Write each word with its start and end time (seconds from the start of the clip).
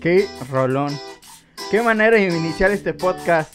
Qué 0.00 0.28
rolón. 0.50 0.98
Qué 1.70 1.82
manera 1.82 2.16
de 2.16 2.26
iniciar 2.26 2.70
este 2.70 2.92
podcast. 2.94 3.52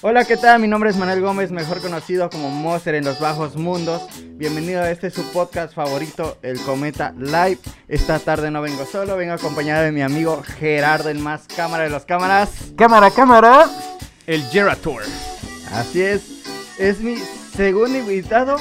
Hola, 0.00 0.24
¿qué 0.24 0.36
tal? 0.36 0.60
Mi 0.60 0.66
nombre 0.66 0.90
es 0.90 0.96
Manuel 0.96 1.20
Gómez, 1.20 1.52
mejor 1.52 1.80
conocido 1.80 2.28
como 2.30 2.50
Monster 2.50 2.96
en 2.96 3.04
los 3.04 3.20
bajos 3.20 3.56
mundos. 3.56 4.02
Bienvenido 4.34 4.82
a 4.82 4.90
este 4.90 5.10
su 5.10 5.22
podcast 5.32 5.74
favorito, 5.74 6.38
El 6.42 6.60
Cometa 6.60 7.14
Live. 7.18 7.58
Esta 7.86 8.18
tarde 8.18 8.50
no 8.50 8.62
vengo 8.62 8.84
solo, 8.84 9.16
vengo 9.16 9.34
acompañado 9.34 9.84
de 9.84 9.92
mi 9.92 10.02
amigo 10.02 10.42
Gerardo, 10.58 11.08
el 11.08 11.18
más 11.18 11.42
cámara 11.46 11.84
de 11.84 11.90
los 11.90 12.04
cámaras. 12.04 12.50
Cámara, 12.76 13.10
cámara. 13.10 13.70
El 14.26 14.42
Gerator. 14.48 15.02
Así 15.72 16.02
es, 16.02 16.22
es 16.78 17.00
mi 17.00 17.16
segundo 17.54 17.96
invitado, 17.98 18.56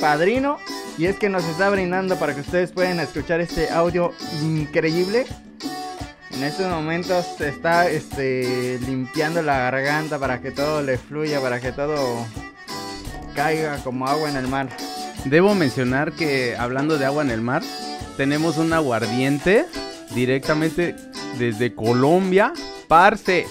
padrino, 0.00 0.58
y 0.96 1.06
es 1.06 1.18
que 1.18 1.28
nos 1.28 1.44
está 1.44 1.70
brindando 1.70 2.16
para 2.16 2.34
que 2.34 2.40
ustedes 2.40 2.72
puedan 2.72 3.00
escuchar 3.00 3.40
este 3.40 3.70
audio 3.70 4.12
increíble. 4.42 5.26
En 6.34 6.42
estos 6.44 6.66
momentos 6.70 7.26
se 7.38 7.48
está 7.48 7.88
este, 7.88 8.78
limpiando 8.86 9.42
la 9.42 9.58
garganta 9.58 10.18
para 10.18 10.40
que 10.40 10.50
todo 10.50 10.82
le 10.82 10.96
fluya, 10.98 11.40
para 11.40 11.60
que 11.60 11.72
todo 11.72 12.26
caiga 13.34 13.78
como 13.84 14.06
agua 14.06 14.28
en 14.30 14.36
el 14.36 14.48
mar. 14.48 14.68
Debo 15.24 15.54
mencionar 15.54 16.12
que 16.12 16.56
hablando 16.58 16.98
de 16.98 17.04
agua 17.04 17.22
en 17.22 17.30
el 17.30 17.40
mar, 17.42 17.62
tenemos 18.16 18.56
un 18.58 18.72
aguardiente 18.72 19.66
directamente 20.14 20.96
desde 21.38 21.74
Colombia, 21.74 22.52
parce. 22.88 23.46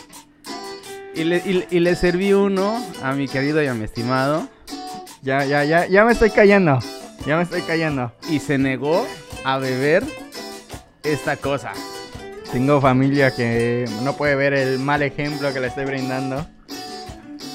Y 1.16 1.24
le, 1.24 1.38
y- 1.38 1.68
y 1.70 1.80
le 1.80 1.96
serví 1.96 2.34
uno 2.34 2.84
a 3.04 3.14
mi 3.14 3.28
querido 3.28 3.62
y 3.62 3.68
a 3.68 3.74
mi 3.74 3.84
estimado 3.84 4.48
Ya, 5.22 5.44
ya, 5.46 5.64
ya, 5.66 5.86
ya 5.88 6.04
me 6.04 6.14
estoy 6.14 6.32
cayendo. 6.32 6.80
Ya 7.28 7.38
me 7.38 7.44
estoy 7.44 7.62
cayendo. 7.62 8.12
y 8.30 8.40
se 8.40 8.58
negó 8.58 9.06
a 9.44 9.58
beber 9.60 10.04
esta 11.04 11.38
cosa. 11.38 11.74
Tengo 12.52 12.82
familia 12.82 13.32
que 13.32 13.86
no 14.04 14.18
puede 14.18 14.36
ver 14.36 14.54
el 14.54 14.78
mal 14.78 15.02
ejemplo 15.04 15.54
que 15.54 15.62
le 15.62 15.68
estoy 15.68 15.86
brindando. 15.86 16.46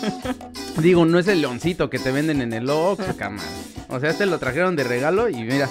Digo, 0.79 1.05
no 1.05 1.19
es 1.19 1.29
el 1.29 1.43
leoncito 1.43 1.91
que 1.91 1.99
te 1.99 2.11
venden 2.11 2.41
en 2.41 2.55
el 2.55 2.69
Oxxo, 2.71 3.17
cabrón. 3.17 3.41
O 3.89 4.01
sea, 4.01 4.11
este 4.11 4.25
lo 4.27 4.39
trajeron 4.39 4.75
de 4.75 4.85
regalo 4.85 5.29
y 5.29 5.37
mira, 5.37 5.69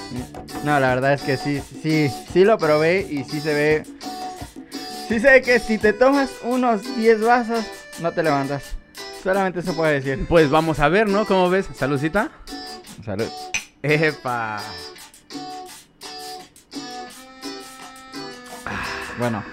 No, 0.63 0.79
la 0.79 0.95
verdad 0.95 1.13
es 1.13 1.21
que 1.21 1.37
sí, 1.37 1.59
sí, 1.81 2.09
sí 2.31 2.45
lo 2.45 2.57
probé 2.57 3.01
y 3.09 3.23
sí 3.23 3.39
se 3.39 3.53
ve. 3.53 3.83
Sí 5.07 5.19
se 5.19 5.31
ve 5.31 5.41
que 5.41 5.59
si 5.59 5.77
te 5.79 5.93
tomas 5.93 6.29
unos 6.43 6.95
10 6.95 7.21
vasos, 7.21 7.65
no 8.01 8.11
te 8.11 8.21
levantas. 8.23 8.75
Solamente 9.23 9.61
eso 9.61 9.75
puede 9.75 10.01
decir. 10.01 10.25
pues 10.29 10.51
vamos 10.51 10.79
a 10.79 10.87
ver, 10.87 11.09
¿no? 11.09 11.25
¿Cómo 11.25 11.49
ves? 11.49 11.67
Saludcita. 11.73 12.29
Salud. 13.03 13.27
Epa. 13.81 14.61
Bueno. 19.17 19.43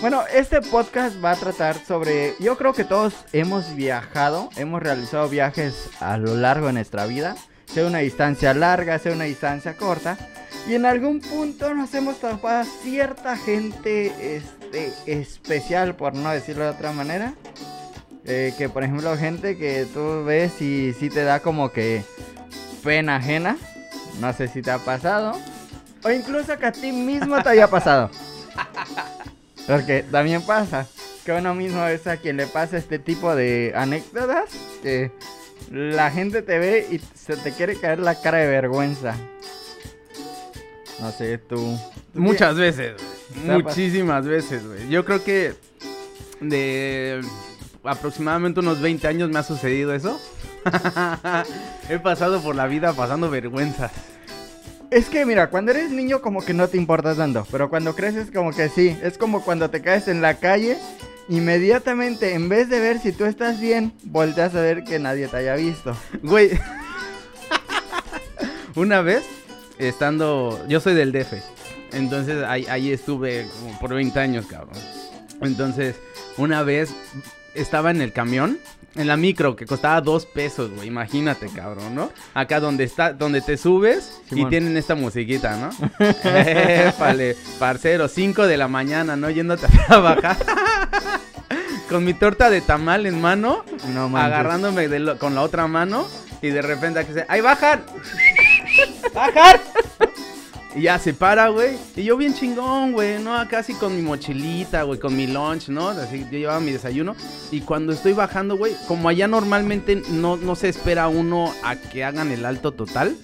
Bueno, 0.00 0.24
este 0.34 0.60
podcast 0.60 1.22
va 1.22 1.32
a 1.32 1.36
tratar 1.36 1.76
sobre. 1.76 2.34
Yo 2.40 2.56
creo 2.56 2.72
que 2.72 2.84
todos 2.84 3.14
hemos 3.32 3.76
viajado, 3.76 4.50
hemos 4.56 4.82
realizado 4.82 5.28
viajes 5.28 5.90
a 6.00 6.16
lo 6.16 6.34
largo 6.34 6.66
de 6.66 6.72
nuestra 6.72 7.06
vida, 7.06 7.36
sea 7.66 7.86
una 7.86 7.98
distancia 7.98 8.52
larga, 8.54 8.98
sea 8.98 9.12
una 9.12 9.24
distancia 9.24 9.76
corta, 9.76 10.16
y 10.66 10.74
en 10.74 10.86
algún 10.86 11.20
punto 11.20 11.72
nos 11.74 11.94
hemos 11.94 12.18
topado 12.18 12.64
cierta 12.82 13.36
gente 13.36 14.36
este, 14.36 14.92
especial, 15.06 15.94
por 15.94 16.14
no 16.14 16.30
decirlo 16.30 16.64
de 16.64 16.70
otra 16.70 16.92
manera. 16.92 17.34
Eh, 18.24 18.54
que 18.56 18.68
por 18.68 18.82
ejemplo, 18.82 19.16
gente 19.16 19.56
que 19.56 19.86
tú 19.92 20.24
ves 20.24 20.60
y 20.60 20.92
sí 20.94 21.10
te 21.10 21.22
da 21.22 21.40
como 21.40 21.70
que 21.70 22.02
pena 22.82 23.16
ajena. 23.16 23.56
No 24.20 24.32
sé 24.32 24.48
si 24.48 24.62
te 24.62 24.70
ha 24.72 24.78
pasado. 24.78 25.38
O 26.02 26.10
incluso 26.10 26.56
que 26.58 26.66
a 26.66 26.72
ti 26.72 26.90
mismo 26.90 27.40
te 27.40 27.50
haya 27.50 27.68
pasado. 27.68 28.10
Porque 29.66 30.02
también 30.02 30.42
pasa 30.42 30.86
que 31.24 31.32
uno 31.32 31.54
mismo 31.54 31.84
es 31.86 32.06
a 32.06 32.16
quien 32.16 32.36
le 32.36 32.46
pasa 32.46 32.76
este 32.76 32.98
tipo 32.98 33.34
de 33.34 33.72
anécdotas 33.76 34.50
que 34.82 35.12
la 35.70 36.10
gente 36.10 36.42
te 36.42 36.58
ve 36.58 36.86
y 36.90 37.00
se 37.16 37.36
te 37.36 37.52
quiere 37.52 37.78
caer 37.78 38.00
la 38.00 38.20
cara 38.20 38.38
de 38.38 38.48
vergüenza. 38.48 39.14
No 41.00 41.10
sé, 41.12 41.38
tú. 41.38 41.78
Muchas 42.14 42.56
veces, 42.56 42.94
güey. 43.44 43.62
Muchísimas 43.62 44.26
veces, 44.26 44.66
güey. 44.66 44.88
Yo 44.88 45.04
creo 45.04 45.24
que 45.24 45.54
de 46.40 47.20
aproximadamente 47.84 48.60
unos 48.60 48.80
20 48.80 49.06
años 49.08 49.30
me 49.30 49.38
ha 49.38 49.42
sucedido 49.42 49.94
eso. 49.94 50.20
He 51.88 51.98
pasado 51.98 52.40
por 52.40 52.54
la 52.54 52.66
vida 52.66 52.92
pasando 52.92 53.30
vergüenzas. 53.30 53.92
Es 54.92 55.08
que 55.08 55.24
mira, 55.24 55.48
cuando 55.48 55.70
eres 55.70 55.90
niño 55.90 56.20
como 56.20 56.44
que 56.44 56.52
no 56.52 56.68
te 56.68 56.76
importa 56.76 57.14
tanto, 57.14 57.46
pero 57.50 57.70
cuando 57.70 57.96
creces 57.96 58.30
como 58.30 58.52
que 58.52 58.68
sí. 58.68 58.94
Es 59.02 59.16
como 59.16 59.42
cuando 59.42 59.70
te 59.70 59.80
caes 59.80 60.06
en 60.06 60.20
la 60.20 60.34
calle, 60.34 60.76
inmediatamente 61.30 62.34
en 62.34 62.50
vez 62.50 62.68
de 62.68 62.78
ver 62.78 62.98
si 62.98 63.10
tú 63.12 63.24
estás 63.24 63.58
bien, 63.58 63.94
volteas 64.02 64.54
a 64.54 64.60
ver 64.60 64.84
que 64.84 64.98
nadie 64.98 65.28
te 65.28 65.38
haya 65.38 65.56
visto. 65.56 65.96
Güey. 66.22 66.50
Una 68.74 69.00
vez, 69.00 69.24
estando. 69.78 70.62
Yo 70.68 70.78
soy 70.78 70.92
del 70.92 71.10
DF. 71.10 71.36
Entonces 71.94 72.44
ahí, 72.44 72.92
estuve 72.92 73.46
por 73.80 73.94
20 73.94 74.20
años, 74.20 74.44
cabrón. 74.44 74.76
Entonces, 75.40 75.96
una 76.36 76.62
vez 76.64 76.90
estaba 77.54 77.92
en 77.92 78.02
el 78.02 78.12
camión. 78.12 78.58
En 78.94 79.06
la 79.06 79.16
micro, 79.16 79.56
que 79.56 79.64
costaba 79.64 80.00
dos 80.02 80.26
pesos, 80.26 80.70
güey. 80.70 80.88
Imagínate, 80.88 81.46
cabrón, 81.48 81.94
¿no? 81.94 82.10
Acá 82.34 82.60
donde 82.60 82.84
está, 82.84 83.12
donde 83.14 83.40
te 83.40 83.56
subes 83.56 84.20
y 84.30 84.44
tienen 84.46 84.76
esta 84.76 84.94
musiquita, 84.94 85.56
¿no? 85.56 85.70
Épale, 86.24 87.36
parcero, 87.58 88.08
5 88.08 88.46
de 88.46 88.56
la 88.58 88.68
mañana, 88.68 89.16
¿no? 89.16 89.30
Yéndote 89.30 89.64
a 89.66 89.86
trabajar. 89.86 90.36
Con 91.88 92.04
mi 92.04 92.14
torta 92.14 92.48
de 92.50 92.60
tamal 92.62 93.04
en 93.06 93.20
mano 93.20 93.64
No 93.92 94.08
manches. 94.08 94.26
agarrándome 94.32 94.88
de 94.88 94.98
lo- 94.98 95.18
con 95.18 95.34
la 95.34 95.42
otra 95.42 95.66
mano 95.66 96.06
y 96.40 96.48
de 96.48 96.62
repente 96.62 97.00
aquí 97.00 97.12
se, 97.12 97.26
¡ay, 97.28 97.42
bajan! 97.42 97.82
¡Bajar! 99.14 99.60
Y 100.74 100.82
ya 100.82 100.98
se 100.98 101.12
para, 101.12 101.48
güey. 101.48 101.76
Y 101.96 102.04
yo 102.04 102.16
bien 102.16 102.34
chingón, 102.34 102.92
güey, 102.92 103.22
¿no? 103.22 103.36
Acá 103.36 103.58
así 103.58 103.74
con 103.74 103.94
mi 103.94 104.02
mochilita, 104.02 104.84
güey, 104.84 104.98
con 104.98 105.14
mi 105.14 105.26
lunch, 105.26 105.68
¿no? 105.68 105.88
Así 105.88 106.24
yo 106.30 106.38
llevaba 106.38 106.60
mi 106.60 106.72
desayuno. 106.72 107.14
Y 107.50 107.60
cuando 107.60 107.92
estoy 107.92 108.14
bajando, 108.14 108.56
güey, 108.56 108.74
como 108.88 109.08
allá 109.08 109.28
normalmente 109.28 110.02
no, 110.10 110.36
no 110.36 110.54
se 110.56 110.68
espera 110.68 111.08
uno 111.08 111.52
a 111.62 111.76
que 111.76 112.04
hagan 112.04 112.30
el 112.30 112.44
alto 112.44 112.72
total, 112.72 113.16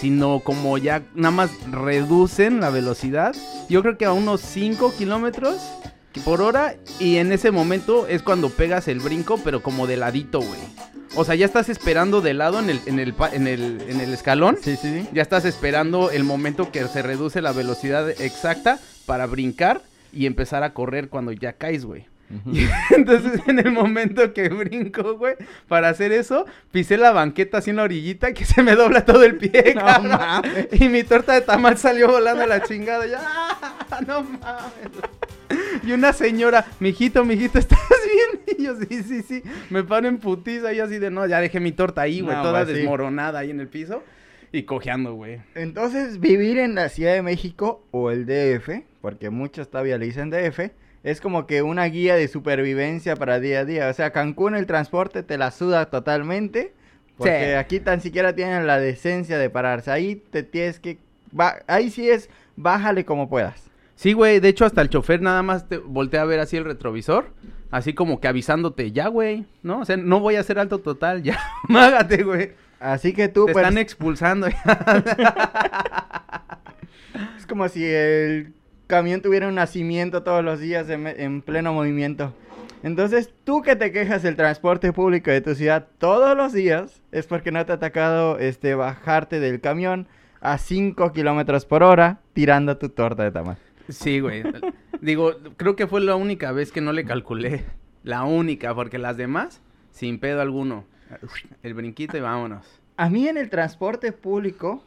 sino 0.00 0.40
como 0.40 0.78
ya 0.78 1.02
nada 1.14 1.32
más 1.32 1.50
reducen 1.70 2.60
la 2.60 2.70
velocidad. 2.70 3.34
Yo 3.68 3.82
creo 3.82 3.98
que 3.98 4.06
a 4.06 4.12
unos 4.12 4.40
5 4.40 4.94
kilómetros 4.96 5.60
por 6.20 6.40
hora. 6.40 6.76
Y 6.98 7.16
en 7.16 7.32
ese 7.32 7.50
momento 7.50 8.06
es 8.06 8.22
cuando 8.22 8.50
pegas 8.50 8.88
el 8.88 9.00
brinco, 9.00 9.38
pero 9.42 9.62
como 9.62 9.86
de 9.86 9.96
ladito, 9.96 10.40
güey. 10.40 10.60
O 11.14 11.24
sea, 11.24 11.34
ya 11.34 11.46
estás 11.46 11.68
esperando 11.68 12.20
de 12.20 12.34
lado 12.34 12.58
en 12.58 12.70
el, 12.70 12.80
en 12.86 12.98
el, 12.98 13.14
en 13.32 13.46
el, 13.46 13.80
en 13.88 14.00
el 14.00 14.12
escalón. 14.12 14.58
Sí, 14.60 14.76
sí, 14.76 15.02
sí. 15.02 15.08
Ya 15.12 15.22
estás 15.22 15.44
esperando 15.44 16.10
el 16.10 16.24
momento 16.24 16.70
que 16.72 16.86
se 16.88 17.02
reduce 17.02 17.40
la 17.40 17.52
velocidad 17.52 18.08
exacta 18.10 18.78
para 19.06 19.26
brincar 19.26 19.82
y 20.12 20.26
empezar 20.26 20.62
a 20.62 20.72
correr 20.74 21.08
cuando 21.08 21.32
ya 21.32 21.52
caes, 21.52 21.84
güey. 21.84 22.06
Y 22.52 22.66
entonces 22.94 23.40
en 23.46 23.58
el 23.60 23.70
momento 23.70 24.32
que 24.32 24.48
brinco, 24.48 25.16
güey, 25.16 25.36
para 25.68 25.88
hacer 25.88 26.12
eso, 26.12 26.44
pisé 26.72 26.96
la 26.96 27.12
banqueta 27.12 27.58
así 27.58 27.70
en 27.70 27.76
la 27.76 27.84
orillita 27.84 28.32
que 28.32 28.44
se 28.44 28.62
me 28.62 28.74
dobla 28.74 29.04
todo 29.04 29.22
el 29.22 29.36
pie, 29.36 29.74
No 29.76 29.82
mames. 29.82 30.68
Y 30.72 30.88
mi 30.88 31.04
torta 31.04 31.34
de 31.34 31.42
tamal 31.42 31.78
salió 31.78 32.08
volando 32.08 32.42
a 32.42 32.46
la 32.46 32.62
chingada. 32.62 33.06
Ya, 33.06 33.20
¡ah! 33.22 34.00
no 34.06 34.22
mames. 34.22 34.90
Y 35.84 35.92
una 35.92 36.12
señora, 36.12 36.66
mijito, 36.80 37.24
mijito, 37.24 37.58
¿estás 37.58 37.78
bien? 37.88 37.95
Y 38.58 38.64
yo, 38.64 38.74
sí, 38.88 39.02
sí, 39.02 39.22
sí. 39.22 39.42
Me 39.70 39.82
paro 39.84 40.08
en 40.08 40.18
putiza 40.18 40.72
y 40.72 40.80
así 40.80 40.98
de, 40.98 41.10
no, 41.10 41.26
ya 41.26 41.40
dejé 41.40 41.60
mi 41.60 41.72
torta 41.72 42.02
ahí, 42.02 42.20
güey, 42.20 42.36
No, 42.36 42.42
toda 42.42 42.64
pues 42.64 42.68
sí. 42.74 42.82
desmoronada 42.82 43.38
ahí 43.40 43.50
en 43.50 43.60
el 43.60 43.68
piso. 43.68 44.02
Y 44.52 44.62
cojeando, 44.62 45.14
güey. 45.14 45.40
Entonces, 45.54 46.20
vivir 46.20 46.58
en 46.58 46.74
la 46.76 46.88
Ciudad 46.88 47.12
de 47.14 47.22
México 47.22 47.84
o 47.90 48.10
el 48.10 48.24
DF, 48.26 48.84
porque 49.02 49.28
muchos 49.30 49.68
todavía 49.70 49.98
le 49.98 50.06
dicen 50.06 50.30
DF, 50.30 50.70
es 51.02 51.20
como 51.20 51.46
que 51.46 51.62
una 51.62 51.84
guía 51.86 52.14
de 52.16 52.28
supervivencia 52.28 53.16
para 53.16 53.38
día 53.40 53.60
a 53.60 53.64
día. 53.64 53.88
O 53.88 53.92
sea, 53.92 54.10
Cancún 54.12 54.54
el 54.54 54.66
transporte 54.66 55.22
te 55.22 55.36
la 55.36 55.50
suda 55.50 55.86
totalmente, 55.90 56.72
porque 57.18 57.48
Sí. 57.50 57.54
aquí 57.54 57.80
tan 57.80 58.00
siquiera 58.00 58.34
tienen 58.34 58.66
la 58.66 58.78
decencia 58.78 59.38
de 59.38 59.50
pararse. 59.50 59.90
Ahí 59.90 60.16
te 60.30 60.42
tienes 60.42 60.80
que... 60.80 60.98
Ahí 61.66 61.90
sí 61.90 62.08
es, 62.08 62.30
bájale 62.56 63.04
como 63.04 63.28
puedas. 63.28 63.70
Sí, 63.94 64.12
güey, 64.12 64.40
de 64.40 64.48
hecho 64.48 64.64
hasta 64.64 64.80
el 64.80 64.88
chofer 64.90 65.20
nada 65.22 65.42
más 65.42 65.68
te 65.68 65.78
voltea 65.78 66.22
a 66.22 66.26
ver 66.26 66.38
así 66.40 66.56
el 66.56 66.64
retrovisor, 66.64 67.30
así 67.70 67.94
como 67.94 68.20
que 68.20 68.28
avisándote, 68.28 68.92
ya, 68.92 69.08
güey, 69.08 69.44
¿no? 69.62 69.80
O 69.80 69.84
sea, 69.84 69.96
no 69.96 70.20
voy 70.20 70.36
a 70.36 70.40
hacer 70.40 70.58
alto 70.58 70.78
total, 70.78 71.22
ya, 71.22 71.38
mágate, 71.68 72.22
güey. 72.22 72.52
Así 72.78 73.12
que 73.12 73.28
tú, 73.28 73.46
Te 73.46 73.52
pues, 73.52 73.64
están 73.64 73.78
expulsando. 73.78 74.48
ya. 74.48 76.22
es 77.38 77.46
como 77.46 77.68
si 77.68 77.84
el 77.84 78.52
camión 78.86 79.20
tuviera 79.20 79.48
un 79.48 79.54
nacimiento 79.54 80.22
todos 80.22 80.44
los 80.44 80.60
días 80.60 80.88
en, 80.88 81.42
pleno 81.42 81.72
movimiento. 81.72 82.34
Entonces, 82.82 83.32
tú 83.44 83.62
que 83.62 83.74
te 83.74 83.90
quejas 83.90 84.22
del 84.22 84.36
transporte 84.36 84.92
público 84.92 85.30
de 85.30 85.40
tu 85.40 85.54
ciudad 85.54 85.86
todos 85.98 86.36
los 86.36 86.52
días, 86.52 87.00
es 87.10 87.26
porque 87.26 87.50
no 87.50 87.64
te 87.64 87.72
ha 87.72 87.76
atacado 87.76 88.38
este, 88.38 88.74
bajarte 88.74 89.40
del 89.40 89.60
camión 89.60 90.06
a 90.40 90.58
5 90.58 91.12
kilómetros 91.12 91.64
por 91.64 91.82
hora 91.82 92.20
tirando 92.32 92.76
tu 92.76 92.90
torta 92.90 93.24
de 93.24 93.32
tamal. 93.32 93.56
Sí, 93.88 94.20
güey. 94.20 94.42
Digo, 95.00 95.34
creo 95.56 95.76
que 95.76 95.86
fue 95.86 96.00
la 96.00 96.16
única 96.16 96.52
vez 96.52 96.72
que 96.72 96.80
no 96.80 96.92
le 96.92 97.04
calculé. 97.04 97.64
La 98.02 98.24
única, 98.24 98.74
porque 98.74 98.98
las 98.98 99.16
demás, 99.16 99.60
sin 99.90 100.18
pedo 100.18 100.40
alguno. 100.40 100.84
El 101.62 101.74
brinquito 101.74 102.16
y 102.16 102.20
vámonos. 102.20 102.66
A 102.96 103.10
mí 103.10 103.28
en 103.28 103.36
el 103.36 103.50
transporte 103.50 104.12
público, 104.12 104.82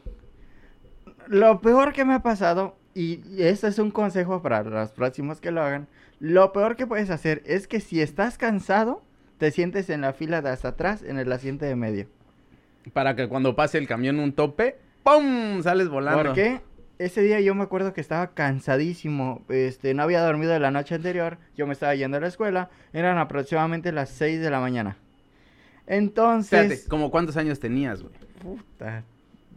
lo 1.26 1.60
peor 1.60 1.92
que 1.92 2.04
me 2.04 2.14
ha 2.14 2.22
pasado, 2.22 2.76
y 2.94 3.20
este 3.38 3.68
es 3.68 3.78
un 3.78 3.90
consejo 3.90 4.42
para 4.42 4.62
los 4.62 4.90
próximos 4.90 5.40
que 5.40 5.50
lo 5.50 5.62
hagan, 5.62 5.86
lo 6.18 6.52
peor 6.52 6.76
que 6.76 6.86
puedes 6.86 7.10
hacer 7.10 7.42
es 7.46 7.68
que 7.68 7.80
si 7.80 8.00
estás 8.00 8.36
cansado, 8.36 9.02
te 9.38 9.50
sientes 9.50 9.88
en 9.90 10.02
la 10.02 10.12
fila 10.12 10.42
de 10.42 10.50
hasta 10.50 10.68
atrás, 10.68 11.02
en 11.02 11.18
el 11.18 11.32
asiento 11.32 11.64
de 11.64 11.76
medio. 11.76 12.06
Para 12.92 13.16
que 13.16 13.28
cuando 13.28 13.54
pase 13.54 13.78
el 13.78 13.86
camión 13.86 14.18
un 14.18 14.32
tope, 14.32 14.78
¡pum! 15.02 15.62
Sales 15.62 15.88
volando. 15.88 16.22
¿Por 16.24 16.34
qué? 16.34 16.60
Ese 17.00 17.22
día 17.22 17.40
yo 17.40 17.54
me 17.54 17.62
acuerdo 17.62 17.94
que 17.94 18.02
estaba 18.02 18.34
cansadísimo, 18.34 19.42
este, 19.48 19.94
no 19.94 20.02
había 20.02 20.20
dormido 20.20 20.58
la 20.58 20.70
noche 20.70 20.94
anterior, 20.94 21.38
yo 21.56 21.66
me 21.66 21.72
estaba 21.72 21.94
yendo 21.94 22.18
a 22.18 22.20
la 22.20 22.26
escuela, 22.26 22.68
eran 22.92 23.16
aproximadamente 23.16 23.90
las 23.90 24.10
6 24.10 24.38
de 24.38 24.50
la 24.50 24.60
mañana. 24.60 24.98
Entonces... 25.86 26.60
Espérate, 26.60 26.88
¿como 26.90 27.10
cuántos 27.10 27.38
años 27.38 27.58
tenías, 27.58 28.02
güey? 28.02 28.12
Puta, 28.42 29.02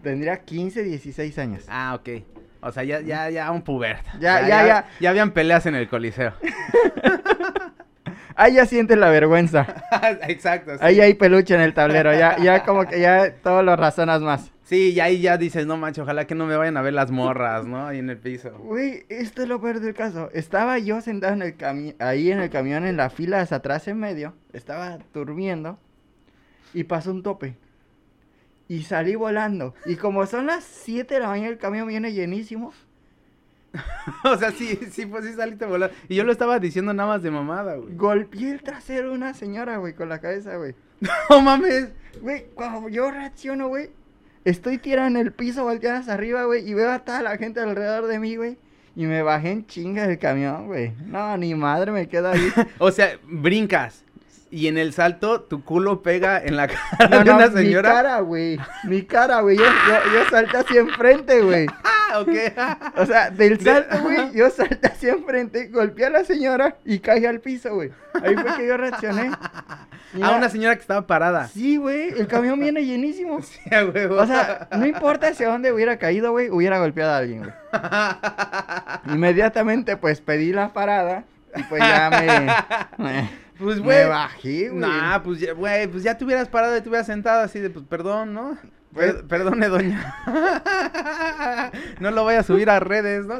tendría 0.01 0.38
15, 0.40 0.84
16 0.84 1.38
años. 1.38 1.66
Ah, 1.68 2.00
ok. 2.00 2.24
O 2.62 2.72
sea, 2.72 2.86
ya, 2.86 3.01
ya, 3.01 3.30
ya 3.30 3.51
un 3.51 3.62
puberto. 3.62 4.10
Ya, 4.22 4.48
ya, 4.48 4.66
ya. 4.66 4.86
Ya 5.01 5.10
habían 5.10 5.31
peleas 5.31 5.66
en 5.66 5.75
el 5.75 5.90
coliseo. 5.90 6.31
Ahí 8.38 8.54
ya 8.54 8.66
sientes 8.66 8.98
la 8.98 9.10
vergüenza. 9.10 9.68
Exacto. 10.30 10.75
sí. 10.75 10.80
Ahí 10.80 11.01
hay 11.01 11.13
peluche 11.16 11.56
en 11.56 11.62
el 11.62 11.74
tablero, 11.74 12.13
ya, 12.13 12.38
ya 12.38 12.63
como 12.63 12.86
que 12.86 13.01
ya 13.01 13.34
todo 13.44 13.63
lo 13.63 13.75
razonas 13.75 14.22
más. 14.22 14.50
Sí, 14.74 14.90
y 14.94 15.00
ahí 15.02 15.22
ya 15.22 15.38
dices, 15.38 15.68
no 15.68 15.78
mancho, 15.78 16.02
ojalá 16.02 16.25
que 16.25 16.34
no 16.34 16.48
me 16.48 16.58
vayan 16.58 16.78
a 16.78 16.81
ver 16.81 16.94
las 16.96 17.12
morras, 17.12 17.68
¿no? 17.68 17.86
Ahí 17.86 18.00
en 18.00 18.10
el 18.10 18.18
piso. 18.18 18.50
Güey, 18.58 19.06
esto 19.08 19.44
es 19.44 19.48
lo 19.48 19.62
peor 19.62 19.80
del 19.80 19.94
caso. 19.94 20.31
Estaba 20.34 20.80
yo 20.80 21.00
sentado 21.00 21.34
en 21.34 21.44
el 21.44 21.56
cami- 21.56 21.96
ahí 22.00 22.31
en 22.31 22.40
el 22.40 22.50
camión 22.50 22.84
en 22.84 22.98
la 22.98 23.12
fila 23.12 23.40
hasta 23.42 23.58
atrás 23.58 23.88
en 23.88 24.00
medio. 24.00 24.34
Estaba 24.52 24.98
durmiendo. 25.14 25.78
Y 26.74 26.86
pasó 26.86 27.12
un 27.12 27.22
tope. 27.22 27.56
Y 28.68 28.81
salí 28.81 29.14
volando. 29.14 29.75
Y 29.86 29.96
como 29.96 30.25
son 30.25 30.48
las 30.48 30.64
7 30.64 31.14
de 31.14 31.19
la 31.19 31.28
mañana, 31.28 31.50
el 31.50 31.60
camión 31.60 31.88
viene 31.88 32.12
llenísimo. 32.12 32.74
o 34.24 34.38
sea, 34.38 34.50
sí, 34.50 34.80
sí, 34.90 35.06
pues 35.06 35.24
sí 35.24 35.34
saliste 35.34 35.66
volando. 35.66 35.96
Y 36.10 36.16
yo 36.16 36.24
lo 36.24 36.31
estaba 36.31 36.58
diciendo 36.58 36.96
nada 36.96 37.10
más 37.10 37.22
de 37.22 37.30
mamada, 37.30 37.76
güey. 37.76 37.96
Golpeé 37.96 38.50
el 38.50 38.64
trasero 38.64 39.10
de 39.10 39.16
una 39.16 39.36
señora, 39.36 39.78
güey, 39.78 39.94
con 39.94 40.10
la 40.10 40.19
cabeza, 40.19 40.56
güey. 40.58 40.74
No 41.30 41.42
mames. 41.42 41.90
Güey, 42.22 42.46
cuando 42.56 42.90
yo 42.90 43.12
reacciono, 43.12 43.68
güey, 43.68 43.90
estoy 44.45 44.78
tirado 44.78 45.07
en 45.07 45.18
el 45.18 45.31
piso, 45.31 45.63
volteado 45.63 46.00
hacia 46.00 46.13
arriba, 46.13 46.44
güey, 46.45 46.68
y 46.69 46.74
veo 46.74 46.92
a 46.92 47.00
toda 47.00 47.22
la 47.22 47.38
gente 47.38 47.60
alrededor 47.60 48.07
de 48.07 48.19
mí, 48.19 48.36
güey. 48.36 48.57
Y 48.95 49.06
me 49.06 49.24
bajé 49.24 49.51
en 49.51 49.66
chinga 49.66 50.07
del 50.07 50.19
camión, 50.19 50.68
güey. 50.68 50.92
No, 51.06 51.36
ni 51.38 51.56
madre 51.56 51.92
me 51.92 52.07
queda 52.07 52.31
ahí. 52.31 52.51
O 52.78 52.92
sea, 52.92 53.18
brincas. 53.24 54.03
Y 54.56 54.68
en 54.68 54.78
el 54.78 54.94
salto, 54.94 55.42
tu 55.42 55.64
culo 55.64 56.04
pega 56.04 56.38
en 56.40 56.56
la 56.58 56.68
cara 56.98 57.10
No, 57.10 57.24
de 57.24 57.32
una 57.32 57.48
mi 57.48 57.54
señora. 57.64 57.92
cara, 57.92 58.20
güey. 58.20 58.60
Mi 58.84 59.02
cara, 59.02 59.42
güey. 59.42 59.58
Yo, 59.58 59.64
yo, 59.66 60.14
yo 60.14 60.30
salté 60.30 60.58
así 60.58 60.78
enfrente, 60.78 61.42
güey. 61.42 61.66
Ah, 61.84 62.20
ok. 62.22 62.30
O 62.98 63.06
sea, 63.08 63.32
del 63.32 63.58
De- 63.58 63.64
salto, 63.64 64.00
güey, 64.04 64.32
yo 64.36 64.50
salté 64.52 64.88
así 64.90 65.10
enfrente, 65.10 65.70
golpeé 65.70 66.06
a 66.06 66.10
la 66.12 66.24
señora 66.24 66.76
y 66.86 67.00
caí 67.00 67.26
al 67.26 67.40
piso, 67.40 67.74
güey. 67.74 67.90
Ahí 68.24 68.36
fue 68.36 68.56
que 68.58 68.68
yo 68.68 68.78
reaccioné. 68.78 69.32
A 70.22 70.30
una 70.36 70.48
señora 70.50 70.76
que 70.76 70.82
estaba 70.82 71.08
parada. 71.08 71.48
Sí, 71.48 71.78
güey, 71.78 72.10
el 72.10 72.28
camión 72.28 72.60
viene 72.60 72.86
llenísimo. 72.86 73.42
Sí. 73.42 73.60
O 73.74 74.28
sea, 74.28 74.68
no 74.78 74.86
importa 74.86 75.30
hacia 75.30 75.50
dónde 75.50 75.72
hubiera 75.74 75.98
caído, 75.98 76.30
güey, 76.32 76.52
hubiera 76.52 76.78
golpeado 76.78 77.14
a 77.14 77.18
alguien, 77.18 77.40
güey. 77.40 77.54
Inmediatamente, 79.16 79.98
pues, 79.98 80.22
pedí 80.22 80.54
la 80.54 80.74
parada 80.74 81.24
y 81.56 81.64
pues 81.64 81.82
ya 81.82 82.10
me... 82.12 83.04
me- 83.04 83.44
Pues, 83.58 83.78
me 83.78 83.84
güey. 83.84 84.08
bajé, 84.08 84.70
güey. 84.70 84.80
Nah, 84.82 85.20
pues 85.24 85.40
ya, 85.40 85.54
güey, 85.54 85.88
pues 85.88 86.04
ya 86.04 86.18
te 86.18 86.26
hubieras 86.26 86.48
parado 86.50 86.76
y 86.78 86.82
te 86.82 86.90
hubieras 86.90 87.08
sentado 87.08 87.42
así 87.42 87.60
de, 87.60 87.70
pues, 87.70 87.86
perdón, 87.88 88.34
¿no? 88.34 88.58
Pues- 88.94 89.14
Per- 89.14 89.26
perdone, 89.28 89.68
doña. 89.70 90.16
no 92.00 92.12
lo 92.12 92.24
voy 92.24 92.36
a 92.36 92.44
subir 92.44 92.70
a 92.70 92.80
redes, 92.80 93.26
¿no? 93.26 93.40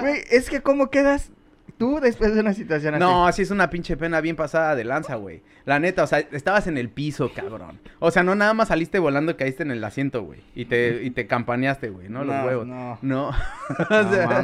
Güey, 0.00 0.22
es 0.30 0.48
que 0.48 0.60
¿cómo 0.62 0.90
quedas 0.90 1.30
tú 1.78 1.98
después 2.00 2.32
de 2.34 2.40
una 2.40 2.54
situación 2.54 2.94
así? 2.94 3.00
No, 3.00 3.30
sí 3.32 3.42
es 3.42 3.50
una 3.50 3.68
pinche 3.70 3.96
pena 3.96 4.20
bien 4.20 4.34
pasada 4.36 4.74
de 4.74 4.84
lanza, 4.84 5.16
güey. 5.16 5.42
La 5.64 5.78
neta, 5.80 6.04
o 6.04 6.06
sea, 6.06 6.20
estabas 6.20 6.66
en 6.68 6.78
el 6.78 6.88
piso, 6.90 7.32
cabrón. 7.34 7.80
O 7.98 8.10
sea, 8.10 8.22
no 8.22 8.34
nada 8.34 8.54
más 8.54 8.68
saliste 8.68 8.98
volando 8.98 9.32
y 9.32 9.34
caíste 9.34 9.62
en 9.64 9.72
el 9.72 9.82
asiento, 9.84 10.22
güey. 10.22 10.42
Y 10.54 10.66
te, 10.66 11.02
y 11.02 11.10
te 11.10 11.26
campaneaste, 11.26 11.90
güey, 11.90 12.08
¿no? 12.08 12.24
Los 12.24 12.36
No, 12.36 12.44
huevos. 12.46 12.66
no. 12.66 12.98
No. 13.02 13.30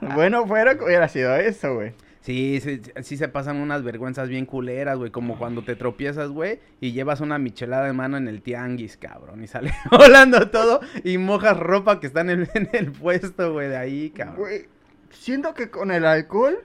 No. 0.00 0.14
Bueno, 0.14 0.46
fuera 0.46 0.72
hubiera 0.82 1.08
sido 1.08 1.34
eso, 1.36 1.74
güey. 1.74 1.92
Sí, 2.22 2.60
sí, 2.60 2.80
sí 3.02 3.16
se 3.16 3.28
pasan 3.28 3.56
unas 3.56 3.82
vergüenzas 3.82 4.28
bien 4.28 4.46
culeras, 4.46 4.96
güey. 4.96 5.10
Como 5.10 5.36
cuando 5.36 5.62
te 5.64 5.74
tropiezas, 5.74 6.30
güey, 6.30 6.60
y 6.80 6.92
llevas 6.92 7.20
una 7.20 7.36
michelada 7.38 7.86
de 7.86 7.92
mano 7.92 8.16
en 8.16 8.28
el 8.28 8.42
tianguis, 8.42 8.96
cabrón. 8.96 9.42
Y 9.42 9.48
sale 9.48 9.72
volando 9.90 10.48
todo 10.50 10.80
y 11.02 11.18
mojas 11.18 11.58
ropa 11.58 11.98
que 11.98 12.06
está 12.06 12.20
en 12.20 12.30
el, 12.30 12.48
en 12.54 12.68
el 12.72 12.92
puesto, 12.92 13.52
güey, 13.52 13.68
de 13.68 13.76
ahí, 13.76 14.10
cabrón. 14.10 14.36
Güey, 14.36 14.68
siento 15.10 15.52
que 15.52 15.68
con 15.68 15.90
el 15.90 16.04
alcohol 16.06 16.58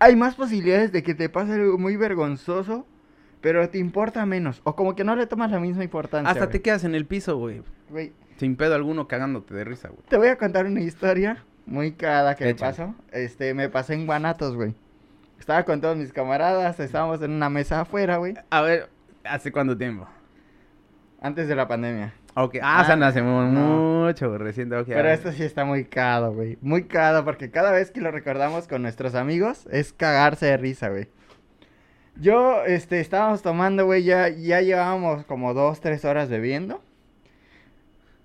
hay 0.00 0.16
más 0.16 0.34
posibilidades 0.34 0.90
de 0.90 1.04
que 1.04 1.14
te 1.14 1.28
pase 1.28 1.52
algo 1.52 1.78
muy 1.78 1.96
vergonzoso, 1.96 2.84
pero 3.40 3.68
te 3.70 3.78
importa 3.78 4.26
menos. 4.26 4.60
O 4.64 4.74
como 4.74 4.96
que 4.96 5.04
no 5.04 5.14
le 5.14 5.26
tomas 5.28 5.52
la 5.52 5.60
misma 5.60 5.84
importancia. 5.84 6.28
Hasta 6.30 6.48
te 6.50 6.60
quedas 6.62 6.82
en 6.82 6.96
el 6.96 7.06
piso, 7.06 7.36
güey. 7.36 7.62
Güey, 7.90 8.12
Sin 8.38 8.56
pedo 8.56 8.74
alguno 8.74 9.06
cagándote 9.06 9.54
de 9.54 9.62
risa, 9.62 9.88
güey. 9.88 10.02
te 10.08 10.16
voy 10.16 10.28
a 10.28 10.36
contar 10.36 10.66
una 10.66 10.80
historia 10.80 11.44
muy 11.66 11.92
cagada 11.92 12.34
que 12.34 12.54
pasó. 12.54 12.94
Este, 13.12 13.54
me 13.54 13.68
pasé 13.68 13.94
en 13.94 14.06
Guanatos, 14.06 14.54
güey. 14.54 14.74
Estaba 15.38 15.64
con 15.64 15.80
todos 15.80 15.96
mis 15.96 16.12
camaradas, 16.12 16.78
estábamos 16.80 17.20
en 17.22 17.32
una 17.32 17.50
mesa 17.50 17.82
afuera, 17.82 18.16
güey, 18.16 18.34
A 18.50 18.62
ver, 18.62 18.88
¿hace 19.24 19.52
cuánto 19.52 19.76
tiempo? 19.76 20.06
antes 21.20 21.48
de 21.48 21.56
la 21.56 21.66
pandemia. 21.66 22.12
Ok, 22.34 22.56
ah, 22.62 22.78
Ah, 22.80 22.82
o 22.82 22.84
sea, 22.84 22.96
no 22.96 23.06
hace 23.06 23.22
no. 23.22 24.04
mucho, 24.06 24.28
güey, 24.28 24.38
reciente, 24.38 24.76
ok. 24.76 24.90
a 24.90 24.94
Pero 24.94 25.08
esto 25.08 25.32
sí 25.32 25.42
está 25.42 25.64
muy 25.64 25.84
cagado, 25.84 26.34
güey. 26.34 26.58
Muy 26.60 26.84
cagado, 26.84 27.24
porque 27.24 27.50
cada 27.50 27.72
vez 27.72 27.90
que 27.90 28.00
lo 28.00 28.10
recordamos 28.10 28.68
con 28.68 28.82
nuestros 28.82 29.14
amigos 29.14 29.66
es 29.70 29.92
cagarse 29.92 30.46
de 30.46 30.56
risa, 30.58 30.88
güey. 30.90 31.08
Yo, 32.16 32.64
este, 32.64 33.00
estábamos 33.00 33.42
tomando, 33.42 33.86
güey, 33.86 34.04
ya, 34.04 34.28
ya 34.28 34.60
llevábamos 34.60 35.24
como 35.24 35.54
dos, 35.54 35.80
tres 35.80 36.04
horas 36.04 36.28
bebiendo. 36.28 36.82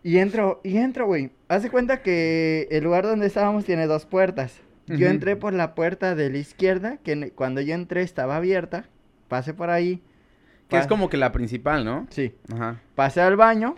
Y 0.04 0.18
entro, 0.20 0.60
y 0.64 0.78
entro, 0.78 1.06
güey. 1.06 1.32
Hace 1.50 1.70
cuenta 1.70 2.02
que 2.02 2.68
el 2.72 2.84
lugar 2.86 3.04
donde 3.06 3.28
estábamos 3.28 3.66
tiene 3.66 3.86
dos 3.88 4.06
puertas. 4.06 4.62
Yo 4.88 5.08
entré 5.08 5.36
por 5.36 5.54
la 5.54 5.76
puerta 5.76 6.16
de 6.16 6.32
la 6.32 6.38
izquierda, 6.40 6.98
que 7.04 7.32
cuando 7.36 7.62
yo 7.62 7.76
entré 7.76 8.02
estaba 8.02 8.38
abierta. 8.38 8.86
Pasé 9.28 9.54
por 9.54 9.70
ahí. 9.70 10.02
Que 10.68 10.78
es 10.78 10.88
como 10.88 11.10
que 11.10 11.18
la 11.18 11.32
principal, 11.32 11.84
¿no? 11.86 12.08
Sí. 12.10 12.34
Ajá. 12.54 12.80
Pasé 12.96 13.22
al 13.22 13.36
baño, 13.36 13.76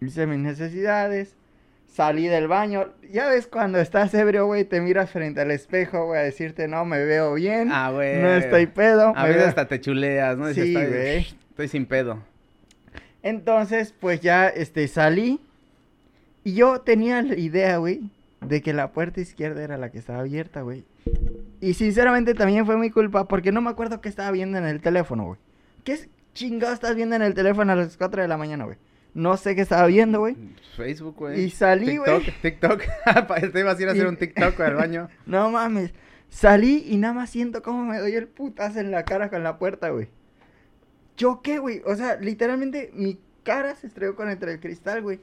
hice 0.00 0.26
mis 0.26 0.38
necesidades, 0.38 1.34
salí 1.88 2.26
del 2.28 2.46
baño. 2.48 2.92
Ya 3.10 3.28
ves 3.28 3.46
cuando 3.48 3.78
estás 3.80 4.14
ebrio, 4.14 4.46
güey, 4.46 4.64
te 4.64 4.80
miras 4.80 5.10
frente 5.10 5.40
al 5.40 5.50
espejo, 5.52 6.06
güey, 6.06 6.20
a 6.20 6.24
decirte, 6.24 6.68
no, 6.68 6.84
me 6.84 7.04
veo 7.04 7.34
bien, 7.34 7.70
Ah, 7.72 7.90
güey. 7.92 8.20
no 8.20 8.28
estoy 8.32 8.66
pedo. 8.66 9.12
A 9.16 9.24
veces 9.24 9.38
veo-". 9.40 9.48
hasta 9.48 9.66
te 9.68 9.80
chuleas, 9.80 10.36
¿no? 10.38 10.46
Dices, 10.48 10.64
Sí, 10.64 10.76
"Estoy- 10.76 10.92
güey. 10.92 11.18
Estoy 11.50 11.68
sin 11.68 11.86
pedo. 11.86 12.20
Entonces, 13.22 13.94
pues 13.98 14.20
ya, 14.20 14.48
este, 14.48 14.86
salí 14.88 15.40
y 16.44 16.54
yo 16.54 16.80
tenía 16.80 17.22
la 17.22 17.36
idea, 17.38 17.76
güey, 17.78 18.00
de 18.40 18.62
que 18.62 18.72
la 18.72 18.92
puerta 18.92 19.20
izquierda 19.20 19.62
era 19.62 19.76
la 19.78 19.90
que 19.90 19.98
estaba 19.98 20.20
abierta, 20.20 20.62
güey. 20.62 20.84
Y 21.60 21.74
sinceramente 21.74 22.34
también 22.34 22.66
fue 22.66 22.76
mi 22.76 22.90
culpa 22.90 23.28
porque 23.28 23.52
no 23.52 23.60
me 23.60 23.70
acuerdo 23.70 24.00
qué 24.00 24.08
estaba 24.08 24.30
viendo 24.32 24.58
en 24.58 24.64
el 24.64 24.80
teléfono, 24.80 25.24
güey. 25.24 25.38
¿Qué 25.84 26.08
chingado 26.34 26.72
estás 26.74 26.94
viendo 26.96 27.14
en 27.16 27.22
el 27.22 27.34
teléfono 27.34 27.72
a 27.72 27.76
las 27.76 27.96
4 27.96 28.22
de 28.22 28.28
la 28.28 28.36
mañana, 28.36 28.64
güey? 28.64 28.76
No 29.14 29.36
sé 29.36 29.54
qué 29.54 29.60
estaba 29.60 29.86
viendo, 29.86 30.20
güey. 30.20 30.36
Facebook, 30.76 31.16
güey. 31.16 31.40
Y 31.42 31.50
salí, 31.50 31.98
güey. 31.98 32.24
TikTok, 32.24 32.40
TikTok. 32.42 32.82
te 33.52 33.60
ibas 33.60 33.78
a 33.78 33.82
ir 33.82 33.88
a 33.88 33.92
hacer 33.92 34.04
Y- 34.06 34.08
un 34.08 34.16
TikTok 34.16 34.58
al 34.60 34.74
baño. 34.74 35.08
No 35.26 35.50
mames. 35.50 35.92
Salí 36.30 36.84
y 36.88 36.96
nada 36.96 37.12
más 37.12 37.28
siento 37.30 37.62
cómo 37.62 37.84
me 37.84 37.98
doy 37.98 38.12
el 38.14 38.26
putazo 38.26 38.80
en 38.80 38.90
la 38.90 39.04
cara 39.04 39.28
con 39.28 39.42
la 39.42 39.58
puerta, 39.58 39.90
güey. 39.90 40.08
Choqué, 41.16 41.58
güey. 41.58 41.82
O 41.84 41.94
sea, 41.94 42.16
literalmente 42.16 42.90
mi 42.94 43.18
cara 43.44 43.74
se 43.76 43.86
estrelló 43.86 44.16
con 44.16 44.30
entre 44.30 44.52
el 44.52 44.60
cristal, 44.60 45.02
güey. 45.02 45.20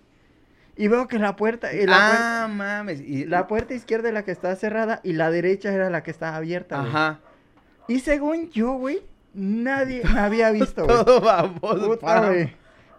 Y 0.80 0.88
veo 0.88 1.08
que 1.10 1.20
la 1.20 1.36
puerta, 1.36 1.72
eh, 1.72 1.86
la, 1.86 2.46
ah, 2.46 2.48
mames. 2.48 3.02
Y, 3.02 3.26
puer- 3.26 3.28
la 3.28 3.48
puerta 3.48 3.74
izquierda 3.74 4.08
es 4.08 4.14
la 4.14 4.24
que 4.24 4.32
estaba 4.32 4.56
cerrada 4.56 5.02
y 5.04 5.12
la 5.14 5.30
derecha 5.30 5.74
era 5.74 5.90
la 5.90 6.04
que 6.04 6.10
estaba 6.12 6.38
abierta, 6.38 6.78
güey. 6.80 6.90
Ajá. 6.90 7.20
Y 7.90 8.00
según 8.00 8.50
yo, 8.52 8.72
güey, 8.74 9.02
nadie 9.34 10.02
me 10.06 10.20
había 10.20 10.50
visto, 10.52 10.86
güey. 10.86 10.96
Todo 11.04 11.20
baboso. 11.20 11.86
Puta, 11.90 12.06
para- 12.06 12.28
güey. 12.30 12.56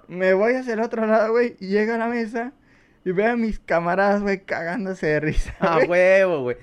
Me 0.08 0.34
voy 0.34 0.54
hacia 0.54 0.74
el 0.74 0.80
otro 0.80 1.06
lado, 1.06 1.30
güey, 1.32 1.56
y 1.58 1.68
llego 1.68 1.94
a 1.94 1.98
la 1.98 2.08
mesa 2.08 2.52
y 3.04 3.12
veo 3.12 3.32
a 3.32 3.36
mis 3.36 3.58
camaradas, 3.60 4.20
güey, 4.20 4.40
cagándose 4.44 5.06
de 5.06 5.20
risa. 5.20 5.54
A 5.60 5.76
güey. 5.76 5.88
huevo, 5.88 6.42
güey. 6.42 6.56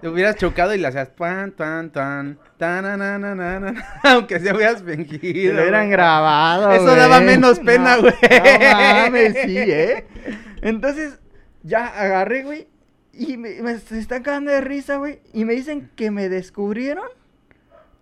Te 0.00 0.08
hubieras 0.08 0.36
chocado 0.36 0.74
y 0.74 0.78
le 0.78 0.88
hacías 0.88 1.14
tan, 1.14 1.52
tan, 1.52 1.90
tan, 1.90 2.38
tan, 2.58 2.82
na, 2.82 2.96
na, 2.96 3.18
na, 3.18 3.34
na, 3.34 3.60
na, 3.60 3.84
aunque 4.02 4.40
se 4.40 4.52
hubieras 4.52 4.82
fingido. 4.82 5.54
Lo 5.54 5.62
hubieran 5.62 5.90
grabado. 5.90 6.72
Eso 6.72 6.82
güey. 6.84 6.96
daba 6.96 7.20
menos 7.20 7.60
pena, 7.60 7.96
No, 7.96 8.02
güey. 8.02 8.14
No 8.20 9.04
mames, 9.04 9.32
sí, 9.44 9.56
¿eh? 9.58 10.06
Entonces, 10.62 11.20
ya 11.62 11.86
agarré, 11.86 12.42
güey. 12.42 12.66
Y 13.12 13.36
me, 13.36 13.62
me- 13.62 13.78
se 13.78 13.98
están 14.00 14.22
cagando 14.24 14.50
de 14.50 14.60
risa, 14.60 14.96
güey. 14.96 15.20
Y 15.32 15.44
me 15.44 15.52
dicen 15.54 15.88
que 15.94 16.10
me 16.10 16.28
descubrieron 16.28 17.06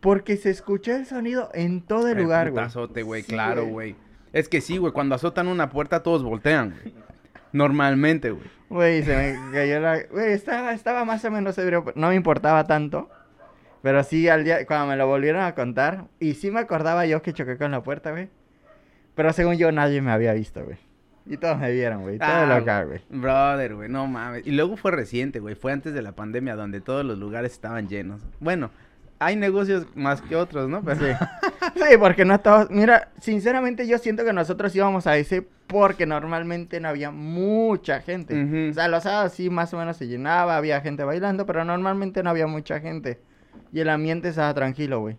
porque 0.00 0.37
se 0.37 0.49
escuchó 0.50 0.97
el 0.97 1.06
sonido 1.06 1.50
en 1.52 1.82
todo 1.82 2.09
el 2.09 2.18
lugar, 2.18 2.50
güey. 2.50 2.64
güey, 3.02 3.23
Sí, 3.23 3.28
claro, 3.32 3.66
güey. 3.66 3.94
Es 4.32 4.49
que 4.49 4.61
sí, 4.62 4.78
güey, 4.78 4.92
cuando 4.92 5.14
azotan 5.14 5.49
una 5.49 5.68
puerta 5.68 6.02
todos 6.02 6.23
voltean, 6.23 6.71
güey. 6.82 6.94
Normalmente, 7.52 8.30
güey. 8.30 8.44
Güey, 8.68 9.02
se 9.02 9.16
me 9.16 9.52
cayó 9.52 9.80
la... 9.80 10.02
Güey, 10.11 10.32
estaba, 10.32 10.73
estaba 10.73 11.04
más 11.04 11.25
o 11.25 11.30
menos 11.30 11.56
ebrio, 11.59 11.85
no 11.94 12.09
me 12.09 12.14
importaba 12.14 12.64
tanto. 12.66 13.11
Pero 13.82 14.02
sí, 14.04 14.28
al 14.28 14.44
día, 14.44 14.64
cuando 14.66 14.87
me 14.87 14.97
lo 14.97 15.06
volvieron 15.06 15.42
a 15.42 15.54
contar, 15.54 16.04
y 16.21 16.35
sí 16.35 16.50
me 16.50 16.61
acordaba 16.61 17.04
yo 17.06 17.21
que 17.21 17.32
choqué 17.32 17.56
con 17.59 17.71
la 17.73 17.82
puerta, 17.82 18.12
güey. 18.12 18.28
Pero 19.14 19.32
según 19.32 19.56
yo, 19.56 19.73
nadie 19.73 20.00
me 20.00 20.12
había 20.12 20.32
visto, 20.32 20.64
güey. 20.64 20.78
Y 21.26 21.37
todos 21.37 21.59
me 21.59 21.71
vieron, 21.71 22.02
güey. 22.02 22.18
Todo 22.18 22.28
Ah, 22.30 22.47
local, 22.59 22.87
güey. 22.87 23.00
Brother, 23.11 23.75
güey, 23.75 23.88
no 23.88 24.06
mames. 24.06 24.47
Y 24.47 24.52
luego 24.52 24.76
fue 24.76 24.90
reciente, 24.92 25.38
güey. 25.40 25.54
Fue 25.54 25.73
antes 25.73 25.92
de 25.94 26.02
la 26.02 26.12
pandemia 26.12 26.56
donde 26.56 26.80
todos 26.80 27.04
los 27.04 27.18
lugares 27.18 27.52
estaban 27.52 27.88
llenos. 27.88 28.23
Bueno, 28.40 28.71
hay 29.18 29.37
negocios 29.37 29.87
más 29.94 30.21
que 30.23 30.35
otros, 30.37 30.68
¿no? 30.68 30.82
Pero 30.82 31.00
Sí. 31.00 31.12
Sí, 31.76 31.97
porque 31.99 32.25
no 32.25 32.40
todos. 32.40 32.71
Mira, 32.71 33.11
sinceramente 33.21 33.87
yo 33.87 33.99
siento 33.99 34.25
que 34.25 34.32
nosotros 34.32 34.75
íbamos 34.75 35.06
a 35.06 35.16
ese 35.16 35.47
porque 35.72 36.06
normalmente 36.06 36.78
no 36.78 36.88
había 36.88 37.10
mucha 37.10 38.00
gente. 38.00 38.70
O 38.70 38.74
sea, 38.74 38.86
los 38.88 39.02
sábados 39.02 39.32
sí 39.32 39.50
más 39.50 39.72
o 39.74 39.78
menos 39.78 39.96
se 39.96 40.06
llenaba, 40.06 40.56
había 40.56 40.80
gente 40.82 41.02
bailando, 41.02 41.46
pero 41.46 41.64
normalmente 41.64 42.22
no 42.22 42.30
había 42.30 42.46
mucha 42.46 42.78
gente. 42.80 43.20
Y 43.72 43.80
el 43.80 43.88
ambiente 43.88 44.28
estaba 44.28 44.54
tranquilo, 44.54 45.00
güey. 45.00 45.16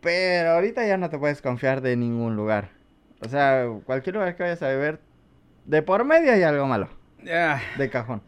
Pero 0.00 0.50
ahorita 0.52 0.86
ya 0.86 0.96
no 0.96 1.10
te 1.10 1.18
puedes 1.18 1.42
confiar 1.42 1.80
de 1.80 1.96
ningún 1.96 2.34
lugar. 2.36 2.70
O 3.20 3.28
sea, 3.28 3.66
cualquier 3.84 4.14
lugar 4.16 4.34
que 4.36 4.42
vayas 4.44 4.62
a 4.62 4.68
beber, 4.68 5.00
de 5.66 5.82
por 5.82 6.04
medio 6.04 6.32
hay 6.32 6.42
algo 6.42 6.66
malo, 6.66 6.88
Ah, 7.30 7.60
de 7.76 7.90
cajón. 7.90 8.22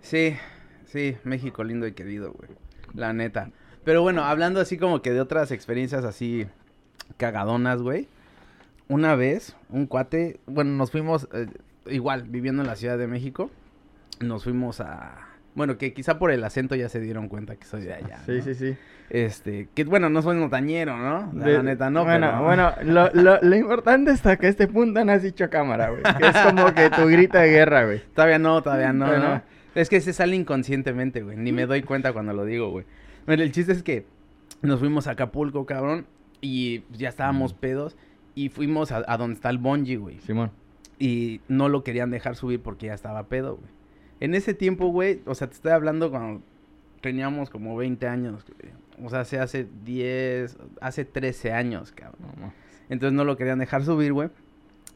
sí, 0.00 0.36
sí, 0.86 1.16
México 1.24 1.62
lindo 1.64 1.86
y 1.86 1.92
querido, 1.92 2.32
güey. 2.32 2.50
La 2.94 3.12
neta. 3.12 3.50
Pero 3.84 4.02
bueno, 4.02 4.24
hablando 4.24 4.60
así 4.60 4.78
como 4.78 5.02
que 5.02 5.12
de 5.12 5.20
otras 5.20 5.50
experiencias 5.50 6.04
así 6.04 6.46
cagadonas, 7.16 7.82
güey. 7.82 8.08
Una 8.88 9.14
vez, 9.16 9.56
un 9.70 9.86
cuate, 9.86 10.38
bueno, 10.46 10.70
nos 10.72 10.90
fuimos, 10.90 11.28
eh, 11.32 11.46
igual, 11.86 12.22
viviendo 12.24 12.62
en 12.62 12.68
la 12.68 12.76
Ciudad 12.76 12.98
de 12.98 13.06
México, 13.06 13.50
nos 14.20 14.44
fuimos 14.44 14.80
a... 14.80 15.22
Bueno, 15.54 15.78
que 15.78 15.92
quizá 15.94 16.18
por 16.18 16.30
el 16.30 16.44
acento 16.44 16.74
ya 16.74 16.88
se 16.90 17.00
dieron 17.00 17.28
cuenta 17.28 17.56
que 17.56 17.64
soy 17.64 17.82
de 17.82 17.94
allá. 17.94 18.18
Sí, 18.26 18.32
¿no? 18.32 18.42
sí, 18.42 18.54
sí. 18.54 18.76
Este, 19.08 19.68
que 19.74 19.84
bueno, 19.84 20.10
no 20.10 20.20
soy 20.20 20.36
montañero, 20.36 20.96
¿no? 20.98 21.32
La, 21.34 21.46
De- 21.46 21.62
neta, 21.62 21.88
no, 21.90 22.04
Bueno, 22.04 22.26
pero- 22.30 22.42
bueno, 22.44 22.72
lo, 22.82 23.10
lo, 23.14 23.38
lo 23.40 23.56
importante 23.56 24.10
hasta 24.10 24.36
que 24.36 24.48
este 24.48 24.68
punto 24.68 25.02
no 25.04 25.12
has 25.12 25.22
dicho 25.22 25.44
a 25.44 25.48
cámara, 25.48 25.88
güey. 25.90 26.02
Que 26.02 26.26
es 26.28 26.36
como 26.38 26.74
que 26.74 26.90
tu 26.90 27.06
grito 27.06 27.38
de 27.38 27.48
guerra, 27.48 27.86
güey. 27.86 28.02
Todavía 28.14 28.38
no, 28.38 28.62
todavía 28.62 28.92
no, 28.92 29.06
Bueno. 29.06 29.28
¿no? 29.36 29.42
Es 29.74 29.88
que 29.88 30.00
se 30.00 30.12
sale 30.12 30.36
inconscientemente, 30.36 31.22
güey. 31.22 31.36
Ni 31.36 31.52
me 31.52 31.66
doy 31.66 31.82
cuenta 31.82 32.12
cuando 32.12 32.32
lo 32.34 32.44
digo, 32.44 32.70
güey. 32.70 32.84
Bueno, 33.26 33.42
el 33.42 33.50
chiste 33.52 33.72
es 33.72 33.82
que 33.82 34.04
nos 34.62 34.78
fuimos 34.80 35.06
a 35.06 35.12
Acapulco, 35.12 35.64
cabrón. 35.66 36.06
Y 36.42 36.82
ya 36.92 37.08
estábamos 37.08 37.54
pedos. 37.54 37.96
Y 38.36 38.50
fuimos 38.50 38.92
a, 38.92 39.02
a 39.08 39.16
donde 39.16 39.34
está 39.34 39.50
el 39.50 39.58
bungee, 39.58 39.96
güey. 39.96 40.20
Simón. 40.20 40.52
Y 41.00 41.40
no 41.48 41.68
lo 41.68 41.82
querían 41.82 42.12
dejar 42.12 42.36
subir 42.36 42.60
porque 42.60 42.86
ya 42.86 42.94
estaba 42.94 43.24
pedo, 43.24 43.56
güey. 43.56 43.70
En 44.20 44.34
ese 44.34 44.54
tiempo, 44.54 44.86
güey, 44.86 45.20
o 45.26 45.34
sea, 45.34 45.48
te 45.48 45.54
estoy 45.54 45.72
hablando 45.72 46.10
cuando 46.10 46.42
teníamos 47.00 47.50
como 47.50 47.76
20 47.76 48.06
años, 48.06 48.44
güey. 48.44 48.72
O 49.04 49.10
sea, 49.10 49.24
se 49.24 49.38
hace 49.38 49.66
10, 49.84 50.56
hace 50.80 51.04
13 51.04 51.52
años, 51.52 51.92
cabrón. 51.92 52.52
Entonces 52.88 53.14
no 53.14 53.24
lo 53.24 53.36
querían 53.36 53.58
dejar 53.58 53.84
subir, 53.84 54.12
güey. 54.12 54.30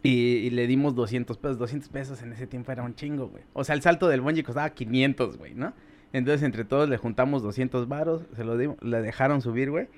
Y, 0.03 0.11
y 0.11 0.51
le 0.51 0.67
dimos 0.67 0.95
200 0.95 1.37
pesos. 1.37 1.59
200 1.59 1.89
pesos 1.91 2.23
en 2.23 2.33
ese 2.33 2.47
tiempo 2.47 2.73
era 2.73 2.83
un 2.83 2.95
chingo, 2.95 3.29
güey. 3.29 3.43
O 3.53 3.65
sea, 3.65 3.75
el 3.75 3.83
salto 3.83 4.09
del 4.09 4.23
bungee 4.23 4.43
costaba 4.43 4.71
500, 4.71 5.37
güey, 5.37 5.55
¿no? 5.55 5.75
Entonces 6.13 6.43
entre 6.43 6.65
todos 6.65 6.89
le 6.89 6.97
juntamos 6.97 7.43
200 7.43 7.89
varos, 7.89 8.23
se 8.35 8.45
lo 8.45 8.57
dimos, 8.57 8.83
le 8.83 9.01
dejaron 9.01 9.43
subir, 9.43 9.71
güey. 9.71 9.89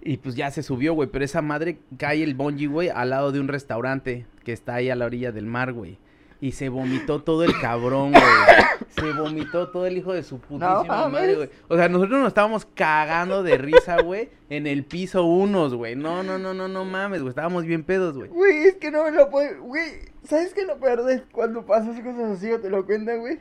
Y 0.00 0.18
pues 0.18 0.34
ya 0.34 0.50
se 0.50 0.62
subió, 0.62 0.94
güey. 0.94 1.08
Pero 1.08 1.24
esa 1.24 1.42
madre 1.42 1.78
cae 1.96 2.22
el 2.22 2.34
bungee, 2.34 2.66
güey, 2.66 2.88
al 2.88 3.10
lado 3.10 3.32
de 3.32 3.40
un 3.40 3.48
restaurante 3.48 4.26
que 4.44 4.52
está 4.52 4.74
ahí 4.74 4.90
a 4.90 4.96
la 4.96 5.06
orilla 5.06 5.32
del 5.32 5.46
mar, 5.46 5.72
güey. 5.72 5.98
Y 6.40 6.52
se 6.52 6.68
vomitó 6.68 7.22
todo 7.22 7.42
el 7.42 7.58
cabrón, 7.60 8.12
güey. 8.12 8.22
Se 8.90 9.12
vomitó 9.12 9.68
todo 9.68 9.86
el 9.86 9.96
hijo 9.96 10.12
de 10.12 10.24
su 10.24 10.40
putísima 10.40 11.08
madre, 11.08 11.34
güey. 11.34 11.50
O 11.68 11.76
sea, 11.76 11.88
nosotros 11.88 12.18
nos 12.18 12.28
estábamos 12.28 12.66
cagando 12.74 13.44
de 13.44 13.56
risa, 13.56 14.00
güey, 14.02 14.30
en 14.48 14.66
el 14.66 14.84
piso 14.84 15.24
unos, 15.24 15.74
güey. 15.74 15.94
No, 15.94 16.24
no, 16.24 16.38
no, 16.38 16.52
no, 16.52 16.66
no 16.66 16.84
mames, 16.84 17.20
güey. 17.20 17.28
Estábamos 17.28 17.64
bien 17.64 17.84
pedos, 17.84 18.16
güey. 18.16 18.28
Güey, 18.28 18.56
es 18.64 18.76
que 18.76 18.90
no 18.90 19.04
me 19.04 19.12
lo 19.12 19.30
puedo. 19.30 19.62
Güey, 19.62 19.84
¿sabes 20.24 20.52
qué 20.52 20.64
lo 20.64 20.78
peor 20.78 21.04
de 21.04 21.22
cuando 21.30 21.64
pasas 21.64 22.00
cosas 22.00 22.38
así 22.38 22.50
o 22.50 22.60
te 22.60 22.70
lo 22.70 22.84
cuentan, 22.86 23.20
güey? 23.20 23.38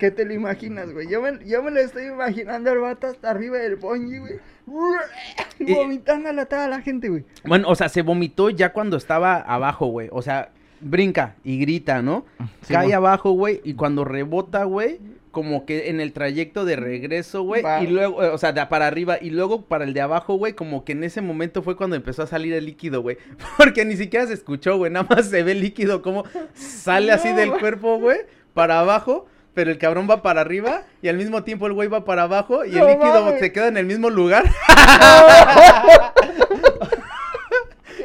Que 0.00 0.10
te 0.10 0.24
lo 0.24 0.32
imaginas, 0.32 0.90
güey. 0.92 1.08
Yo 1.08 1.20
me, 1.20 1.38
yo 1.46 1.62
me 1.62 1.70
lo 1.70 1.78
estoy 1.78 2.06
imaginando 2.06 2.70
al 2.70 2.78
vato 2.78 3.06
hasta 3.06 3.30
arriba 3.30 3.58
del 3.58 3.76
bungee, 3.76 4.18
güey. 4.18 4.40
Y- 5.58 5.74
Vomitándole 5.74 6.40
a 6.40 6.46
toda 6.46 6.68
la 6.68 6.80
gente, 6.80 7.08
güey. 7.10 7.24
Bueno, 7.44 7.68
o 7.68 7.74
sea, 7.74 7.88
se 7.90 8.00
vomitó 8.02 8.48
ya 8.50 8.72
cuando 8.72 8.96
estaba 8.96 9.36
abajo, 9.36 9.86
güey. 9.86 10.08
O 10.10 10.22
sea, 10.22 10.52
brinca 10.80 11.36
y 11.44 11.58
grita, 11.58 12.00
¿no? 12.00 12.24
Sí, 12.62 12.72
Cae 12.72 12.94
abajo, 12.94 13.32
güey, 13.32 13.60
y 13.62 13.74
cuando 13.74 14.04
rebota, 14.04 14.64
güey, 14.64 14.98
como 15.30 15.66
que 15.66 15.90
en 15.90 16.00
el 16.00 16.12
trayecto 16.14 16.64
de 16.64 16.76
regreso, 16.76 17.42
güey, 17.42 17.62
y 17.82 17.86
luego, 17.88 18.22
eh, 18.24 18.28
o 18.30 18.38
sea, 18.38 18.52
de 18.52 18.64
para 18.66 18.86
arriba, 18.86 19.18
y 19.20 19.30
luego 19.30 19.62
para 19.66 19.84
el 19.84 19.92
de 19.92 20.00
abajo, 20.00 20.34
güey, 20.36 20.54
como 20.54 20.84
que 20.84 20.92
en 20.92 21.04
ese 21.04 21.20
momento 21.20 21.62
fue 21.62 21.76
cuando 21.76 21.96
empezó 21.96 22.22
a 22.22 22.26
salir 22.26 22.54
el 22.54 22.64
líquido, 22.64 23.02
güey. 23.02 23.18
Porque 23.58 23.84
ni 23.84 23.96
siquiera 23.96 24.26
se 24.26 24.32
escuchó, 24.34 24.78
güey, 24.78 24.90
nada 24.90 25.06
más 25.10 25.26
se 25.26 25.42
ve 25.42 25.52
el 25.52 25.60
líquido 25.60 26.00
como 26.00 26.24
sale 26.54 27.12
así 27.12 27.30
del 27.32 27.52
cuerpo, 27.52 27.98
güey, 27.98 28.20
para 28.54 28.80
abajo. 28.80 29.26
Pero 29.54 29.70
el 29.70 29.78
cabrón 29.78 30.06
va 30.08 30.22
para 30.22 30.40
arriba 30.42 30.82
y 31.02 31.08
al 31.08 31.16
mismo 31.16 31.42
tiempo 31.42 31.66
el 31.66 31.72
güey 31.72 31.88
va 31.88 32.04
para 32.04 32.22
abajo 32.22 32.64
y 32.64 32.70
No 32.70 32.86
el 32.86 32.92
líquido 32.94 33.24
mames. 33.24 33.40
se 33.40 33.52
queda 33.52 33.66
en 33.68 33.76
el 33.76 33.86
mismo 33.86 34.08
lugar. 34.10 34.44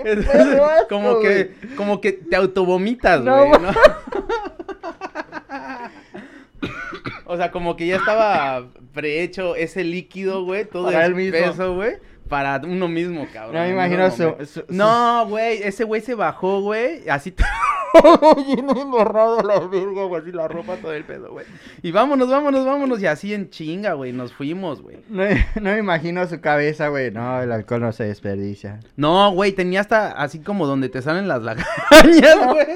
Entonces, 0.04 0.60
asco, 0.60 0.88
como 0.90 1.20
que, 1.20 1.56
güey. 1.62 1.75
como 1.75 2.02
que 2.02 2.12
te 2.14 2.36
autovomitas, 2.36 3.22
No, 3.22 3.46
güey, 3.46 3.62
¿no? 3.62 3.72
o 7.25 7.38
sea, 7.38 7.52
como 7.52 7.75
que 7.75 7.88
ya 7.88 7.96
estaba 7.98 8.66
prehecho 8.94 9.56
ese 9.56 9.84
líquido, 9.84 10.44
güey, 10.44 10.66
todo 10.66 10.86
Para 10.92 11.06
el 11.06 11.14
peso, 11.32 11.75
güey, 11.75 11.98
para 12.30 12.62
uno 12.64 12.88
mismo, 12.88 13.28
cabrón. 13.34 13.56
No 13.56 13.62
me 13.62 13.70
imagino 13.70 14.10
su, 14.12 14.36
su- 14.40 14.46
su- 14.46 14.64
No, 14.70 15.25
güey, 15.28 15.62
ese 15.64 15.84
güey 15.84 16.02
se 16.02 16.16
bajó, 16.16 16.62
güey, 16.62 17.08
así 17.10 17.34
lleno 18.48 18.80
embarrado 18.82 19.42
la 19.42 19.60
verga, 19.60 20.04
güey, 20.06 20.22
así 20.22 20.32
la 20.32 20.48
ropa, 20.48 20.75
todo 20.77 20.94
el 20.94 21.04
pedo, 21.06 21.32
güey. 21.32 21.46
Y 21.82 21.92
vámonos, 21.92 22.30
vámonos, 22.30 22.65
vámonos, 22.65 23.01
y 23.01 23.08
así 23.08 23.34
en 23.34 23.50
chinga, 23.50 23.94
güey, 23.94 24.12
nos 24.12 24.34
fuimos, 24.34 24.82
güey. 24.82 24.98
No, 25.10 25.24
no 25.56 25.72
me 25.72 25.77
imagino 25.77 26.25
su 26.27 26.42
cabeza, 26.42 26.89
güey. 26.89 27.12
No, 27.12 27.42
el 27.42 27.51
alcohol 27.51 27.82
no 27.82 27.92
se 27.92 28.04
desperdicia. 28.06 28.80
No, 28.96 29.32
güey, 29.32 29.51
tenía 29.54 29.82
hasta 29.82 30.12
así 30.12 30.39
como 30.39 30.68
donde 30.68 30.89
te 30.89 31.01
salen 31.01 31.27
las 31.27 31.42
lagañas, 31.44 32.38
güey. 32.48 32.68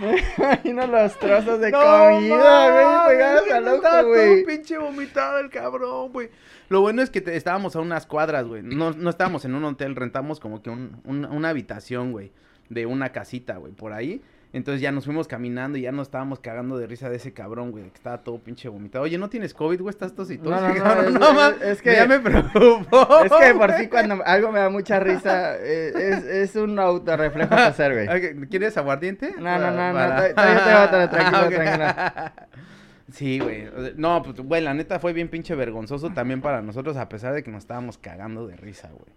No 0.00 0.06
me 0.12 0.24
imagino 0.38 0.86
los 0.86 1.18
trozos 1.18 1.60
de 1.60 1.70
No 1.70 1.78
comida, 1.78 2.70
güey. 2.70 2.84
mames, 2.84 3.08
Pegados 3.08 3.50
al 3.50 3.68
ojo, 3.68 4.08
güey. 4.08 4.44
pinche 4.44 4.78
vomitado 4.78 5.38
el 5.38 5.50
cabrón, 5.50 6.12
güey. 6.12 6.30
Lo 6.70 6.80
bueno 6.80 7.02
es 7.02 7.10
que 7.10 7.20
te- 7.20 7.36
estábamos 7.36 7.76
a 7.76 7.80
unas 7.80 8.06
cuadras, 8.06 8.46
güey. 8.46 8.62
No, 8.62 8.92
no 8.92 9.10
estábamos 9.10 9.44
en 9.44 9.54
un 9.54 9.64
hotel, 9.64 9.94
rentamos 9.96 10.40
como 10.40 10.62
que 10.62 10.70
un- 10.70 11.00
un- 11.04 11.24
una 11.26 11.50
habitación, 11.50 12.12
güey. 12.12 12.32
De 12.70 12.86
una 12.86 13.10
casita, 13.10 13.56
güey, 13.56 13.72
por 13.72 13.92
ahí. 13.92 14.22
Entonces 14.52 14.80
ya 14.80 14.90
nos 14.92 15.04
fuimos 15.04 15.28
caminando 15.28 15.78
y 15.78 15.82
ya 15.82 15.92
nos 15.92 16.08
estábamos 16.08 16.40
cagando 16.40 16.76
de 16.78 16.86
risa 16.88 17.08
de 17.08 17.16
ese 17.16 17.32
cabrón, 17.32 17.70
güey, 17.72 17.84
que 17.84 17.96
estaba 17.96 18.18
todo 18.22 18.38
pinche 18.38 18.68
vomitado. 18.68 19.04
Oye, 19.04 19.16
¿no 19.18 19.28
tienes 19.28 19.54
COVID, 19.54 19.80
güey? 19.80 19.90
¿Estás 19.90 20.12
tositoso? 20.14 20.50
No, 20.50 20.60
no, 20.60 20.74
no, 20.84 21.02
es- 21.02 21.12
no, 21.12 21.48
es- 21.50 21.62
es 21.62 21.82
que- 21.82 21.94
Ya 21.94 22.06
me 22.06 22.18
preocupó. 22.20 23.24
Es 23.24 23.32
que 23.32 23.54
por 23.54 23.72
sí 23.72 23.88
cuando 23.88 24.22
algo 24.24 24.50
me 24.52 24.60
da 24.60 24.68
mucha 24.70 24.98
risa, 25.00 25.56
eh, 25.56 25.92
es, 25.94 26.24
es 26.24 26.56
un 26.56 26.78
autorreflejo 26.78 27.50
que 27.50 27.62
hacer, 27.62 27.92
güey. 27.92 28.08
¿Quieres 28.48 28.76
aguardiente? 28.76 29.34
No, 29.38 29.58
no, 29.58 29.70
no, 29.72 29.92
no, 29.92 29.98
tranquilo, 30.34 30.36
Ah, 30.36 31.44
ok. 31.46 31.54
tranquilo. 31.54 32.50
Sí, 33.12 33.38
güey. 33.38 33.68
No, 33.96 34.22
pues, 34.22 34.36
güey, 34.36 34.62
la 34.62 34.74
neta 34.74 34.98
fue 34.98 35.12
bien 35.12 35.28
pinche 35.28 35.54
vergonzoso 35.54 36.10
también 36.10 36.40
para 36.40 36.62
nosotros, 36.62 36.96
a 36.96 37.08
pesar 37.08 37.34
de 37.34 37.42
que 37.42 37.50
nos 37.50 37.64
estábamos 37.64 37.98
cagando 37.98 38.46
de 38.46 38.56
risa, 38.56 38.88
güey. 38.90 39.12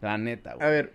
La 0.00 0.18
neta, 0.18 0.54
güey. 0.54 0.66
A 0.66 0.70
ver, 0.70 0.92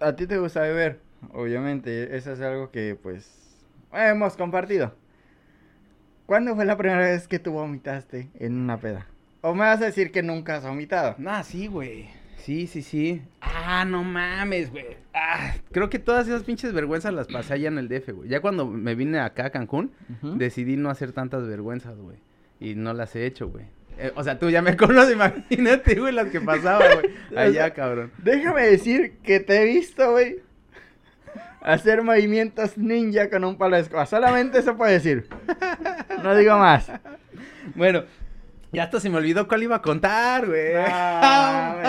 ¿a 0.00 0.14
ti 0.14 0.26
te 0.26 0.38
gusta 0.38 0.60
beber? 0.60 1.00
Obviamente, 1.32 2.16
eso 2.16 2.32
es 2.32 2.40
algo 2.40 2.70
que, 2.70 2.98
pues, 3.00 3.64
hemos 3.92 4.36
compartido. 4.36 4.94
¿Cuándo 6.26 6.54
fue 6.54 6.64
la 6.64 6.76
primera 6.76 7.00
vez 7.00 7.28
que 7.28 7.38
tú 7.38 7.52
vomitaste 7.52 8.30
en 8.38 8.58
una 8.58 8.78
peda? 8.78 9.06
¿O 9.42 9.52
me 9.52 9.60
vas 9.60 9.82
a 9.82 9.86
decir 9.86 10.10
que 10.10 10.22
nunca 10.22 10.56
has 10.56 10.64
vomitado? 10.64 11.14
Nah, 11.18 11.42
sí, 11.42 11.66
güey. 11.66 12.08
Sí, 12.44 12.66
sí, 12.66 12.82
sí. 12.82 13.22
Ah, 13.40 13.86
no 13.86 14.04
mames, 14.04 14.70
güey. 14.70 14.84
Ah, 15.14 15.54
creo 15.72 15.88
que 15.88 15.98
todas 15.98 16.28
esas 16.28 16.42
pinches 16.42 16.74
vergüenzas 16.74 17.14
las 17.14 17.26
pasé 17.26 17.54
allá 17.54 17.68
en 17.68 17.78
el 17.78 17.88
DF, 17.88 18.10
güey. 18.12 18.28
Ya 18.28 18.40
cuando 18.40 18.66
me 18.66 18.94
vine 18.94 19.18
acá 19.18 19.46
a 19.46 19.50
Cancún, 19.50 19.92
decidí 20.36 20.76
no 20.76 20.90
hacer 20.90 21.12
tantas 21.12 21.46
vergüenzas, 21.46 21.96
güey. 21.96 22.18
Y 22.60 22.74
no 22.74 22.92
las 22.92 23.16
he 23.16 23.24
hecho, 23.24 23.48
güey. 23.48 23.64
Eh, 23.96 24.12
o 24.14 24.22
sea, 24.22 24.38
tú 24.38 24.50
ya 24.50 24.60
me 24.60 24.76
conoces, 24.76 25.14
imagínate, 25.14 25.94
güey, 25.94 26.12
las 26.12 26.28
que 26.28 26.40
pasaba, 26.42 26.84
güey. 26.94 27.14
Allá, 27.36 27.72
cabrón. 27.72 28.10
Déjame 28.18 28.66
decir 28.66 29.16
que 29.22 29.40
te 29.40 29.62
he 29.62 29.64
visto, 29.64 30.12
güey. 30.12 30.36
hacer 31.62 32.02
movimientos 32.02 32.76
ninja 32.76 33.30
con 33.30 33.44
un 33.44 33.56
palo 33.56 33.76
de 33.76 33.82
escoba. 33.82 34.04
Solamente 34.04 34.58
eso 34.58 34.76
puede 34.76 34.92
decir. 34.92 35.28
No 36.22 36.36
digo 36.36 36.58
más. 36.58 36.90
Bueno, 37.74 38.04
ya 38.74 38.84
hasta 38.84 39.00
se 39.00 39.08
me 39.08 39.16
olvidó 39.16 39.48
cuál 39.48 39.62
iba 39.62 39.76
a 39.76 39.82
contar, 39.82 40.46
güey. 40.46 40.74
Mames. 40.74 41.82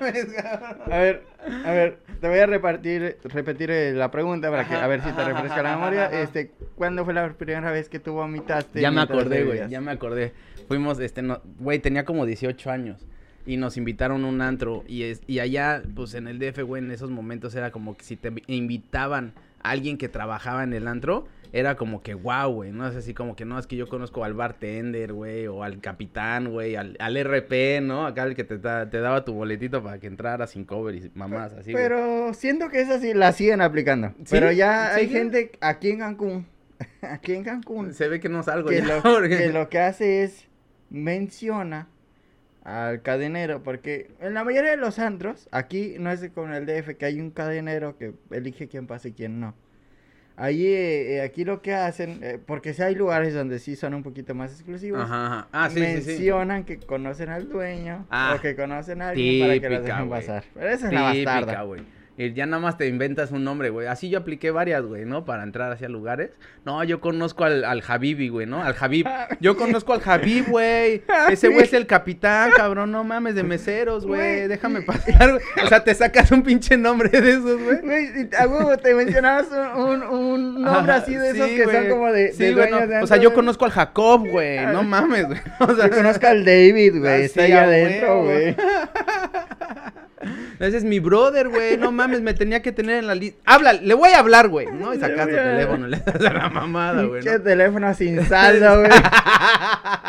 mames, 0.00 0.26
cabrón. 0.42 0.78
A 0.90 0.98
ver, 0.98 1.22
a 1.64 1.70
ver, 1.70 1.98
te 2.20 2.28
voy 2.28 2.38
a 2.38 2.46
repartir, 2.46 3.18
repetir 3.24 3.70
eh, 3.70 3.92
la 3.92 4.10
pregunta 4.10 4.50
para 4.50 4.66
que 4.66 4.74
a 4.74 4.86
ver 4.86 5.02
si 5.02 5.12
te 5.12 5.24
refresca 5.24 5.62
la 5.62 5.76
memoria. 5.76 6.06
Este, 6.06 6.50
¿cuándo 6.74 7.04
fue 7.04 7.14
la 7.14 7.32
primera 7.32 7.70
vez 7.70 7.88
que 7.88 7.98
tú 7.98 8.14
vomitaste? 8.14 8.80
Ya 8.80 8.90
me 8.90 9.00
acordé, 9.00 9.44
güey, 9.44 9.68
ya 9.68 9.80
me 9.80 9.92
acordé. 9.92 10.32
Fuimos, 10.68 10.98
este, 11.00 11.22
no, 11.22 11.40
güey, 11.58 11.78
tenía 11.78 12.04
como 12.04 12.26
18 12.26 12.70
años. 12.70 13.06
Y 13.46 13.56
nos 13.56 13.76
invitaron 13.76 14.24
a 14.24 14.28
un 14.28 14.42
antro. 14.42 14.84
Y, 14.86 15.04
es, 15.04 15.22
y 15.26 15.40
allá, 15.40 15.82
pues 15.94 16.14
en 16.14 16.28
el 16.28 16.38
DF, 16.38 16.60
güey, 16.62 16.82
en 16.82 16.90
esos 16.90 17.10
momentos 17.10 17.54
era 17.54 17.70
como 17.70 17.96
que 17.96 18.04
si 18.04 18.16
te 18.16 18.32
invitaban 18.46 19.32
a 19.62 19.70
alguien 19.70 19.98
que 19.98 20.08
trabajaba 20.08 20.62
en 20.62 20.72
el 20.72 20.86
antro, 20.86 21.26
era 21.52 21.76
como 21.76 22.02
que 22.02 22.14
wow, 22.14 22.50
güey. 22.52 22.72
No 22.72 22.86
es 22.86 22.94
así 22.96 23.14
como 23.14 23.34
que 23.36 23.44
no, 23.44 23.58
es 23.58 23.66
que 23.66 23.76
yo 23.76 23.88
conozco 23.88 24.24
al 24.24 24.34
bartender, 24.34 25.12
güey, 25.12 25.46
o 25.46 25.62
al 25.64 25.80
capitán, 25.80 26.50
güey, 26.50 26.76
al, 26.76 26.96
al 27.00 27.16
RP, 27.24 27.80
¿no? 27.82 28.06
Acá 28.06 28.24
el 28.24 28.34
que 28.34 28.44
te, 28.44 28.58
te 28.58 29.00
daba 29.00 29.24
tu 29.24 29.32
boletito 29.34 29.82
para 29.82 29.98
que 29.98 30.06
entraras 30.06 30.50
sin 30.50 30.64
cover 30.64 30.94
y 30.94 31.10
mamás, 31.14 31.52
así. 31.52 31.72
Pero 31.72 32.32
siento 32.34 32.68
que 32.68 32.80
esas 32.80 33.00
sí 33.00 33.14
las 33.14 33.36
siguen 33.36 33.60
aplicando. 33.60 34.08
¿Sí? 34.18 34.26
Pero 34.30 34.52
ya 34.52 34.94
hay 34.94 35.08
gente 35.08 35.52
aquí 35.60 35.90
en 35.90 35.98
Cancún, 35.98 36.46
aquí 37.02 37.34
en 37.34 37.44
Cancún, 37.44 37.92
Se 37.94 38.08
ve 38.08 38.20
que 38.20 38.28
no 38.28 38.42
salgo 38.42 38.68
que 38.68 38.82
ya, 38.82 38.96
lo, 38.96 39.02
porque- 39.02 39.36
que 39.38 39.48
lo 39.52 39.68
que 39.68 39.78
hace 39.78 40.22
es 40.22 40.46
menciona 40.90 41.88
al 42.62 43.00
cadenero, 43.02 43.62
porque 43.62 44.10
en 44.20 44.34
la 44.34 44.44
mayoría 44.44 44.70
de 44.72 44.76
los 44.76 44.98
antros, 44.98 45.48
aquí 45.50 45.96
no 45.98 46.10
es 46.10 46.28
como 46.30 46.48
en 46.48 46.54
el 46.54 46.66
DF, 46.66 46.94
que 46.96 47.06
hay 47.06 47.18
un 47.20 47.30
cadenero 47.30 47.96
que 47.96 48.12
elige 48.30 48.68
quién 48.68 48.86
pasa 48.86 49.08
y 49.08 49.12
quién 49.12 49.40
no. 49.40 49.54
Ahí, 50.40 50.64
eh, 50.66 51.16
eh, 51.16 51.20
aquí 51.20 51.44
lo 51.44 51.60
que 51.60 51.74
hacen, 51.74 52.20
eh, 52.22 52.38
porque 52.44 52.72
si 52.72 52.82
hay 52.82 52.94
lugares 52.94 53.34
donde 53.34 53.58
sí 53.58 53.76
son 53.76 53.92
un 53.92 54.02
poquito 54.02 54.34
más 54.34 54.50
exclusivos, 54.52 55.02
Ajá, 55.02 55.26
ajá. 55.26 55.48
Ah, 55.52 55.68
sí, 55.68 55.74
sí, 55.80 56.00
sí. 56.02 56.08
mencionan 56.12 56.64
que 56.64 56.78
conocen 56.78 57.28
al 57.28 57.48
dueño 57.50 58.06
Ah, 58.10 58.34
o 58.36 58.40
que 58.40 58.56
conocen 58.56 59.02
a 59.02 59.10
alguien 59.10 59.46
para 59.46 59.60
que 59.60 59.68
los 59.68 59.84
dejen 59.84 60.08
pasar. 60.08 60.44
Pero 60.54 60.68
esa 60.70 60.86
es 60.86 60.92
la 60.94 61.12
Típica, 61.12 61.34
bastarda. 61.40 61.62
güey. 61.64 61.82
Y 62.20 62.34
ya 62.34 62.44
nada 62.44 62.60
más 62.60 62.76
te 62.76 62.86
inventas 62.86 63.30
un 63.30 63.44
nombre, 63.44 63.70
güey. 63.70 63.86
Así 63.86 64.10
yo 64.10 64.18
apliqué 64.18 64.50
varias, 64.50 64.84
güey, 64.84 65.06
¿no? 65.06 65.24
Para 65.24 65.42
entrar 65.42 65.72
hacia 65.72 65.88
lugares. 65.88 66.32
No, 66.66 66.84
yo 66.84 67.00
conozco 67.00 67.44
al, 67.44 67.64
al 67.64 67.82
Habibi, 67.86 68.28
güey, 68.28 68.46
¿no? 68.46 68.62
Al 68.62 68.76
Habib. 68.78 69.06
Yo 69.40 69.56
conozco 69.56 69.94
al 69.94 70.02
Habib, 70.04 70.48
güey. 70.50 71.02
Ese 71.30 71.48
güey 71.48 71.62
es 71.62 71.72
el 71.72 71.86
capitán, 71.86 72.50
cabrón. 72.54 72.92
No 72.92 73.04
mames, 73.04 73.34
de 73.34 73.42
meseros, 73.42 74.04
güey. 74.04 74.48
Déjame 74.48 74.82
pasar, 74.82 75.30
güey. 75.30 75.42
O 75.64 75.68
sea, 75.68 75.82
te 75.82 75.94
sacas 75.94 76.30
un 76.30 76.42
pinche 76.42 76.76
nombre 76.76 77.08
de 77.08 77.30
esos, 77.30 77.58
güey. 77.62 77.80
Güey, 77.80 78.28
a 78.38 78.46
huevo 78.46 78.76
te 78.76 78.92
mencionabas 78.94 79.46
un, 79.50 79.80
un, 79.80 80.02
un 80.02 80.62
nombre 80.62 80.92
Ajá, 80.92 80.96
así 80.96 81.14
de 81.14 81.30
esos 81.30 81.48
sí, 81.48 81.56
que 81.56 81.64
güey. 81.64 81.76
son 81.76 81.88
como 81.88 82.12
de, 82.12 82.32
Sí, 82.34 82.44
de 82.44 82.52
güey, 82.52 82.68
dueños 82.68 82.88
no. 82.88 82.94
de 82.96 83.02
O 83.02 83.06
sea, 83.06 83.16
yo 83.16 83.32
conozco 83.32 83.64
al 83.64 83.70
Jacob, 83.70 84.28
güey. 84.28 84.66
No 84.66 84.82
mames, 84.82 85.26
güey. 85.26 85.40
O 85.60 85.74
sea, 85.74 85.88
Yo 85.88 85.96
conozco 85.96 86.26
al 86.26 86.44
David, 86.44 86.98
güey. 86.98 87.12
Ah, 87.12 87.16
está 87.16 87.46
sí, 87.46 87.52
ahí 87.52 87.58
a 87.58 87.62
adentro, 87.62 88.24
güey. 88.24 88.54
Ese 90.60 90.76
es 90.76 90.84
mi 90.84 91.00
brother, 91.00 91.48
güey. 91.48 91.76
No 91.78 91.90
mames, 91.90 92.20
me 92.20 92.34
tenía 92.34 92.60
que 92.60 92.70
tener 92.70 92.98
en 92.98 93.06
la 93.06 93.14
lista. 93.14 93.40
Habla, 93.46 93.72
le 93.72 93.94
voy 93.94 94.10
a 94.10 94.18
hablar, 94.18 94.48
güey. 94.48 94.66
No, 94.66 94.92
y 94.94 94.98
sacas 94.98 95.26
tu 95.26 95.34
teléfono, 95.34 95.86
le 95.88 95.96
das 95.96 96.16
a 96.22 96.32
la 96.34 96.50
mamada, 96.50 97.02
güey. 97.04 97.22
Pinche 97.22 97.38
¿no? 97.38 97.44
teléfono 97.44 97.94
sin 97.94 98.22
saldo, 98.26 98.78
güey. 98.80 98.90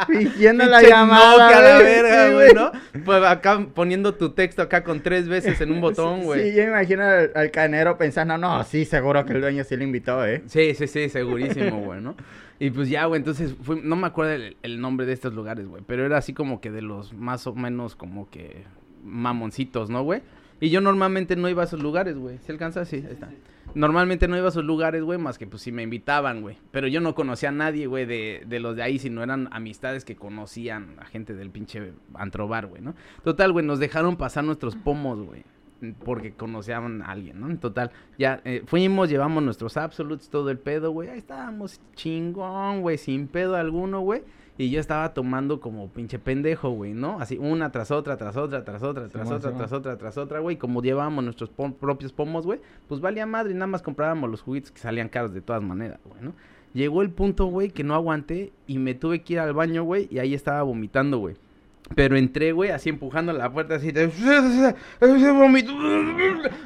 Fingiendo 0.08 0.65
la 0.65 0.81
llamada, 0.81 1.38
Nokia, 1.43 1.62
la 1.62 1.77
verga, 1.77 2.27
Sí, 2.27 2.34
güey, 2.34 2.53
¿no? 2.53 2.72
Pues 3.05 3.24
acá 3.24 3.65
poniendo 3.74 4.13
tu 4.15 4.31
texto 4.31 4.62
acá 4.62 4.84
con 4.84 5.01
tres 5.01 5.27
veces 5.27 5.60
en 5.62 5.72
un 5.72 5.79
botón, 5.81 6.20
Sí, 6.20 6.25
güey. 6.25 6.50
Sí, 6.51 6.55
yo 6.58 6.63
me 6.63 6.70
imagino 6.70 7.03
al, 7.03 7.31
al 7.34 7.51
canero 7.51 7.98
pensando, 7.98 8.38
no, 8.38 8.63
sí, 8.63 8.86
seguro 8.86 9.25
que 9.25 9.34
el 9.34 9.41
dueño 9.41 9.63
sí 9.63 9.77
le 9.77 9.84
invitó, 9.86 10.25
¿eh? 10.25 10.43
Sí, 10.48 10.74
sí, 10.75 10.88
sí, 10.88 11.10
segurísimo, 11.10 11.79
güey, 11.81 12.01
¿no? 12.01 12.15
Y 12.60 12.70
pues 12.72 12.89
ya, 12.89 13.05
güey, 13.05 13.20
entonces, 13.20 13.55
fui- 13.63 13.81
no 13.84 13.96
me 13.96 14.08
acuerdo 14.08 14.34
el, 14.34 14.58
el 14.62 14.81
nombre 14.81 15.05
de 15.05 15.13
estos 15.13 15.34
lugares, 15.34 15.65
güey, 15.65 15.81
pero 15.88 16.05
era 16.05 16.17
así 16.17 16.34
como 16.34 16.62
que 16.62 16.72
de 16.72 16.81
los 16.81 17.13
más 17.13 17.48
o 17.48 17.55
menos 17.55 17.96
como 17.96 18.29
que 18.29 18.63
mamoncitos, 19.04 19.89
¿no, 19.89 20.04
güey? 20.04 20.21
Y 20.62 20.69
yo 20.69 20.80
normalmente 20.80 21.36
no 21.36 21.50
iba 21.50 21.63
a 21.63 21.65
esos 21.65 21.82
lugares, 21.82 22.15
güey. 22.15 22.38
¿Se 22.38 22.52
alcanza? 22.52 22.86
Sí, 22.86 22.97
ahí 22.97 23.13
está. 23.13 23.30
Normalmente 23.74 24.28
no 24.28 24.38
iba 24.38 24.45
a 24.45 24.50
esos 24.50 24.63
lugares, 24.63 25.02
güey, 25.02 25.17
más 25.17 25.39
que 25.39 25.47
pues 25.47 25.63
si 25.63 25.71
me 25.71 25.82
invitaban, 25.82 26.41
güey. 26.41 26.58
Pero 26.69 26.88
yo 26.88 27.02
no 27.02 27.15
conocía 27.15 27.50
a 27.50 27.52
nadie, 27.52 27.88
güey, 27.88 28.06
de, 28.06 28.43
de 28.45 28.60
los 28.60 28.76
de 28.76 28.84
ahí, 28.84 29.00
sino 29.00 29.24
eran 29.24 29.50
amistades 29.52 30.06
que 30.06 30.15
conocían 30.15 30.97
a 31.00 31.06
gente 31.06 31.34
del 31.34 31.50
pinche 31.50 31.93
antrobar, 32.13 32.67
güey, 32.67 32.82
¿no? 32.82 32.93
Total, 33.24 33.52
güey, 33.52 33.65
nos 33.65 33.80
dejaron 33.80 34.17
pasar 34.17 34.43
nuestros 34.43 34.76
pomos, 34.76 35.19
güey. 35.19 35.43
Porque 36.06 36.34
conocían 36.34 37.02
a 37.02 37.06
alguien, 37.06 37.39
¿no? 37.39 37.50
En 37.50 37.58
total, 37.58 37.89
ya 38.19 38.39
eh, 38.45 38.62
fuimos, 38.67 39.10
llevamos 39.10 39.41
nuestros 39.41 39.78
absolutes, 39.78 40.30
todo 40.30 40.52
el 40.52 40.60
pedo, 40.60 40.91
güey. 40.91 41.10
Ahí 41.10 41.17
estábamos 41.17 41.82
chingón, 41.95 42.82
güey, 42.82 43.00
sin 43.00 43.28
pedo 43.28 43.56
alguno, 43.56 44.02
güey. 44.02 44.21
Y 44.62 44.69
yo 44.69 44.80
estaba 44.80 45.12
tomando 45.15 45.60
como 45.60 45.89
pinche 45.89 46.19
pendejo, 46.19 46.69
güey, 46.69 46.93
¿no? 46.93 47.19
Así 47.19 47.39
una 47.39 47.71
tras 47.71 47.89
otra, 47.89 48.15
tras 48.17 48.38
otra, 48.38 48.63
tras 48.63 48.84
otra, 48.84 49.08
tras 49.08 49.32
otra, 49.32 49.52
tras 49.58 49.74
otra, 49.74 49.97
tras 49.97 50.17
otra, 50.17 50.39
güey. 50.39 50.58
Como 50.58 50.84
llevábamos 50.84 51.24
nuestros 51.24 51.50
pom- 51.50 51.74
propios 51.74 52.13
pomos, 52.13 52.45
güey, 52.45 52.60
pues 52.88 53.02
valía 53.02 53.26
madre 53.26 53.52
y 53.52 53.56
nada 53.56 53.65
más 53.65 53.82
comprábamos 53.82 54.30
los 54.30 54.41
juguetes 54.43 54.69
que 54.71 54.80
salían 54.80 55.10
caros 55.10 55.34
de 55.34 55.41
todas 55.41 55.63
maneras, 55.63 56.00
güey, 56.06 56.21
¿no? 56.21 56.34
Llegó 56.74 57.02
el 57.02 57.10
punto, 57.10 57.45
güey, 57.47 57.71
que 57.71 57.84
no 57.84 57.95
aguanté 57.95 58.52
y 58.67 58.78
me 58.78 58.93
tuve 58.93 59.24
que 59.24 59.34
ir 59.34 59.39
al 59.39 59.54
baño, 59.54 59.82
güey, 59.84 60.08
y 60.12 60.19
ahí 60.19 60.36
estaba 60.36 60.62
vomitando, 60.62 61.17
güey. 61.17 61.36
Pero 61.95 62.15
entré, 62.15 62.52
güey, 62.54 62.69
así 62.69 62.88
empujando 62.89 63.34
la 63.34 63.52
puerta, 63.52 63.76
así 63.76 63.91
de... 63.91 64.08
Vomito. 65.34 65.74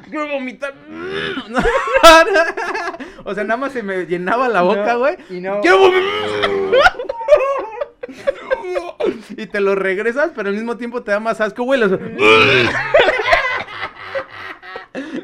Quiero 0.08 0.28
vomitar. 0.28 0.72
o 3.24 3.34
sea, 3.34 3.42
nada 3.44 3.56
más 3.56 3.72
se 3.72 3.82
me 3.82 4.04
llenaba 4.06 4.48
la 4.48 4.62
boca, 4.62 4.92
No, 4.92 4.98
güey. 5.00 5.16
y 5.30 5.40
no- 5.40 5.60
Quiero 5.62 5.78
vomitar. 5.78 6.95
y 9.36 9.46
te 9.46 9.60
lo 9.60 9.74
regresas, 9.74 10.30
pero 10.34 10.48
al 10.48 10.54
mismo 10.54 10.76
tiempo 10.76 11.02
te 11.02 11.10
da 11.12 11.20
más 11.20 11.40
asco, 11.40 11.64
güey. 11.64 11.80
los- 11.80 11.92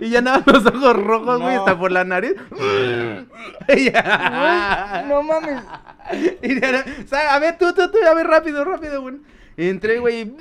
y 0.01 0.11
ya 0.11 0.21
nada, 0.21 0.43
los 0.47 0.67
ojos 0.67 0.97
rojos, 0.97 1.41
güey, 1.41 1.55
No. 1.55 1.61
hasta 1.61 1.79
por 1.79 1.93
la 1.93 2.05
nariz. 2.05 2.35
Y 3.77 3.91
ya. 3.93 5.05
No 5.09 5.23
mames. 5.23 5.63
Y 6.43 6.61
ya, 6.61 6.85
o 7.05 7.07
sea, 7.09 7.35
a 7.35 7.39
ver, 7.39 7.57
tú, 7.59 7.73
tú, 7.73 7.91
tú, 7.91 7.99
a 8.09 8.15
ver, 8.15 8.27
rápido, 8.27 8.65
rápido, 8.65 9.01
güey. 9.03 9.17
Entré, 9.57 9.99
güey, 9.99 10.33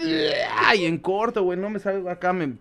y 0.75 0.86
en 0.86 0.97
corto, 0.97 1.43
güey, 1.43 1.58
no 1.60 1.69
me 1.69 1.80
salgo 1.80 2.10
acá, 2.10 2.34
me 2.34 2.54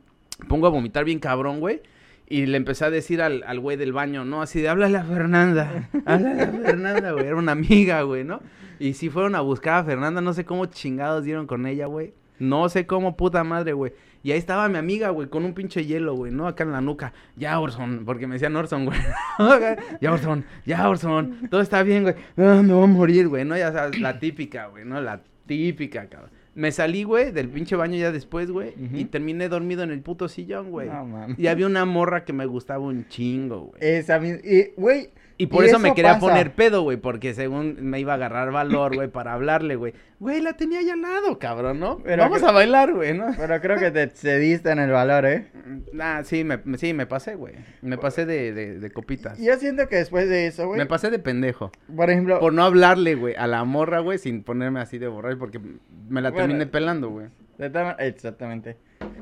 pongo 0.49 0.67
a 0.67 0.71
vomitar 0.71 1.05
bien 1.05 1.19
cabrón, 1.19 1.61
güey. 1.61 1.81
Y 2.29 2.47
le 2.47 2.57
empecé 2.59 2.85
a 2.85 2.91
decir 2.91 3.23
al, 3.23 3.43
al 3.47 3.59
güey 3.61 3.77
del 3.77 3.93
baño, 3.93 4.25
¿no? 4.25 4.43
Así 4.43 4.61
de, 4.61 4.69
háblale 4.69 4.99
a 4.99 5.05
Fernanda, 5.05 5.89
háblale 6.07 6.43
a 6.43 6.47
Fernanda, 6.49 7.13
güey, 7.13 7.27
era 7.27 7.37
una 7.37 7.53
amiga, 7.53 8.03
güey, 8.03 8.23
¿no? 8.25 8.41
Y 8.81 8.95
sí 8.95 9.11
fueron 9.11 9.35
a 9.35 9.43
buscar 9.43 9.75
a 9.75 9.85
Fernanda, 9.85 10.23
no 10.23 10.33
sé 10.33 10.47
cómo 10.47 10.65
chingados 10.67 11.25
dieron 11.25 11.47
con 11.47 11.67
ella, 11.67 11.85
güey. 11.87 12.15
No 12.39 12.71
sé 12.71 12.87
cómo, 12.87 13.15
puta 13.15 13.45
madre, 13.45 13.75
güey. 13.75 13.93
Y 14.23 14.33
ahí 14.33 14.39
estaba 14.39 14.69
mi 14.71 14.79
amiga, 14.79 15.11
güey, 15.11 15.29
con 15.29 15.45
un 15.45 15.53
pinche 15.53 15.85
hielo, 15.85 16.15
güey, 16.15 16.33
¿no? 16.33 16.47
Acá 16.47 16.65
en 16.65 16.73
la 16.73 16.81
nuca. 16.81 17.13
Ya, 17.37 17.61
Orson, 17.61 18.05
porque 18.07 18.27
me 18.27 18.35
decían 18.35 18.57
Orson, 18.57 18.87
güey. 18.87 18.99
ya, 20.01 20.13
Orson, 20.13 20.47
ya, 20.65 20.89
Orson. 20.89 21.49
Todo 21.51 21.61
está 21.61 21.83
bien, 21.83 22.05
güey. 22.05 22.15
Ah, 22.39 22.63
me 22.65 22.73
voy 22.73 22.85
a 22.85 22.87
morir, 22.87 23.29
güey, 23.29 23.45
¿no? 23.45 23.57
Ya 23.57 23.71
sabes, 23.71 24.01
la 24.01 24.19
típica, 24.19 24.69
güey, 24.69 24.87
¿no? 24.87 24.99
La 25.03 25.23
típica, 25.47 26.09
cabrón. 26.09 26.31
Me 26.55 26.73
salí, 26.73 27.05
güey, 27.05 27.33
del 27.33 27.49
pinche 27.49 27.77
baño 27.77 27.97
ya 27.97 28.13
después, 28.13 28.51
güey. 28.51 28.75
Y 28.95 29.05
terminé 29.05 29.49
dormido 29.51 29.83
en 29.83 29.91
el 29.91 30.01
puto 30.01 30.29
sillón, 30.29 30.71
güey. 30.71 30.89
No 30.89 31.29
y 31.37 31.47
había 31.47 31.67
una 31.67 31.85
morra 31.85 32.25
que 32.25 32.33
me 32.33 32.47
gustaba 32.47 32.85
un 32.85 33.07
chingo, 33.09 33.67
güey. 33.67 33.79
Esa 33.81 34.19
misma. 34.19 34.41
Güey. 34.77 35.11
Y 35.41 35.47
por 35.47 35.65
y 35.65 35.69
eso, 35.69 35.79
me 35.79 35.95
quería 35.95 36.15
pasa. 36.15 36.27
poner 36.27 36.53
pedo, 36.53 36.83
güey, 36.83 36.99
porque 36.99 37.33
según 37.35 37.77
me 37.81 37.99
iba 37.99 38.13
a 38.13 38.17
agarrar 38.17 38.53
valor, 38.53 38.95
güey, 38.95 39.09
para 39.09 39.33
hablarle, 39.33 39.77
güey. 39.77 39.95
Güey, 40.19 40.43
la 40.43 40.53
tenía 40.53 40.83
ya 40.83 40.93
al 40.93 41.01
lado, 41.01 41.39
cabrón, 41.39 41.81
¿no? 41.81 41.99
Pero 42.05 42.23
Vamos 42.23 42.43
a 42.43 42.53
bailar, 42.53 42.93
güey, 42.93 43.17
¿no? 43.17 43.29
Pero 43.39 43.61
creo 43.61 43.79
que 43.79 43.91
te 43.91 44.09
cediste 44.11 44.71
en 44.71 44.79
el 44.81 44.91
valor, 44.91 45.25
¿eh? 45.25 45.47
Ah, 45.99 46.21
sí, 46.25 46.45
me, 46.45 46.61
sí, 46.77 46.93
me 46.93 47.07
pasé, 47.07 47.37
güey. 47.37 47.55
Me 47.81 47.97
pasé 47.97 48.27
de, 48.27 48.53
de, 48.53 48.79
de 48.79 48.91
copitas. 48.91 49.39
Yo 49.39 49.57
siento 49.57 49.89
que 49.89 49.97
después 49.97 50.29
de 50.29 50.47
eso, 50.47 50.67
güey. 50.67 50.79
Me 50.79 50.85
pasé 50.87 51.11
de 51.11 51.19
pendejo. 51.19 51.73
Por 51.97 52.11
ejemplo. 52.11 52.39
Por 52.39 52.53
no 52.53 52.63
hablarle, 52.63 53.15
güey, 53.15 53.35
a 53.35 53.47
la 53.47 53.65
morra, 53.65 54.01
güey, 54.01 54.19
sin 54.19 54.43
ponerme 54.43 54.81
así 54.81 54.99
de 54.99 55.09
borrar, 55.09 55.39
porque 55.39 55.59
me 55.59 56.21
la 56.21 56.31
Bueno. 56.31 56.49
terminé 56.49 56.67
pelando, 56.67 57.09
güey. 57.09 57.29
Exactamente. 57.99 58.77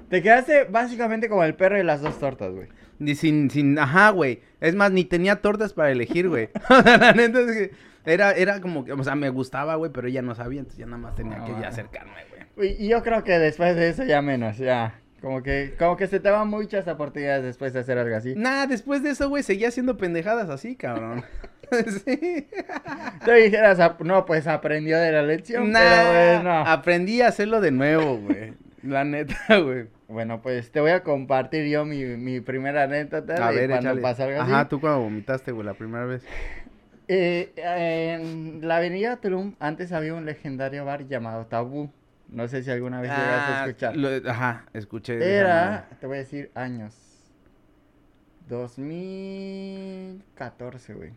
Te 0.08 0.22
quedaste 0.22 0.64
básicamente 0.64 1.28
como 1.28 1.44
el 1.44 1.54
perro 1.54 1.76
de 1.76 1.84
las 1.84 2.00
dos 2.02 2.18
tortas, 2.18 2.52
güey. 2.52 2.66
Ni 2.98 3.14
sin, 3.14 3.50
sin, 3.50 3.78
ajá, 3.78 4.10
güey. 4.10 4.40
Es 4.60 4.74
más, 4.74 4.90
ni 4.90 5.04
tenía 5.04 5.36
tortas 5.36 5.72
para 5.72 5.90
elegir, 5.90 6.28
güey. 6.28 6.48
O 6.70 6.82
sea, 6.82 6.96
la 6.98 7.12
neta 7.12 7.40
es 7.40 7.52
que 7.52 7.70
era, 8.04 8.32
era 8.32 8.60
como 8.60 8.84
que, 8.84 8.92
o 8.92 9.04
sea, 9.04 9.14
me 9.14 9.28
gustaba, 9.28 9.74
güey, 9.76 9.92
pero 9.92 10.08
ella 10.08 10.22
no 10.22 10.34
sabía, 10.34 10.60
entonces 10.60 10.78
ya 10.78 10.86
nada 10.86 10.98
más 10.98 11.14
tenía 11.14 11.38
No, 11.38 11.44
que 11.44 11.52
ya 11.60 11.68
acercarme, 11.68 12.12
güey. 12.56 12.76
Y 12.82 12.88
yo 12.88 13.02
creo 13.02 13.22
que 13.22 13.38
después 13.38 13.76
de 13.76 13.90
eso 13.90 14.04
ya 14.04 14.20
menos, 14.22 14.58
ya. 14.58 15.00
Como 15.20 15.42
que, 15.42 15.74
como 15.78 15.96
que 15.96 16.06
se 16.06 16.20
te 16.20 16.30
van 16.30 16.46
muchas 16.48 16.86
oportunidades 16.86 17.42
después 17.44 17.72
de 17.72 17.80
hacer 17.80 17.98
algo 17.98 18.14
así. 18.16 18.34
Nah, 18.36 18.66
después 18.66 19.02
de 19.02 19.10
eso, 19.10 19.28
güey, 19.28 19.42
seguía 19.42 19.66
haciendo 19.68 19.96
pendejadas 19.96 20.48
así, 20.48 20.76
cabrón. 20.76 21.24
sí. 22.04 22.48
Te 23.24 23.32
dijeras, 23.34 23.80
"Ah, 23.80 23.96
no, 24.00 24.24
pues 24.26 24.46
aprendió 24.46 24.96
de 24.98 25.10
la 25.12 25.22
lección, 25.22 25.70
Nah, 25.72 25.80
pero 25.80 26.34
bueno. 26.34 26.50
aprendí 26.66 27.20
a 27.20 27.28
hacerlo 27.28 27.60
de 27.60 27.70
nuevo, 27.72 28.16
güey. 28.18 28.54
La 28.82 29.04
neta, 29.04 29.36
güey. 29.60 29.86
Bueno, 30.08 30.40
pues 30.40 30.72
te 30.72 30.80
voy 30.80 30.90
a 30.92 31.02
compartir 31.02 31.66
yo 31.68 31.84
mi, 31.84 32.02
mi 32.04 32.40
primera 32.40 32.84
anécdota 32.84 33.46
A 33.46 33.50
de 33.50 33.56
ver, 33.56 33.68
cuando 33.70 33.88
échale. 33.90 34.00
pasó 34.02 34.22
algo 34.24 34.40
así. 34.40 34.52
Ajá, 34.52 34.66
tú 34.68 34.80
cuando 34.80 35.00
vomitaste, 35.02 35.52
güey, 35.52 35.66
la 35.66 35.74
primera 35.74 36.06
vez. 36.06 36.24
Eh, 37.10 37.54
en 37.56 38.68
la 38.68 38.76
avenida 38.76 39.16
Tulum 39.16 39.54
antes 39.60 39.92
había 39.92 40.12
un 40.12 40.26
legendario 40.26 40.84
bar 40.84 41.08
llamado 41.08 41.46
Tabú. 41.46 41.90
No 42.28 42.46
sé 42.48 42.62
si 42.62 42.70
alguna 42.70 43.00
vez 43.00 43.10
llegaste 43.10 43.50
a 43.50 43.62
Ah, 43.62 43.66
escuchar. 43.66 43.96
lo- 43.96 44.30
ajá, 44.30 44.66
escuché. 44.74 45.38
Era, 45.38 45.88
te 46.02 46.06
voy 46.06 46.16
a 46.16 46.18
decir 46.18 46.50
años. 46.54 46.94
2014, 48.46 50.92
güey. 50.92 51.12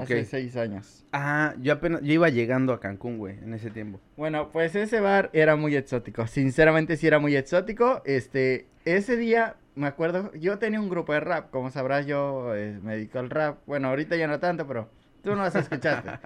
Hace 0.00 0.20
Ok. 0.20 0.26
seis 0.28 0.56
años. 0.56 1.04
Ah, 1.12 1.54
yo 1.60 1.74
apenas, 1.74 2.00
yo 2.02 2.12
iba 2.12 2.28
llegando 2.28 2.72
a 2.72 2.80
Cancún, 2.80 3.18
güey, 3.18 3.38
en 3.38 3.52
ese 3.54 3.70
tiempo. 3.70 4.00
Bueno, 4.16 4.50
pues 4.50 4.74
ese 4.74 5.00
bar 5.00 5.30
era 5.32 5.56
muy 5.56 5.76
exótico. 5.76 6.26
Sinceramente 6.26 6.96
sí 6.96 7.06
era 7.06 7.18
muy 7.18 7.36
exótico. 7.36 8.02
Este, 8.04 8.66
ese 8.84 9.16
día, 9.16 9.56
me 9.74 9.86
acuerdo, 9.86 10.32
yo 10.34 10.58
tenía 10.58 10.80
un 10.80 10.88
grupo 10.88 11.12
de 11.12 11.20
rap. 11.20 11.50
Como 11.50 11.70
sabrás, 11.70 12.06
yo 12.06 12.54
eh, 12.54 12.78
me 12.82 12.94
dedico 12.96 13.18
al 13.18 13.30
rap. 13.30 13.58
Bueno, 13.66 13.88
ahorita 13.88 14.16
ya 14.16 14.26
no 14.26 14.38
tanto, 14.40 14.66
pero 14.66 14.88
tú 15.22 15.34
no 15.34 15.42
has 15.42 15.54
escuchado. 15.54 16.02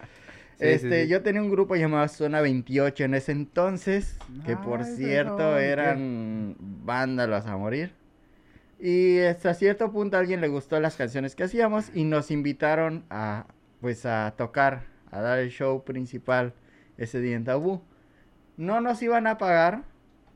Sí, 0.58 0.64
este, 0.68 1.02
sí. 1.02 1.08
yo 1.10 1.20
tenía 1.22 1.42
un 1.42 1.50
grupo 1.50 1.76
llamado 1.76 2.08
Zona 2.08 2.40
28 2.40 3.04
en 3.04 3.12
ese 3.12 3.32
entonces, 3.32 4.16
que 4.46 4.56
por 4.56 4.80
Ay, 4.84 4.96
cierto 4.96 5.36
perdón, 5.36 5.58
¿qué? 5.58 5.64
eran 5.68 6.56
vándalos 6.58 7.44
a 7.44 7.58
morir. 7.58 7.92
Y 8.78 9.18
hasta 9.20 9.52
cierto 9.52 9.90
punto 9.92 10.16
a 10.16 10.20
alguien 10.20 10.40
le 10.40 10.48
gustó 10.48 10.80
las 10.80 10.96
canciones 10.96 11.34
que 11.34 11.44
hacíamos 11.44 11.90
y 11.94 12.04
nos 12.04 12.30
invitaron 12.30 13.04
a, 13.10 13.46
pues, 13.80 14.06
a 14.06 14.34
tocar, 14.36 14.84
a 15.10 15.20
dar 15.20 15.38
el 15.38 15.50
show 15.50 15.84
principal 15.84 16.54
ese 16.98 17.20
día 17.20 17.36
en 17.36 17.44
Tabú. 17.44 17.82
No 18.56 18.80
nos 18.80 19.02
iban 19.02 19.26
a 19.26 19.38
pagar, 19.38 19.84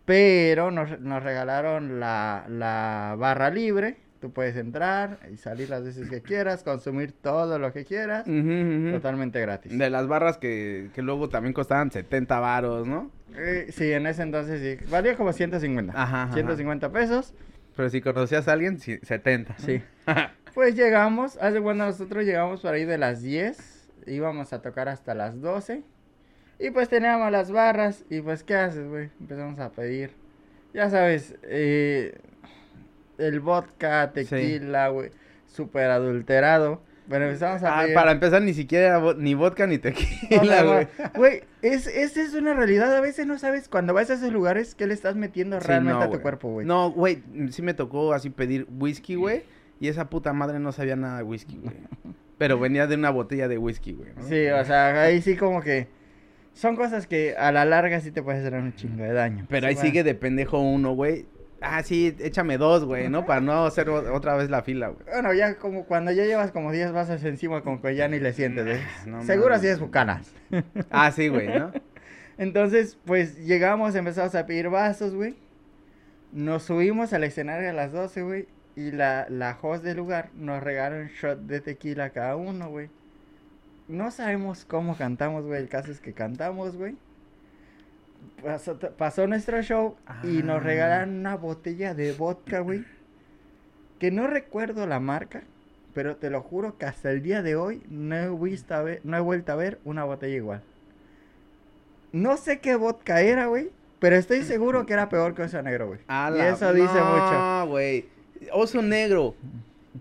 pero 0.05 0.70
nos, 0.70 1.00
nos 1.00 1.22
regalaron 1.22 2.00
la, 2.00 2.44
la 2.48 3.14
barra 3.18 3.50
libre. 3.50 3.96
Tú 4.20 4.33
puedes 4.33 4.55
entrar 4.57 5.18
y 5.33 5.38
salir 5.38 5.70
las 5.70 5.83
veces 5.83 6.11
que 6.11 6.20
quieras, 6.20 6.62
consumir 6.62 7.12
todo 7.12 7.59
lo 7.59 7.72
que 7.72 7.87
quieras, 7.87 8.26
totalmente 8.26 9.40
gratis. 9.40 9.79
De 9.79 9.88
las 9.88 10.09
barras 10.09 10.37
que, 10.37 10.90
que 10.94 11.00
luego 11.00 11.31
también 11.31 11.55
costaban 11.55 11.90
70 11.90 12.38
varos, 12.38 12.87
¿no? 12.87 13.11
Eh, 13.35 13.68
sí, 13.70 13.90
en 13.92 14.07
ese 14.07 14.22
entonces 14.22 14.61
sí. 14.61 14.85
Valía 14.90 15.16
como 15.16 15.33
150. 15.33 15.94
Ajá, 15.94 16.24
ajá. 16.24 16.35
150 16.35 16.92
pesos. 16.92 17.33
Pero 17.76 17.88
si 17.88 18.03
conocías 18.03 18.46
a 18.48 18.53
alguien, 18.53 18.79
sí, 18.79 18.98
70. 19.03 19.57
Sí. 19.59 19.83
Pues 20.54 20.74
llegamos, 20.74 21.36
hace 21.40 21.60
cuando 21.60 21.86
nosotros 21.86 22.24
llegamos 22.24 22.60
por 22.60 22.72
ahí 22.74 22.84
de 22.84 22.98
las 22.98 23.22
10, 23.22 23.90
íbamos 24.06 24.52
a 24.52 24.60
tocar 24.62 24.88
hasta 24.88 25.14
las 25.14 25.40
12. 25.40 25.82
Y 26.58 26.70
pues 26.70 26.88
teníamos 26.88 27.30
las 27.32 27.50
barras 27.50 28.04
y 28.10 28.20
pues 28.20 28.42
¿qué 28.44 28.54
haces, 28.56 28.86
güey? 28.88 29.10
Empezamos 29.20 29.58
a 29.60 29.70
pedir. 29.70 30.10
Ya 30.74 30.90
sabes, 30.90 31.34
eh, 31.44 32.18
el 33.18 33.40
vodka, 33.40 34.12
tequila, 34.12 34.88
güey, 34.88 35.10
súper 35.46 35.90
adulterado. 35.90 36.82
Bueno, 37.08 37.24
empezamos 37.26 37.62
a 37.64 37.78
Ah, 37.78 37.82
pedir. 37.82 37.94
para 37.94 38.12
empezar, 38.12 38.42
ni 38.42 38.54
siquiera 38.54 39.00
ni 39.16 39.34
vodka 39.34 39.66
ni 39.66 39.78
tequila, 39.78 40.62
no. 40.62 40.72
güey. 40.74 40.88
Güey, 41.16 41.42
es, 41.62 41.86
esa 41.88 42.22
es 42.22 42.34
una 42.34 42.54
realidad. 42.54 42.94
A 42.94 43.00
veces 43.00 43.26
no 43.26 43.36
sabes 43.38 43.68
cuando 43.68 43.94
vas 43.94 44.10
a 44.10 44.14
esos 44.14 44.30
lugares 44.32 44.74
qué 44.76 44.86
le 44.86 44.94
estás 44.94 45.16
metiendo 45.16 45.60
Sí, 45.60 45.66
realmente 45.66 45.98
no, 45.98 46.04
a 46.04 46.10
tu 46.10 46.20
cuerpo, 46.20 46.48
güey. 46.50 46.66
No, 46.66 46.90
güey, 46.92 47.22
sí 47.50 47.62
me 47.62 47.74
tocó 47.74 48.12
así 48.12 48.30
pedir 48.30 48.66
whisky, 48.78 49.14
güey. 49.16 49.42
Y 49.80 49.88
esa 49.88 50.08
puta 50.10 50.32
madre 50.32 50.58
no 50.60 50.72
sabía 50.72 50.94
nada 50.94 51.18
de 51.18 51.22
whisky, 51.24 51.58
güey. 51.62 51.74
Pero 52.38 52.58
venía 52.58 52.86
de 52.86 52.94
una 52.94 53.10
botella 53.10 53.48
de 53.48 53.58
whisky, 53.58 53.94
güey. 53.94 54.10
¿no? 54.16 54.22
Sí, 54.28 54.46
o 54.48 54.64
sea, 54.64 55.02
ahí 55.02 55.20
sí 55.20 55.36
como 55.36 55.60
que 55.62 55.88
son 56.54 56.76
cosas 56.76 57.06
que 57.06 57.34
a 57.36 57.50
la 57.52 57.64
larga 57.64 58.00
sí 58.00 58.10
te 58.12 58.22
puede 58.22 58.38
hacer 58.38 58.54
un 58.54 58.74
chingo 58.74 59.02
de 59.02 59.12
daño. 59.12 59.46
Pero 59.48 59.62
Sí, 59.62 59.66
ahí 59.68 59.74
bueno. 59.74 59.86
sigue 59.88 60.04
de 60.04 60.14
pendejo 60.14 60.60
uno, 60.60 60.92
güey. 60.94 61.26
Ah, 61.62 61.82
sí, 61.82 62.16
échame 62.20 62.56
dos, 62.56 62.84
güey, 62.86 63.10
¿no? 63.10 63.26
Para 63.26 63.42
no 63.42 63.66
hacer 63.66 63.90
otra 63.90 64.34
vez 64.36 64.48
la 64.48 64.62
fila, 64.62 64.88
güey. 64.88 65.04
Bueno, 65.12 65.34
ya 65.34 65.56
como 65.58 65.84
cuando 65.84 66.10
ya 66.10 66.24
llevas 66.24 66.52
como 66.52 66.72
10 66.72 66.92
vasos 66.92 67.22
encima 67.24 67.60
con 67.62 67.82
que 67.82 67.94
ya 67.94 68.08
ni 68.08 68.18
le 68.18 68.32
sientes. 68.32 68.80
No 69.06 69.22
Seguro 69.24 69.54
así 69.54 69.66
es 69.66 69.78
bucanas. 69.78 70.32
Ah, 70.90 71.10
sí, 71.12 71.28
güey, 71.28 71.48
¿no? 71.48 71.70
Entonces, 72.38 72.98
pues 73.04 73.36
llegamos, 73.44 73.94
empezamos 73.94 74.34
a 74.34 74.46
pedir 74.46 74.70
vasos, 74.70 75.14
güey. 75.14 75.36
Nos 76.32 76.62
subimos 76.62 77.12
al 77.12 77.24
escenario 77.24 77.68
a 77.68 77.72
las 77.74 77.92
12, 77.92 78.22
güey. 78.22 78.46
Y 78.76 78.92
la, 78.92 79.26
la 79.28 79.59
host 79.61 79.83
del 79.85 79.96
lugar 79.98 80.30
nos 80.35 80.62
regaló 80.62 80.96
un 80.96 81.09
shot 81.09 81.40
de 81.40 81.61
tequila 81.61 82.11
cada 82.11 82.37
uno, 82.37 82.68
güey. 82.68 82.88
No 83.88 84.11
sabemos 84.11 84.64
cómo 84.64 84.96
cantamos, 84.96 85.44
güey. 85.44 85.61
El 85.61 85.68
caso 85.68 85.90
es 85.90 86.00
que 86.00 86.12
cantamos, 86.12 86.76
güey. 86.76 86.96
Pasó, 88.42 88.78
pasó 88.78 89.26
nuestro 89.26 89.61
show 89.62 89.96
y 90.22 90.42
nos 90.42 90.59
Ah. 90.61 90.64
regalaron 90.64 91.18
una 91.18 91.37
botella 91.37 91.94
de 91.94 92.12
vodka, 92.12 92.61
güey. 92.61 92.85
Que 93.98 94.11
no 94.11 94.26
recuerdo 94.26 94.87
la 94.87 95.00
marca, 95.00 95.42
pero 95.92 96.16
te 96.16 96.30
lo 96.30 96.40
juro 96.40 96.78
que 96.78 96.87
hasta 96.87 97.11
el 97.11 97.22
día 97.22 97.42
de 97.42 97.56
hoy 97.56 97.83
no 97.90 98.16
he, 98.16 98.28
visto 98.50 98.74
a 98.74 98.83
ver, 98.83 99.00
no 99.04 99.16
he 99.16 99.20
vuelto 99.20 99.52
a 99.52 99.56
ver 99.56 99.78
una 99.85 100.04
botella 100.04 100.37
igual. 100.37 100.62
No 102.12 102.37
sé 102.37 102.61
qué 102.61 102.76
vodka 102.76 103.20
era, 103.20 103.46
güey. 103.46 103.70
Pero 103.98 104.16
estoy 104.16 104.42
seguro 104.44 104.87
que 104.87 104.94
era 104.94 105.11
peor 105.11 105.35
que 105.35 105.42
oso 105.42 105.61
negro, 105.61 105.88
güey. 105.88 106.00
Y 106.09 106.40
eso 106.40 106.72
dice 106.72 106.88
mucho. 106.94 107.33
No, 107.33 107.66
güey. 107.68 108.09
Oso 108.53 108.83
negro. 108.83 109.35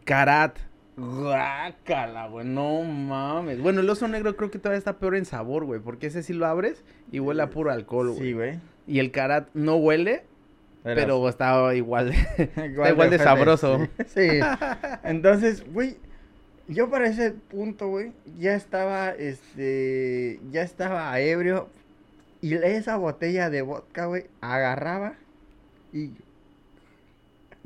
Karat. 0.06 0.58
Guácala, 0.98 2.28
güey. 2.28 2.46
No 2.46 2.84
mames. 2.84 3.62
Bueno, 3.62 3.82
el 3.82 3.90
oso 3.90 4.08
negro 4.08 4.36
creo 4.36 4.52
que 4.52 4.60
todavía 4.60 4.78
está 4.78 4.98
peor 4.98 5.16
en 5.16 5.26
sabor, 5.26 5.66
güey. 5.66 5.80
Porque 5.80 6.08
ese 6.08 6.24
sí 6.24 6.34
lo 6.34 6.46
abres 6.46 6.84
y 7.12 7.20
huele 7.20 7.44
a 7.44 7.50
puro 7.50 7.72
alcohol, 7.72 8.12
güey. 8.12 8.22
Sí, 8.22 8.34
güey. 8.34 8.60
Y 8.86 9.00
el 9.00 9.12
Karat 9.12 9.48
no 9.54 9.76
huele, 9.76 10.24
pero 10.84 11.28
está 11.30 11.74
igual. 11.76 12.12
está 12.38 12.66
igual 12.66 12.96
de 12.96 13.16
ojete, 13.16 13.18
sabroso. 13.24 13.88
Sí. 14.08 14.30
Sí. 14.30 14.40
Entonces, 15.04 15.64
güey, 15.72 15.98
yo 16.68 16.90
para 16.90 17.08
ese 17.08 17.32
punto, 17.32 17.88
güey, 17.88 18.12
ya 18.38 18.56
estaba, 18.56 19.10
este, 19.12 20.40
ya 20.52 20.62
estaba 20.62 21.20
ebrio. 21.20 21.70
Y 22.42 22.54
esa 22.54 22.96
botella 22.96 23.50
de 23.50 23.62
vodka, 23.62 24.06
güey, 24.06 24.26
agarraba 24.40 25.16
y... 25.92 26.12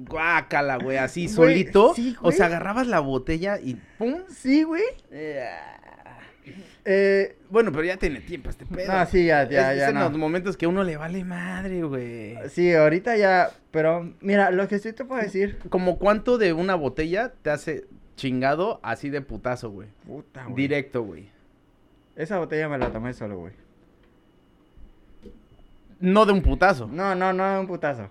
Guácala, 0.07 0.77
güey. 0.77 0.97
Así 0.97 1.25
Güey, 1.25 1.35
solito. 1.35 1.93
sí, 1.95 2.15
o 2.19 2.23
güey. 2.23 2.35
sea, 2.37 2.45
agarrabas 2.47 2.87
la 2.87 2.99
botella 2.99 3.59
y 3.59 3.75
pum. 3.97 4.15
Sí, 4.29 4.63
güey. 4.63 4.83
Eh, 6.85 7.37
Bueno, 7.49 7.71
pero 7.71 7.83
ya 7.85 7.97
tiene 7.97 8.19
tiempo 8.21 8.49
este 8.49 8.65
pedo. 8.65 8.91
No, 8.91 9.05
sí, 9.05 9.25
ya, 9.25 9.47
ya, 9.49 9.71
es, 9.71 9.77
ya 9.77 9.83
es 9.85 9.89
en 9.89 9.95
no. 9.95 10.01
los 10.09 10.17
momentos 10.17 10.57
que 10.57 10.67
uno 10.67 10.83
le 10.83 10.97
vale 10.97 11.23
madre, 11.23 11.83
güey. 11.83 12.35
sí, 12.49 12.73
ahorita 12.73 13.15
ya, 13.15 13.51
pero 13.71 14.13
mira, 14.21 14.51
lo 14.51 14.67
que 14.67 14.79
sí 14.79 14.91
te 14.91 15.05
puedo 15.05 15.21
decir... 15.21 15.59
Como 15.69 15.97
cuánto 15.97 16.37
de 16.37 16.51
una 16.53 16.75
botella 16.75 17.31
te 17.41 17.49
hace 17.51 17.85
chingado 18.17 18.79
así 18.83 19.09
de 19.09 19.21
putazo, 19.21 19.69
güey. 19.69 19.87
Puta, 20.05 20.43
güey. 20.43 20.55
Directo, 20.55 21.03
güey. 21.03 21.29
Esa 22.15 22.37
botella 22.39 22.67
me 22.69 22.77
la 22.77 22.91
tomé 22.91 23.13
solo, 23.13 23.37
güey. 23.37 23.53
No 25.99 26.25
de 26.25 26.33
un 26.33 26.41
putazo. 26.41 26.87
No, 26.87 27.15
no, 27.15 27.31
no, 27.31 27.61
un 27.61 27.67
putazo. 27.67 28.09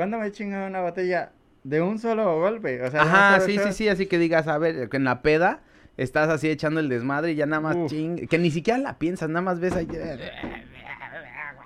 ¿Cuándo 0.00 0.16
me 0.16 0.28
he 0.28 0.32
chingado 0.32 0.66
una 0.66 0.80
botella 0.80 1.30
de 1.62 1.82
un 1.82 1.98
solo 1.98 2.40
golpe? 2.40 2.82
O 2.82 2.90
sea, 2.90 3.02
Ajá, 3.02 3.40
sí, 3.40 3.58
sí, 3.58 3.74
sí, 3.74 3.86
así 3.90 4.06
que 4.06 4.16
digas, 4.16 4.48
a 4.48 4.56
ver, 4.56 4.88
que 4.88 4.96
en 4.96 5.04
la 5.04 5.20
peda 5.20 5.60
estás 5.98 6.30
así 6.30 6.48
echando 6.48 6.80
el 6.80 6.88
desmadre 6.88 7.32
y 7.32 7.34
ya 7.34 7.44
nada 7.44 7.60
más 7.60 7.76
Uf. 7.76 7.90
ching, 7.90 8.26
que 8.26 8.38
ni 8.38 8.50
siquiera 8.50 8.78
la 8.78 8.98
piensas, 8.98 9.28
nada 9.28 9.42
más 9.42 9.60
ves 9.60 9.74
ahí. 9.76 9.86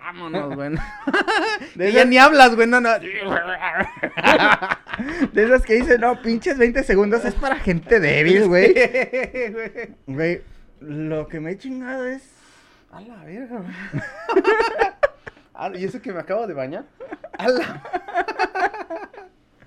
Vámonos, 0.02 0.56
güey. 0.56 0.70
De 1.76 1.90
y 1.90 1.92
ya 1.92 1.98
esas- 2.00 2.08
ni 2.10 2.18
hablas, 2.18 2.56
güey, 2.56 2.66
no, 2.66 2.80
no. 2.80 2.90
De 5.32 5.44
esas 5.44 5.62
que 5.62 5.74
dicen, 5.74 6.00
no, 6.00 6.20
pinches 6.22 6.58
20 6.58 6.82
segundos 6.82 7.24
es 7.24 7.36
para 7.36 7.54
gente 7.60 8.00
débil, 8.00 8.48
güey. 8.48 8.72
Güey. 9.52 9.94
Güey, 10.08 10.42
lo 10.80 11.28
que 11.28 11.38
me 11.38 11.52
he 11.52 11.56
chingado 11.56 12.04
es... 12.04 12.32
A 12.90 13.00
la 13.00 13.22
verga, 13.22 13.58
güey. 13.60 13.72
Ah, 15.54 15.70
¿Y 15.74 15.84
eso 15.84 16.02
que 16.02 16.12
me 16.12 16.20
acabo 16.20 16.46
de 16.46 16.54
bañar? 16.54 16.84
A 17.38 17.48
la... 17.48 17.82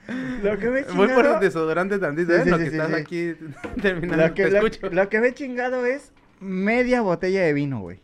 Lo 0.44 0.58
que 0.58 0.70
me 0.70 0.80
he 0.80 0.84
Voy 0.84 1.08
por 1.08 1.08
chingado... 1.08 1.34
el 1.36 1.40
desodorante 1.42 2.00
tantito, 2.00 2.32
Sí, 2.34 2.40
¿eh? 2.40 2.44
sí, 2.44 2.50
lo 2.50 2.58
sí, 2.58 2.64
que 2.64 2.70
sí, 2.70 2.76
estás 2.78 2.90
sí. 2.92 2.96
aquí 3.02 3.36
terminando. 3.82 4.28
Lo 4.28 4.34
que, 4.34 4.44
Te 4.46 4.52
lo, 4.52 4.58
escucho. 4.68 4.90
lo 4.90 5.10
que 5.10 5.20
me 5.20 5.28
he 5.30 5.34
chingado 5.34 5.86
es 5.86 6.12
media 6.40 7.02
botella 7.02 7.42
de 7.44 7.54
vino, 7.54 7.80
güey. 7.82 8.00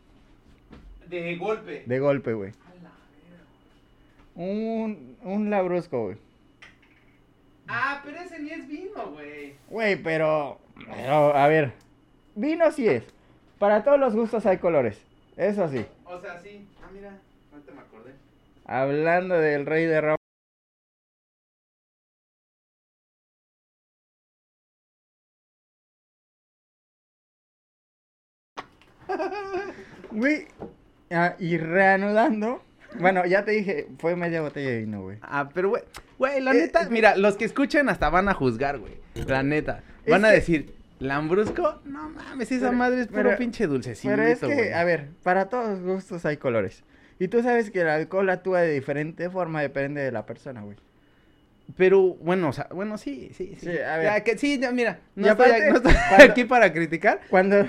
De 1.08 1.36
golpe. 1.38 1.84
De 1.86 2.00
golpe, 2.00 2.34
güey. 2.34 2.52
Un, 4.36 5.16
un 5.22 5.50
labrusco, 5.50 6.06
güey. 6.06 6.18
Ah, 7.68 8.02
pero 8.04 8.18
ese 8.20 8.40
ni 8.40 8.50
es 8.52 8.68
vino, 8.68 9.12
güey. 9.12 9.56
Güey, 9.70 10.02
pero, 10.02 10.60
pero, 10.86 11.36
a 11.36 11.48
ver, 11.48 11.72
vino 12.36 12.70
sí 12.72 12.88
es. 12.88 13.04
Para 13.60 13.84
todos 13.84 14.00
los 14.00 14.16
gustos 14.16 14.46
hay 14.46 14.58
colores. 14.58 15.00
Eso 15.38 15.70
sí. 15.70 15.86
O 16.06 16.20
sea, 16.20 16.40
sí. 16.42 16.68
Ah, 16.84 16.90
mira, 16.94 17.12
no 17.54 17.60
te 17.62 17.72
me 17.72 17.80
acordé. 17.82 18.14
Hablando 18.66 19.36
del 19.40 19.66
rey 19.66 19.86
de 19.86 20.02
Roma. 20.02 20.18
Güey, 30.12 30.48
ah, 31.12 31.36
y 31.40 31.58
reanudando, 31.58 32.64
Bueno, 33.00 33.26
ya 33.26 33.44
te 33.44 33.52
dije, 33.52 33.88
fue 33.98 34.16
media 34.16 34.42
botella 34.42 34.70
de 34.70 34.80
vino, 34.82 35.02
güey. 35.02 35.18
Ah, 35.24 35.50
pero 35.52 35.70
güey, 35.70 35.82
güey, 36.20 36.40
la 36.42 36.52
Eh, 36.52 36.62
neta, 36.62 36.84
eh, 36.84 36.88
mira, 36.92 37.16
los 37.18 37.36
que 37.38 37.46
escuchen 37.46 37.90
hasta 37.90 38.10
van 38.12 38.30
a 38.30 38.34
juzgar, 38.36 38.78
güey. 38.78 38.94
La 39.28 39.42
neta. 39.42 39.82
Van 40.08 40.24
a 40.26 40.30
que- 40.30 40.36
decir, 40.36 40.76
Lambrusco, 41.00 41.82
no 41.86 42.10
mames, 42.10 42.52
esa 42.52 42.68
Pero- 42.68 42.78
madre 42.78 43.02
es 43.02 43.08
puro 43.08 43.24
pero- 43.24 43.38
pinche 43.38 43.66
dulcecito, 43.68 44.10
Pero 44.16 44.24
es 44.28 44.40
que, 44.40 44.46
güey. 44.54 44.72
a 44.74 44.84
ver, 44.84 45.10
para 45.24 45.50
todos 45.50 45.82
gustos 45.82 46.24
hay 46.26 46.38
colores. 46.38 46.84
Y 47.24 47.30
tú 47.30 47.42
sabes 47.42 47.72
que 47.72 47.80
el 47.82 47.88
alcohol 47.88 48.30
actúa 48.30 48.60
de 48.62 48.74
diferente 48.74 49.30
forma, 49.30 49.62
depende 49.62 50.02
de 50.02 50.12
la 50.12 50.26
persona, 50.26 50.62
güey. 50.62 50.76
Pero, 51.78 52.02
bueno, 52.16 52.50
o 52.50 52.52
sea, 52.54 52.68
bueno, 52.72 52.98
sí, 52.98 53.32
sí, 53.34 53.56
sí. 53.58 53.68
Sí, 53.72 53.78
a 53.78 53.96
ver. 53.96 54.04
Ya, 54.06 54.24
que, 54.26 54.38
sí, 54.38 54.60
ya, 54.60 54.72
mira, 54.74 55.00
no 55.16 55.28
estoy, 55.30 55.46
aparte, 55.52 55.70
no 55.70 55.76
estoy 55.78 55.94
cuando- 56.10 56.32
aquí 56.34 56.44
para 56.44 56.74
criticar. 56.74 57.22
Cuando... 57.30 57.66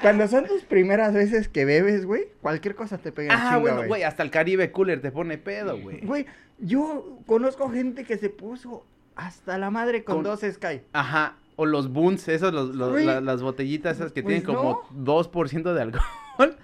Cuando 0.00 0.26
son 0.28 0.46
tus 0.46 0.62
primeras 0.62 1.12
veces 1.12 1.48
que 1.48 1.64
bebes, 1.64 2.06
güey, 2.06 2.26
cualquier 2.40 2.74
cosa 2.76 2.98
te 2.98 3.10
pega 3.10 3.34
en 3.34 3.40
Ah, 3.40 3.58
bueno, 3.58 3.84
güey, 3.86 4.04
hasta 4.04 4.22
el 4.22 4.30
Caribe 4.30 4.70
Cooler 4.70 5.00
te 5.00 5.10
pone 5.10 5.38
pedo, 5.38 5.76
güey. 5.78 6.00
Güey, 6.00 6.26
yo 6.58 7.18
conozco 7.26 7.68
gente 7.70 8.04
que 8.04 8.16
se 8.16 8.30
puso 8.30 8.84
hasta 9.16 9.58
la 9.58 9.70
madre 9.70 10.04
con, 10.04 10.16
Con- 10.16 10.24
dos 10.24 10.40
Sky. 10.40 10.82
Ajá, 10.92 11.36
o 11.56 11.66
los 11.66 11.92
Boons, 11.92 12.28
esos, 12.28 12.52
los, 12.54 12.74
los- 12.76 13.02
la- 13.02 13.20
las 13.20 13.42
botellitas 13.42 13.96
esas 13.96 14.12
que 14.12 14.22
pues 14.22 14.40
tienen 14.42 14.56
como 14.56 14.82
2% 14.92 15.72
de 15.74 15.82
alcohol. 15.82 16.56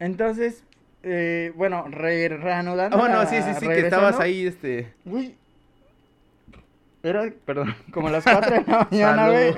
Entonces, 0.00 0.62
eh, 1.02 1.52
bueno, 1.56 1.86
re 1.88 2.28
reanudando. 2.28 2.96
Ah, 2.96 3.00
bueno, 3.00 3.16
la- 3.18 3.26
sí, 3.26 3.36
sí, 3.42 3.50
sí, 3.58 3.66
que 3.66 3.80
estabas 3.80 4.18
ahí, 4.20 4.46
este... 4.46 4.92
Güey. 5.04 5.34
Era, 7.02 7.30
perdón, 7.44 7.74
como 7.92 8.08
las 8.10 8.24
4 8.24 8.50
de 8.50 8.64
la 8.66 8.88
mañana, 8.90 9.28
güey. 9.28 9.54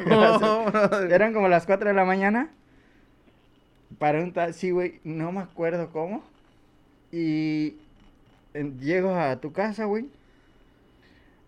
Eran 1.12 1.32
como 1.32 1.48
las 1.48 1.66
4 1.66 1.88
de 1.88 1.94
la 1.94 2.04
mañana. 2.04 2.50
Para 3.98 4.20
un 4.22 4.32
taxi, 4.32 4.70
güey, 4.70 5.00
no 5.04 5.32
me 5.32 5.40
acuerdo 5.40 5.90
cómo. 5.90 6.22
Y 7.12 7.74
en- 8.54 8.78
llego 8.80 9.14
a 9.14 9.36
tu 9.40 9.52
casa, 9.52 9.84
güey. 9.86 10.06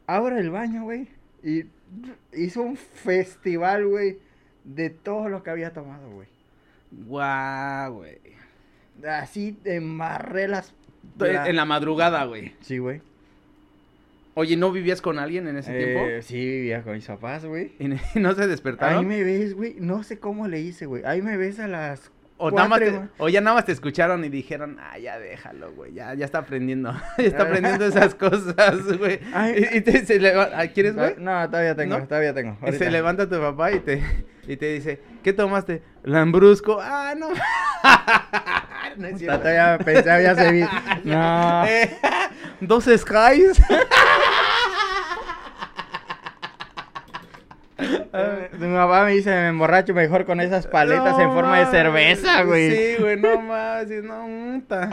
Abro 0.06 0.36
el 0.38 0.50
baño, 0.50 0.82
güey. 0.84 1.08
Y 1.42 1.64
hizo 2.32 2.62
un 2.62 2.76
festival, 2.76 3.86
güey, 3.86 4.18
de 4.64 4.90
todo 4.90 5.28
lo 5.28 5.42
que 5.42 5.50
había 5.50 5.72
tomado, 5.72 6.10
güey. 6.10 6.28
Guau, 6.90 7.94
güey. 7.94 8.18
Así 9.08 9.58
embarré 9.64 10.48
las... 10.48 10.74
En 11.20 11.56
la 11.56 11.64
madrugada, 11.64 12.24
güey. 12.24 12.54
Sí, 12.60 12.78
güey. 12.78 13.00
Oye, 14.34 14.56
¿no 14.56 14.72
vivías 14.72 15.02
con 15.02 15.18
alguien 15.18 15.46
en 15.46 15.58
ese 15.58 15.72
Eh, 15.78 15.84
tiempo? 15.84 16.22
Sí, 16.22 16.36
vivía 16.36 16.82
con 16.82 16.94
mis 16.94 17.06
papás, 17.06 17.44
güey. 17.44 17.72
¿Y 17.78 17.88
no 18.18 18.34
se 18.34 18.42
Ahí 18.42 18.48
despertaron? 18.48 19.06
me 19.06 19.22
ves, 19.22 19.54
güey. 19.54 19.76
No 19.78 20.02
sé 20.04 20.18
cómo 20.18 20.48
le 20.48 20.60
hice, 20.60 20.86
güey. 20.86 21.02
Ahí 21.04 21.20
me 21.20 21.36
ves 21.36 21.58
a 21.60 21.68
las 21.68 22.10
O, 22.38 22.50
nada 22.50 22.66
más 22.66 22.80
te- 22.80 22.98
o 23.18 23.28
ya 23.28 23.40
nada 23.42 23.56
más 23.56 23.66
te 23.66 23.72
escucharon 23.72 24.24
y 24.24 24.28
dijeron, 24.30 24.78
ah, 24.80 24.98
ya 24.98 25.18
déjalo, 25.18 25.72
güey, 25.74 25.92
ya, 25.92 26.14
ya 26.14 26.24
está 26.24 26.38
aprendiendo, 26.38 26.92
ya 27.18 27.24
está 27.24 27.42
aprendiendo 27.42 27.84
esas 27.84 28.14
cosas, 28.14 28.96
güey. 28.98 29.20
Y, 29.56 29.76
y 29.76 29.80
te, 29.82 30.04
se 30.06 30.18
leva- 30.18 30.50
ah, 30.54 30.66
¿Quieres, 30.68 30.94
güey? 30.96 31.14
No, 31.18 31.48
todavía 31.50 31.76
tengo, 31.76 31.98
¿No? 31.98 32.06
todavía 32.08 32.32
tengo. 32.34 32.56
Y 32.62 32.64
ahorita. 32.64 32.84
se 32.86 32.90
levanta 32.90 33.28
tu 33.28 33.38
papá 33.38 33.70
y 33.72 33.80
te, 33.80 34.02
y 34.48 34.56
te 34.56 34.72
dice, 34.74 34.98
¿qué 35.22 35.32
tomaste? 35.34 35.82
Lambrusco. 36.04 36.78
Ah, 36.80 37.14
no. 37.16 37.28
no 38.96 39.06
es 39.06 39.18
cierto. 39.18 39.38
Todavía 39.38 39.78
pensé, 39.84 40.10
había 40.10 40.34
servido. 40.36 40.68
No. 41.04 41.64
Eh, 41.66 41.90
Dos 42.60 42.84
skies. 42.84 43.60
Mi 48.58 48.74
papá 48.74 49.04
me 49.04 49.12
dice, 49.12 49.30
me 49.30 49.48
emborracho 49.48 49.94
mejor 49.94 50.24
con 50.24 50.40
esas 50.40 50.66
paletas 50.66 51.18
en 51.18 51.28
No 51.28 51.34
forma 51.34 51.58
de 51.58 51.66
cerveza, 51.66 52.42
güey. 52.42 52.70
Sí, 52.70 53.02
güey, 53.02 53.16
no 53.16 53.40
más, 53.40 53.88
sí, 53.88 53.96
no, 54.02 54.28
muta. 54.28 54.90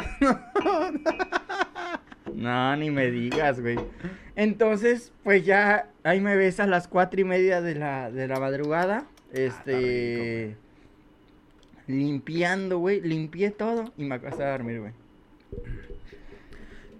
No, 2.33 2.75
ni 2.77 2.89
me 2.89 3.11
digas, 3.11 3.59
güey. 3.59 3.77
Entonces, 4.35 5.11
pues 5.23 5.45
ya 5.45 5.87
ahí 6.03 6.21
me 6.21 6.35
ves 6.35 6.59
a 6.59 6.65
las 6.65 6.87
cuatro 6.87 7.19
y 7.19 7.25
media 7.25 7.61
de 7.61 7.75
la, 7.75 8.09
de 8.09 8.27
la 8.27 8.39
madrugada. 8.39 9.03
Este. 9.33 10.55
Limpiando, 11.89 12.77
güey. 12.77 13.01
Limpié 13.01 13.51
todo 13.51 13.91
y 13.97 14.05
me 14.05 14.15
acosté 14.15 14.43
a 14.43 14.51
dormir, 14.51 14.79
güey. 14.79 14.93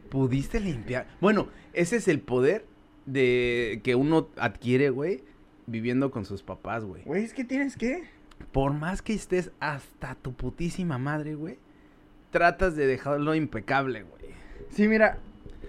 Pudiste 0.10 0.60
limpiar. 0.60 1.08
Bueno, 1.22 1.48
ese 1.74 1.98
es 1.98 2.08
el 2.08 2.20
poder 2.20 2.66
de 3.06 3.80
que 3.84 3.96
uno 3.96 4.30
adquiere, 4.38 4.90
güey, 4.90 5.24
viviendo 5.68 6.10
con 6.10 6.26
sus 6.26 6.42
papás, 6.42 6.84
güey. 6.84 7.04
Güey, 7.04 7.24
es 7.24 7.34
que 7.34 7.44
tienes 7.44 7.78
que. 7.78 8.04
Por 8.52 8.74
más 8.74 9.02
que 9.02 9.14
estés 9.14 9.52
hasta 9.60 10.16
tu 10.16 10.34
putísima 10.34 10.98
madre, 10.98 11.36
güey, 11.36 11.58
tratas 12.32 12.76
de 12.76 12.88
dejarlo 12.88 13.36
impecable, 13.36 14.04
güey. 14.04 14.34
Sí, 14.70 14.88
mira, 14.88 15.20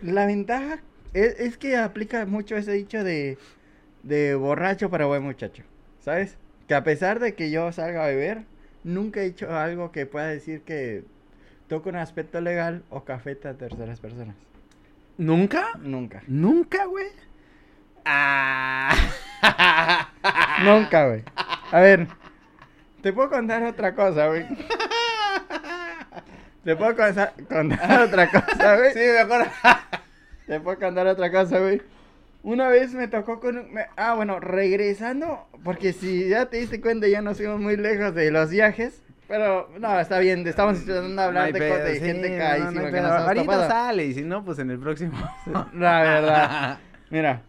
la 0.02 0.24
ventaja 0.24 0.80
es, 1.12 1.38
es 1.40 1.58
que 1.58 1.76
aplica 1.76 2.24
mucho 2.26 2.56
ese 2.56 2.72
dicho 2.72 3.04
de, 3.04 3.36
de 4.02 4.34
borracho 4.34 4.88
para 4.88 5.06
buen 5.06 5.22
muchacho, 5.22 5.64
¿sabes? 6.00 6.38
Que 6.68 6.74
a 6.74 6.84
pesar 6.84 7.18
de 7.18 7.34
que 7.34 7.50
yo 7.50 7.72
salga 7.72 8.04
a 8.04 8.08
beber, 8.08 8.44
nunca 8.84 9.20
he 9.20 9.26
hecho 9.26 9.54
algo 9.56 9.92
que 9.92 10.06
pueda 10.06 10.26
decir 10.26 10.62
que 10.62 11.04
toco 11.68 11.88
un 11.88 11.96
aspecto 11.96 12.40
legal 12.40 12.82
o 12.90 13.04
cafeta 13.04 13.50
a 13.50 13.54
terceras 13.54 14.00
personas. 14.00 14.36
¿Nunca? 15.18 15.72
Nunca. 15.78 16.22
¿Nunca, 16.26 16.86
güey? 16.86 17.08
Ah. 18.04 18.94
Nunca, 20.64 21.08
güey. 21.08 21.22
A 21.70 21.80
ver, 21.80 22.08
te 23.02 23.12
puedo 23.12 23.30
contar 23.30 23.62
otra 23.62 23.94
cosa, 23.94 24.28
güey. 24.28 24.46
Te 26.64 26.76
puedo 26.76 26.94
contar, 26.94 27.32
contar 27.48 28.02
otra 28.02 28.30
cosa, 28.30 28.76
güey. 28.76 28.92
Sí, 28.92 29.00
mejor. 29.00 29.46
Te 30.46 30.60
puedo 30.60 30.78
contar 30.78 31.06
otra 31.06 31.30
cosa, 31.30 31.58
güey. 31.58 31.80
Una 32.42 32.68
vez 32.68 32.94
me 32.94 33.06
tocó 33.08 33.38
con... 33.40 33.58
un- 33.58 33.72
me- 33.72 33.86
ah, 33.96 34.14
bueno, 34.14 34.40
regresando, 34.40 35.46
porque 35.62 35.92
si 35.92 36.28
ya 36.28 36.46
te 36.46 36.56
diste 36.58 36.80
cuenta, 36.80 37.06
ya 37.06 37.20
nos 37.22 37.36
fuimos 37.36 37.60
muy 37.60 37.76
lejos 37.76 38.14
de 38.14 38.30
los 38.30 38.50
viajes. 38.50 39.02
Pero, 39.28 39.68
no, 39.78 40.00
está 40.00 40.18
bien, 40.18 40.44
estamos 40.46 40.78
intentando 40.80 41.22
hablar 41.22 41.48
No 41.48 41.52
de, 41.52 41.58
pedo, 41.60 41.84
de 41.84 41.94
sí, 41.94 42.00
gente 42.00 42.30
no, 42.30 42.38
caísima 42.38 42.82
no 42.82 42.90
que 42.90 43.00
nos 43.00 43.10
Ahorita 43.12 43.68
sale, 43.68 44.06
y 44.06 44.14
si 44.14 44.22
no, 44.22 44.44
pues 44.44 44.58
en 44.58 44.70
el 44.70 44.78
próximo. 44.78 45.12
La 45.74 46.02
verdad. 46.02 46.78
Mira, 47.10 47.42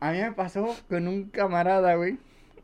a 0.00 0.12
mí 0.12 0.18
me 0.18 0.32
pasó 0.32 0.74
con 0.88 1.08
un 1.08 1.24
camarada, 1.28 1.94
güey. 1.96 2.16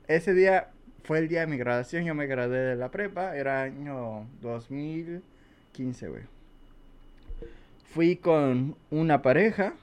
Ese 0.09 0.33
día 0.35 0.69
fue 1.05 1.19
el 1.19 1.29
día 1.29 1.41
de 1.41 1.49
mi 1.49 1.57
graduación, 1.59 2.05
yo 2.05 2.15
me 2.15 2.27
gradué 2.27 2.59
de 2.59 2.77
la 2.77 2.91
prepa, 2.91 3.37
era 3.37 3.63
año 3.63 4.27
2015, 4.41 6.09
güey. 6.09 6.23
Fui 7.93 8.17
con 8.17 8.77
una 8.91 9.21
pareja, 9.21 9.75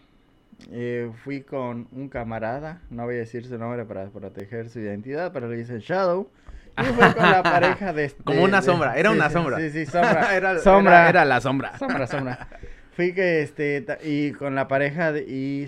eh, 0.72 1.12
fui 1.24 1.42
con 1.42 1.88
un 1.92 2.10
camarada, 2.10 2.82
no 2.90 3.06
voy 3.06 3.16
a 3.16 3.20
decir 3.20 3.46
su 3.46 3.58
nombre 3.58 3.86
para 3.86 4.08
proteger 4.10 4.70
su 4.70 4.80
identidad, 4.80 5.32
pero 5.34 5.48
le 5.48 5.58
dicen 5.58 5.80
Shadow. 5.80 6.30
Y 6.78 6.84
fui 6.84 7.14
con 7.14 7.32
la 7.32 7.44
pareja 7.44 7.92
de... 7.94 8.10
Como 8.24 8.40
de- 8.40 8.44
una 8.46 8.60
de- 8.62 8.66
sombra, 8.66 8.96
era 8.98 9.10
sí, 9.12 9.16
una 9.18 9.30
sombra. 9.30 9.58
Sí, 9.58 9.70
sí, 9.72 9.86
sombra. 9.86 10.36
era, 10.36 10.60
sombra. 10.60 11.00
Era, 11.02 11.10
era 11.10 11.26
la 11.26 11.42
sombra. 11.42 11.78
Sombra, 11.78 12.08
sombra. 12.08 12.48
Fui 12.96 13.14
que 13.14 13.42
este 13.42 13.86
y 14.04 14.32
con 14.34 14.56
la 14.56 14.68
pareja 14.68 15.12
de 15.14 15.22
y 15.28 15.66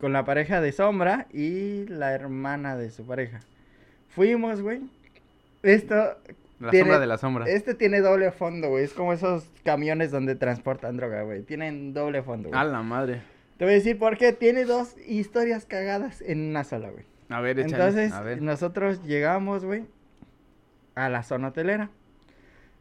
con 0.00 0.12
la 0.12 0.24
pareja 0.24 0.60
de 0.60 0.72
Sombra 0.72 1.26
y 1.32 1.86
la 1.86 2.12
hermana 2.12 2.76
de 2.76 2.90
su 2.90 3.06
pareja. 3.06 3.40
Fuimos, 4.10 4.60
güey. 4.60 4.80
Esto 5.62 5.94
La 6.60 6.70
tiene- 6.70 6.80
sombra 6.80 6.98
de 7.00 7.06
la 7.06 7.16
sombra. 7.18 7.44
Este 7.48 7.74
tiene 7.74 8.00
doble 8.00 8.30
fondo, 8.32 8.68
güey. 8.68 8.84
Es 8.84 8.92
como 8.92 9.12
esos 9.12 9.48
camiones 9.64 10.10
donde 10.10 10.34
transportan 10.34 10.96
droga, 10.96 11.22
güey. 11.22 11.42
Tienen 11.42 11.94
doble 11.94 12.22
fondo, 12.22 12.48
güey. 12.50 12.60
A 12.60 12.64
la 12.64 12.82
madre. 12.82 13.22
Te 13.58 13.64
voy 13.64 13.72
a 13.72 13.76
decir 13.76 13.98
por 13.98 14.16
qué. 14.16 14.32
Tiene 14.32 14.64
dos 14.64 14.96
historias 15.06 15.64
cagadas 15.66 16.20
en 16.22 16.40
una 16.50 16.64
sola, 16.64 16.90
güey. 16.90 17.04
A 17.28 17.40
ver, 17.40 17.58
échale. 17.58 17.74
Entonces, 17.74 18.12
a 18.12 18.20
ver. 18.22 18.42
nosotros 18.42 19.02
llegamos, 19.04 19.64
güey, 19.64 19.84
a 20.94 21.08
la 21.08 21.22
zona 21.22 21.48
hotelera. 21.48 21.90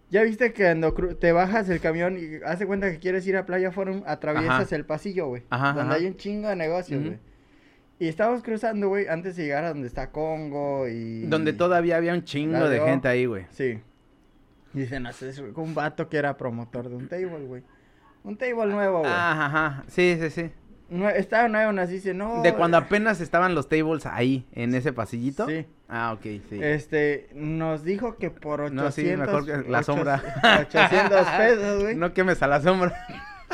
Ya 0.10 0.22
viste 0.24 0.54
que 0.54 0.64
cuando 0.64 0.94
te 0.94 1.32
bajas 1.32 1.68
del 1.68 1.80
camión 1.80 2.18
y 2.18 2.44
hace 2.46 2.68
cuenta 2.68 2.92
que 2.92 3.00
quieres 3.00 3.26
ir 3.26 3.36
a 3.36 3.46
Playa 3.46 3.72
Forum, 3.72 4.04
atraviesas 4.06 4.68
Ajá. 4.68 4.76
el 4.76 4.86
pasillo, 4.86 5.28
güey. 5.28 5.44
Ajá, 5.50 5.68
Donde 5.74 5.82
ajá. 5.82 5.94
hay 5.96 6.06
un 6.06 6.18
chingo 6.18 6.50
de 6.50 6.56
negocios, 6.56 7.04
güey. 7.04 7.18
Y 8.00 8.08
estábamos 8.10 8.44
cruzando, 8.44 8.90
güey, 8.90 9.08
antes 9.08 9.36
de 9.38 9.44
llegar 9.44 9.64
a 9.64 9.70
donde 9.70 9.88
está 9.88 10.12
Congo 10.12 10.88
y... 10.88 11.22
Donde 11.26 11.54
todavía 11.54 11.96
había 11.98 12.14
un 12.14 12.24
chingo 12.24 12.68
de 12.70 12.80
gente 12.82 13.08
ahí, 13.08 13.26
güey. 13.26 13.46
Sí. 13.50 13.80
Dicen, 14.74 15.06
"Hace 15.06 15.30
eso", 15.30 15.46
un 15.56 15.74
vato 15.74 16.10
que 16.10 16.18
era 16.18 16.36
promotor 16.36 16.90
de 16.90 16.96
un 16.96 17.08
table, 17.08 17.46
güey. 17.46 17.64
Un 18.24 18.36
table 18.38 18.66
nuevo, 18.68 19.00
güey. 19.00 19.12
Ajá, 19.12 19.46
ajá. 19.46 19.84
Sí, 19.88 20.18
sí, 20.20 20.30
sí. 20.30 20.52
Estaba 21.16 21.48
nuevo, 21.48 21.72
nos 21.72 21.90
dice, 21.90 22.14
no... 22.14 22.42
De 22.42 22.54
cuando 22.54 22.78
apenas 22.78 23.20
estaban 23.22 23.56
los 23.56 23.68
tables 23.70 24.06
ahí, 24.06 24.46
en 24.54 24.76
ese 24.76 24.94
pasillito. 24.94 25.48
Sí. 25.48 25.66
Ah, 25.90 26.14
ok, 26.14 26.22
sí. 26.50 26.60
Este, 26.62 27.30
nos 27.34 27.84
dijo 27.84 28.18
que 28.18 28.30
por 28.32 28.62
800... 28.62 28.84
No, 28.86 28.92
sí, 28.92 29.18
mejor 29.18 29.46
que 29.46 29.70
la 29.70 29.84
sombra. 29.84 30.22
800 30.62 31.28
pesos, 31.38 31.82
güey. 31.84 31.96
No 31.96 32.14
quemes 32.14 32.42
a 32.44 32.48
la 32.48 32.62
sombra. 32.62 32.94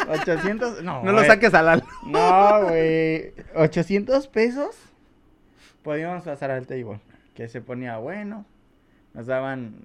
800, 0.10 0.84
no, 0.84 1.04
No 1.04 1.12
lo 1.12 1.24
saques 1.24 1.54
a 1.54 1.62
la 1.62 1.76
luz. 1.76 1.86
No, 2.06 2.64
güey. 2.68 3.34
800 3.56 4.28
pesos. 4.28 4.76
Podíamos 5.84 6.24
pasar 6.24 6.52
al 6.52 6.66
table. 6.68 7.00
Que 7.36 7.48
se 7.48 7.62
ponía 7.62 7.98
bueno. 7.98 8.46
Nos 9.14 9.26
daban, 9.28 9.82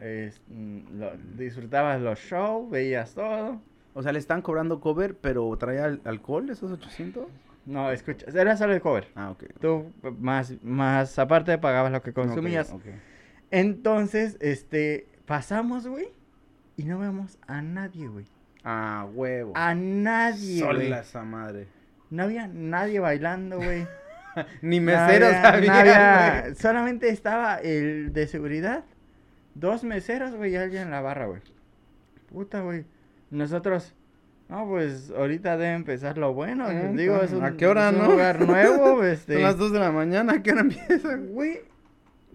mm, 0.48 0.98
lo- 0.98 1.12
disfrutabas 1.36 2.00
los 2.00 2.18
shows, 2.18 2.70
veías 2.70 3.14
todo. 3.14 3.60
O 3.94 4.02
sea, 4.02 4.12
le 4.12 4.18
están 4.18 4.42
cobrando 4.42 4.80
cover, 4.80 5.16
pero 5.16 5.56
traía 5.56 5.84
al- 5.84 6.00
alcohol 6.04 6.50
esos 6.50 6.70
800. 6.72 7.26
No, 7.66 7.90
escucha, 7.90 8.26
era 8.34 8.56
solo 8.56 8.74
el 8.74 8.80
cover. 8.80 9.08
Ah, 9.14 9.30
ok. 9.30 9.44
Tú 9.60 9.92
más, 10.18 10.52
más 10.62 11.18
aparte 11.18 11.56
pagabas 11.58 11.92
lo 11.92 12.02
que 12.02 12.12
consumías. 12.12 12.70
Ok, 12.70 12.80
ok. 12.80 12.94
Entonces, 13.50 14.36
este, 14.40 15.08
pasamos, 15.26 15.86
güey, 15.86 16.08
y 16.76 16.84
no 16.84 16.98
vemos 16.98 17.38
a 17.46 17.62
nadie, 17.62 18.08
güey. 18.08 18.26
Ah, 18.64 19.06
huevo. 19.12 19.52
A 19.54 19.74
nadie. 19.74 20.60
Sola 20.60 21.00
esa 21.00 21.22
madre. 21.22 21.68
No 22.10 22.24
había 22.24 22.46
nadie 22.48 23.00
bailando, 23.00 23.56
güey. 23.56 23.86
Ni 24.62 24.80
meseros 24.80 25.34
había, 25.34 25.72
no 25.72 25.78
había-. 25.78 26.54
Solamente 26.54 27.08
estaba 27.08 27.56
el 27.56 28.12
de 28.12 28.26
seguridad, 28.26 28.84
dos 29.54 29.84
meseros, 29.84 30.34
güey, 30.34 30.52
y 30.52 30.56
alguien 30.56 30.84
en 30.84 30.90
la 30.90 31.00
barra, 31.00 31.26
güey. 31.26 31.40
Puta, 32.30 32.60
güey. 32.60 32.84
Nosotros, 33.30 33.94
no, 34.54 34.68
pues 34.68 35.10
ahorita 35.10 35.56
debe 35.56 35.74
empezar 35.74 36.16
lo 36.16 36.32
bueno. 36.32 36.64
Ah, 36.68 36.72
digo, 36.94 37.20
es 37.22 37.32
un, 37.32 37.42
¿a 37.42 37.56
qué 37.56 37.66
hora, 37.66 37.88
es 37.88 37.96
un 37.96 38.02
no? 38.02 38.10
lugar 38.12 38.40
nuevo, 38.40 39.02
este. 39.04 39.34
Son 39.34 39.42
las 39.42 39.58
2 39.58 39.72
de 39.72 39.78
la 39.80 39.90
mañana, 39.90 40.34
¿a 40.34 40.42
qué 40.42 40.52
hora 40.52 40.60
empieza? 40.60 41.16
Güey, 41.16 41.62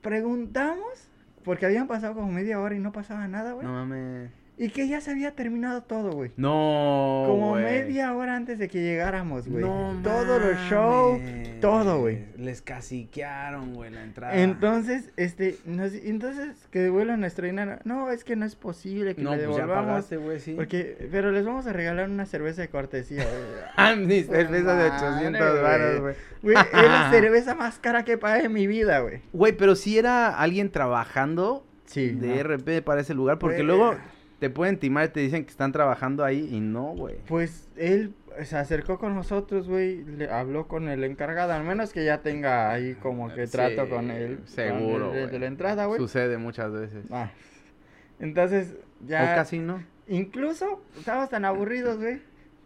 preguntamos, 0.01 1.09
porque 1.43 1.65
habían 1.65 1.87
pasado 1.87 2.15
como 2.15 2.31
media 2.31 2.59
hora 2.59 2.75
y 2.75 2.79
no 2.79 2.91
pasaba 2.91 3.27
nada, 3.27 3.53
güey. 3.53 3.65
No 3.65 3.73
mames. 3.73 4.31
Y 4.61 4.71
que 4.71 4.89
ya 4.89 4.99
se 4.99 5.11
había 5.11 5.31
terminado 5.35 5.83
todo, 5.83 6.11
güey. 6.11 6.31
No, 6.35 7.23
Como 7.27 7.51
güey. 7.51 7.63
media 7.63 8.13
hora 8.13 8.35
antes 8.35 8.59
de 8.59 8.67
que 8.67 8.81
llegáramos, 8.81 9.47
güey. 9.47 9.63
No 9.63 9.97
Todos 10.03 10.41
los 10.41 10.57
shows, 10.69 11.21
todo, 11.61 12.01
güey. 12.01 12.25
Les 12.37 12.61
caciquearon, 12.61 13.73
güey, 13.73 13.89
la 13.89 14.03
entrada. 14.03 14.35
Entonces, 14.35 15.11
este, 15.15 15.55
nos- 15.65 15.93
entonces 15.93 16.57
que 16.71 16.79
devuelvan 16.79 17.21
nuestro 17.21 17.45
dinero. 17.45 17.79
No, 17.85 18.11
es 18.11 18.25
que 18.25 18.35
no 18.35 18.45
es 18.45 18.57
posible 18.57 19.15
que 19.15 19.21
no, 19.21 19.31
le 19.35 19.45
pues 19.45 19.55
devolvamos. 19.57 19.85
pagaste, 19.85 20.17
güey, 20.17 20.39
sí. 20.41 20.53
porque, 20.55 21.07
pero 21.09 21.31
les 21.31 21.45
vamos 21.45 21.65
a 21.65 21.71
regalar 21.71 22.09
una 22.09 22.25
cerveza 22.25 22.61
de 22.61 22.67
cortesía, 22.67 23.23
güey. 23.23 23.39
Ah, 23.77 23.95
cerveza 23.95 24.75
de 24.75 24.89
Madre, 24.89 25.07
800 25.37 25.61
varos, 25.61 26.01
güey. 26.01 26.15
Güey, 26.43 26.55
es 26.57 26.89
la 26.89 27.09
cerveza 27.11 27.55
más 27.55 27.79
cara 27.79 28.03
que 28.03 28.17
pagué 28.17 28.43
en 28.45 28.51
mi 28.53 28.67
vida, 28.67 28.99
güey. 28.99 29.21
Güey, 29.31 29.53
pero 29.53 29.75
si 29.75 29.97
era 29.97 30.37
alguien 30.37 30.69
trabajando 30.69 31.65
Sí. 31.85 32.09
de 32.09 32.43
no. 32.43 32.43
RP 32.57 32.81
para 32.83 33.01
ese 33.01 33.13
lugar, 33.13 33.39
porque 33.39 33.57
Güey. 33.63 33.67
luego 33.67 33.95
te 34.39 34.49
pueden 34.49 34.77
timar 34.77 35.09
y 35.09 35.09
te 35.09 35.19
dicen 35.19 35.43
que 35.43 35.51
están 35.51 35.71
trabajando 35.71 36.23
ahí 36.23 36.49
y 36.51 36.59
no, 36.59 36.95
güey. 36.95 37.17
Pues 37.27 37.67
él 37.75 38.13
se 38.43 38.57
acercó 38.57 38.97
con 38.97 39.13
nosotros, 39.15 39.67
güey, 39.67 40.03
le 40.03 40.29
habló 40.29 40.67
con 40.67 40.87
el 40.87 41.03
encargado, 41.03 41.51
al 41.53 41.63
menos 41.63 41.91
que 41.91 42.05
ya 42.05 42.19
tenga 42.19 42.71
ahí 42.71 42.95
como 42.95 43.33
que 43.33 43.47
Sí, 43.47 43.51
trato 43.51 43.89
con 43.89 44.09
él. 44.11 44.37
con 44.37 44.47
seguro, 44.47 45.13
el 45.13 45.29
de, 45.29 45.39
la 45.39 45.45
entrada, 45.47 45.85
güey. 45.85 45.99
Sucede 45.99 46.37
muchas 46.37 46.71
veces. 46.71 47.05
Ah. 47.11 47.31
Entonces, 48.19 48.75
ya. 49.05 49.23
O 49.23 49.35
casi 49.35 49.59
no. 49.59 49.83
Incluso 50.07 50.81
estábamos 50.97 51.29
tan 51.29 51.43
aburridos, 51.45 51.97
güey, 51.97 52.21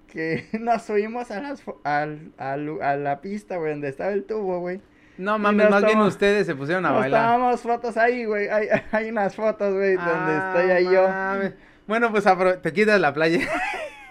que 0.07 0.45
nos 0.59 0.83
subimos 0.83 1.31
a, 1.31 1.41
las, 1.41 1.63
a 1.83 2.95
la 2.97 3.21
pista, 3.21 3.57
güey, 3.57 3.71
donde 3.71 3.89
estaba 3.89 4.13
el 4.13 4.25
tubo, 4.25 4.59
güey. 4.59 4.79
No 5.17 5.38
mames, 5.38 5.69
más 5.69 5.84
bien 5.86 5.99
ustedes 5.99 6.45
se 6.47 6.56
pusieron 6.56 6.86
a 6.86 6.89
Nos 6.89 6.99
bailar. 7.02 7.21
tomamos 7.34 7.62
fotos 7.62 7.97
ahí, 7.97 8.26
güey. 8.26 8.47
Hay, 8.49 8.67
hay 8.91 9.10
unas 9.10 9.36
fotos, 9.36 9.73
güey, 9.73 9.95
donde 9.95 10.10
Ah, 10.34 10.54
estoy 10.56 10.71
ahí 10.71 10.86
yo. 10.86 11.08
mames. 11.08 11.54
Bueno, 11.86 12.12
pues 12.12 12.26
te 12.62 12.73
quitas 12.73 12.99
la 12.99 13.13
playa. 13.13 13.39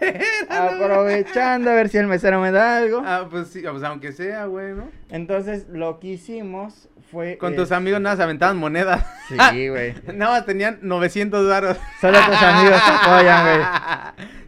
Aprovechando 0.48 1.70
a 1.70 1.74
ver 1.74 1.88
si 1.88 1.98
el 1.98 2.06
mesero 2.06 2.40
me 2.40 2.50
da 2.50 2.78
algo. 2.78 3.02
ah, 3.04 3.26
pues 3.30 3.48
sí, 3.48 3.62
pues 3.62 3.82
aunque 3.82 4.12
sea, 4.12 4.46
güey, 4.46 4.72
¿no? 4.74 4.90
Entonces, 5.10 5.66
lo 5.68 5.98
que 6.00 6.08
hicimos 6.08 6.88
fue. 7.10 7.38
Con 7.38 7.52
eh, 7.54 7.56
tus 7.56 7.72
amigos 7.72 8.00
nada 8.00 8.16
se 8.16 8.22
aventaban 8.22 8.56
monedas. 8.56 9.04
Sí, 9.28 9.36
güey. 9.68 9.94
Nada 10.12 10.32
más 10.38 10.46
tenían 10.46 10.78
900 10.82 11.48
varos. 11.48 11.78
Solo 12.00 12.18
tus 12.26 12.42
amigos 12.42 12.80
te 12.84 12.90
apoyan, 12.90 13.44
güey. 13.44 13.66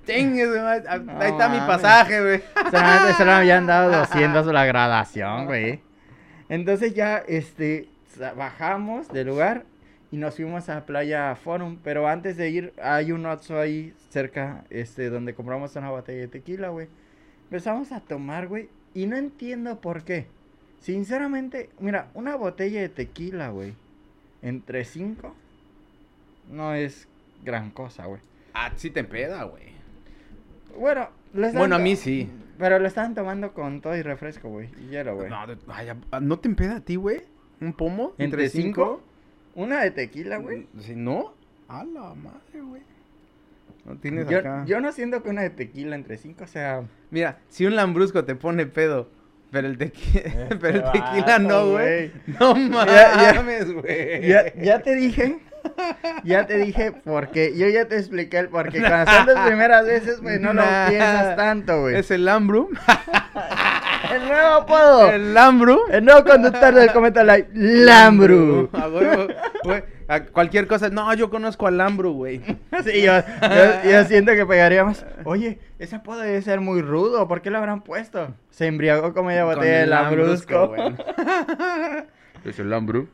Chingue 0.07 0.45
su 0.45 0.61
madre, 0.61 0.85
ah, 0.89 0.99
No 0.99 1.19
Ahí 1.21 1.31
está 1.31 1.49
mi 1.49 1.59
pasaje, 1.61 2.21
güey. 2.21 2.43
Solamente 2.71 3.13
solo 3.15 3.31
me 3.33 3.37
habían 3.39 3.67
dado 3.67 3.91
200 4.01 4.47
la 4.47 4.65
graduación, 4.67 5.47
güey. 5.47 5.81
Entonces 6.49 6.95
ya, 6.95 7.19
este, 7.19 7.89
bajamos 8.37 9.09
del 9.09 9.29
lugar 9.29 9.65
y 10.11 10.17
nos 10.17 10.37
fuimos 10.37 10.69
a 10.69 10.87
Playa 10.87 11.35
Forum. 11.37 11.79
Pero 11.83 12.09
antes 12.09 12.37
de 12.37 12.51
ir, 12.51 12.73
hay 12.83 13.13
un 13.13 13.27
Oxxo 13.27 13.59
ahí 13.59 13.95
cerca, 14.11 14.65
este, 14.71 15.11
donde 15.11 15.35
compramos 15.35 15.75
una 15.77 15.91
botella 15.91 16.21
de 16.21 16.29
tequila, 16.29 16.69
güey. 16.69 16.89
Empezamos 17.45 17.93
a 17.93 18.01
tomar, 18.01 18.49
güey, 18.49 18.69
y 18.95 19.07
no 19.07 19.17
entiendo 19.17 19.81
por 19.81 20.05
qué. 20.05 20.27
Sinceramente, 20.81 21.71
mira, 21.79 22.11
una 22.15 22.37
botella 22.37 22.81
de 22.81 22.89
tequila, 22.89 23.49
güey, 23.49 23.75
entre 24.43 24.85
cinco, 24.85 25.35
no 26.51 26.75
es 26.75 27.09
gran 27.43 27.71
cosa, 27.71 28.07
güey. 28.07 28.21
Ah, 28.53 28.71
sí 28.77 28.91
te 28.91 29.01
empeda, 29.01 29.45
güey. 29.45 29.65
Bueno, 30.79 31.09
Bueno, 31.35 31.77
a 31.77 31.79
mí 31.79 31.97
sí. 31.97 32.31
Pero 32.59 32.79
lo 32.79 32.87
estaban 32.87 33.15
tomando 33.15 33.53
con 33.53 33.81
todo 33.81 33.97
y 33.97 34.03
refresco, 34.03 34.49
güey. 34.49 34.69
Y 34.81 34.91
hielo, 34.91 35.17
güey. 35.17 35.29
No, 35.29 35.37
ay, 35.69 35.89
ah, 36.13 36.21
¿no 36.21 36.39
te 36.39 36.49
empeda 36.49 36.77
a 36.77 36.81
ti, 36.81 36.97
güey? 36.97 37.23
¿Un 37.61 37.73
pomo? 37.73 38.13
¿Entre 38.19 38.49
cinco? 38.49 39.03
Una 39.55 39.83
de 39.83 39.91
tequila, 39.91 40.37
güey. 40.39 40.67
Si 40.81 40.95
no, 40.95 41.35
a 41.69 41.85
la 41.85 42.15
madre, 42.15 42.61
güey. 42.63 42.83
No 43.85 43.97
tienes 43.97 44.29
Yo, 44.29 44.39
acá. 44.39 44.65
yo 44.67 44.81
no 44.81 44.93
siento 44.93 45.23
que 45.23 45.29
una 45.31 45.43
de 45.43 45.51
tequila 45.51 45.95
entre 45.97 46.17
cinco 46.17 46.47
sea. 46.47 46.85
Mira, 47.11 47.39
si 47.49 47.67
un 47.67 47.77
lambrusco 47.77 48.25
te 48.25 48.35
pone 48.35 48.67
pedo, 48.67 49.09
pero 49.51 49.67
el, 49.69 49.77
tequi- 49.77 50.57
pero 50.61 50.79
el 50.87 50.93
tequila 50.93 51.39
no, 51.41 51.49
vato, 51.49 51.71
güey. 51.73 52.09
güey. 52.09 52.37
No 52.41 52.55
mames, 52.55 53.73
güey. 53.73 54.27
Ya, 54.29 54.55
ya 54.55 54.81
te 54.83 54.95
dije. 54.95 55.39
Ya 56.25 56.47
te 56.47 56.59
dije 56.59 56.93
porque 57.05 57.57
yo 57.57 57.69
ya 57.69 57.87
te 57.87 57.97
expliqué 57.99 58.39
el 58.39 58.49
porque 58.49 58.81
cuando 58.81 59.11
son 59.13 59.27
las 59.27 59.47
primeras 59.47 59.85
veces, 59.87 60.21
güey, 60.21 60.39
no 60.39 60.53
Nah. 60.55 60.85
lo 60.85 60.91
piensas 60.91 61.37
tanto, 61.37 61.81
güey. 61.83 61.97
Es 61.97 62.11
el 62.11 62.25
lambru. 62.25 62.71
El 64.15 64.29
nuevo 64.29 64.49
apodo. 64.55 65.09
El, 65.09 65.15
El 65.15 65.35
lambru. 65.35 65.81
nuevo 66.03 66.25
conductor 66.25 66.75
del 66.75 66.93
Cometa 66.93 67.25
Live, 67.25 67.49
Lambru. 67.55 68.69
A 68.75 68.87
huevo, 68.89 69.27
güey. 69.65 69.83
A 70.07 70.21
cualquier 70.25 70.67
cosa. 70.67 70.91
No, 70.91 71.13
yo 71.15 71.31
conozco 71.31 71.67
al 71.67 71.79
lambru, 71.79 72.13
güey. 72.13 72.41
Sí, 72.85 73.01
yo, 73.03 73.13
yo, 73.15 73.91
yo 73.91 74.05
siento 74.05 74.33
que 74.33 74.45
pegaríamos. 74.45 75.05
Oye, 75.25 75.59
ese 75.79 75.97
apodo 75.97 76.21
debe 76.21 76.43
ser 76.43 76.61
muy 76.61 76.83
rudo. 76.83 77.27
¿Por 77.27 77.41
qué 77.41 77.51
lo 77.51 77.57
habrán 77.59 77.81
puesto? 77.83 78.35
Se 78.51 78.67
embriagó 78.67 79.15
con 79.15 79.25
media 79.27 79.45
Con 79.47 79.55
botella 79.55 79.79
de 79.79 79.83
el 79.85 79.91
Lambrusco. 79.91 80.75
Es 82.45 82.59
el 82.59 82.69
lambru. 82.71 83.09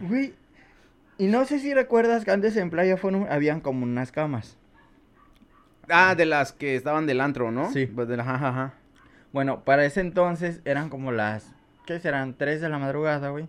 Güey, 0.00 0.34
y 1.18 1.26
no 1.26 1.44
sé 1.44 1.58
si 1.58 1.72
recuerdas 1.74 2.24
que 2.24 2.30
antes 2.30 2.56
en 2.56 2.70
Playa 2.70 2.96
Forum 2.96 3.26
habían 3.30 3.60
como 3.60 3.84
unas 3.84 4.10
camas. 4.12 4.56
ah, 5.88 6.14
de 6.14 6.26
las 6.26 6.52
que 6.52 6.76
estaban 6.76 7.06
del 7.06 7.20
antro, 7.20 7.50
¿no? 7.50 7.70
Sí. 7.72 7.86
Pues 7.86 8.08
de 8.08 8.16
la 8.16 8.22
ajá, 8.24 8.48
ajá. 8.48 8.74
Bueno, 9.32 9.64
para 9.64 9.84
ese 9.84 10.00
entonces 10.00 10.60
eran 10.64 10.88
como 10.88 11.10
las, 11.12 11.52
¿qué 11.86 11.98
serán? 12.00 12.34
3 12.34 12.60
de 12.60 12.68
la 12.68 12.78
madrugada, 12.78 13.30
güey. 13.30 13.48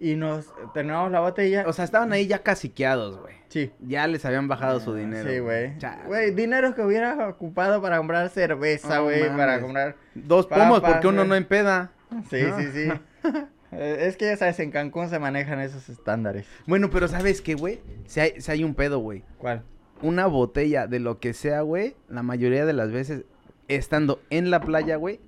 Y 0.00 0.16
nos 0.16 0.52
terminamos 0.74 1.12
la 1.12 1.20
botella. 1.20 1.64
O 1.66 1.72
sea, 1.72 1.84
estaban 1.84 2.12
ahí 2.12 2.26
ya 2.26 2.40
caciqueados, 2.40 3.18
güey. 3.20 3.34
sí. 3.48 3.70
Ya 3.80 4.06
les 4.06 4.24
habían 4.24 4.48
bajado 4.48 4.80
su 4.80 4.94
dinero. 4.94 5.30
Sí, 5.30 5.38
güey. 5.38 5.72
Güey, 6.06 6.30
dinero 6.34 6.74
que 6.74 6.82
hubiera 6.82 7.28
ocupado 7.28 7.80
para 7.80 7.98
comprar 7.98 8.28
cerveza, 8.28 8.98
güey, 8.98 9.28
para 9.36 9.60
comprar... 9.60 9.96
Dos 10.14 10.46
pomos 10.46 10.80
porque 10.80 11.06
uno 11.06 11.24
no 11.24 11.34
empeda. 11.34 11.92
Sí, 12.28 12.40
sí, 12.58 12.70
sí. 12.72 12.92
Eh, 13.72 14.06
es 14.06 14.16
que 14.16 14.26
ya 14.26 14.36
sabes, 14.36 14.60
en 14.60 14.70
Cancún 14.70 15.08
se 15.08 15.18
manejan 15.18 15.60
esos 15.60 15.88
estándares. 15.88 16.46
Bueno, 16.66 16.90
pero 16.90 17.08
¿sabes 17.08 17.40
qué, 17.40 17.54
güey? 17.54 17.80
Si 18.06 18.20
hay, 18.20 18.40
si 18.40 18.50
hay 18.50 18.64
un 18.64 18.74
pedo, 18.74 18.98
güey. 18.98 19.22
¿Cuál? 19.38 19.62
Una 20.02 20.26
botella 20.26 20.86
de 20.86 21.00
lo 21.00 21.18
que 21.18 21.32
sea, 21.32 21.62
güey, 21.62 21.96
la 22.08 22.22
mayoría 22.22 22.66
de 22.66 22.72
las 22.72 22.92
veces, 22.92 23.24
estando 23.68 24.20
en 24.30 24.50
la 24.50 24.60
playa, 24.60 24.96
güey, 24.96 25.20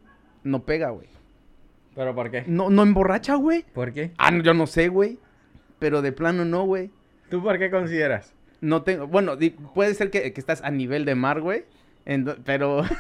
no 0.45 0.65
pega, 0.65 0.91
güey. 0.91 1.09
¿Pero 1.95 2.15
por 2.15 2.31
qué? 2.31 2.45
No, 2.47 2.69
no 2.69 2.83
emborracha, 2.83 3.37
güey. 3.37 3.65
¿Por 3.73 3.93
qué? 3.93 4.13
Ah, 4.19 4.31
no, 4.31 4.43
yo 4.43 4.53
no 4.53 4.67
sé, 4.67 4.89
güey. 4.89 5.19
Pero 5.79 6.03
de 6.03 6.13
plano 6.13 6.45
no, 6.45 6.65
güey. 6.65 6.91
¿Tú 7.31 7.43
por 7.43 7.59
qué 7.59 7.71
consideras? 7.71 8.35
No 8.61 8.83
tengo. 8.83 9.07
Bueno, 9.07 9.33
puede 9.75 9.95
ser 9.95 10.11
que, 10.11 10.33
que 10.33 10.41
estás 10.41 10.63
a 10.63 10.71
nivel 10.71 11.05
de 11.07 11.15
mar, 11.15 11.41
güey. 11.41 11.65
Pero. 12.45 12.83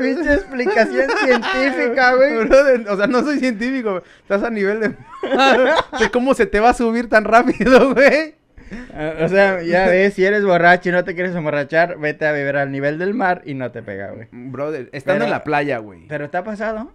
Pinche 0.00 0.34
explicación 0.34 1.06
científica, 1.24 2.14
güey. 2.16 2.36
O 2.88 2.96
sea, 2.96 3.06
no 3.06 3.22
soy 3.22 3.38
científico. 3.38 3.90
güey. 3.92 4.02
Estás 4.22 4.42
a 4.42 4.50
nivel 4.50 4.80
de 4.80 4.94
cómo 6.12 6.34
se 6.34 6.46
te 6.46 6.60
va 6.60 6.70
a 6.70 6.74
subir 6.74 7.08
tan 7.08 7.24
rápido, 7.24 7.94
güey. 7.94 8.34
O 9.24 9.28
sea, 9.28 9.62
ya 9.62 9.88
ves, 9.88 10.14
si 10.14 10.24
eres 10.24 10.44
borracho 10.44 10.90
y 10.90 10.92
no 10.92 11.02
te 11.04 11.14
quieres 11.14 11.34
emborrachar, 11.34 11.98
vete 11.98 12.26
a 12.26 12.32
beber 12.32 12.56
al 12.56 12.70
nivel 12.70 12.98
del 12.98 13.14
mar 13.14 13.42
y 13.44 13.54
no 13.54 13.72
te 13.72 13.82
pega, 13.82 14.12
güey. 14.12 14.28
Brother, 14.30 14.88
estando 14.92 15.18
Pero- 15.20 15.24
en 15.24 15.30
la 15.32 15.42
playa, 15.44 15.78
güey. 15.78 16.06
¿Pero 16.06 16.30
ha 16.32 16.44
pasado? 16.44 16.92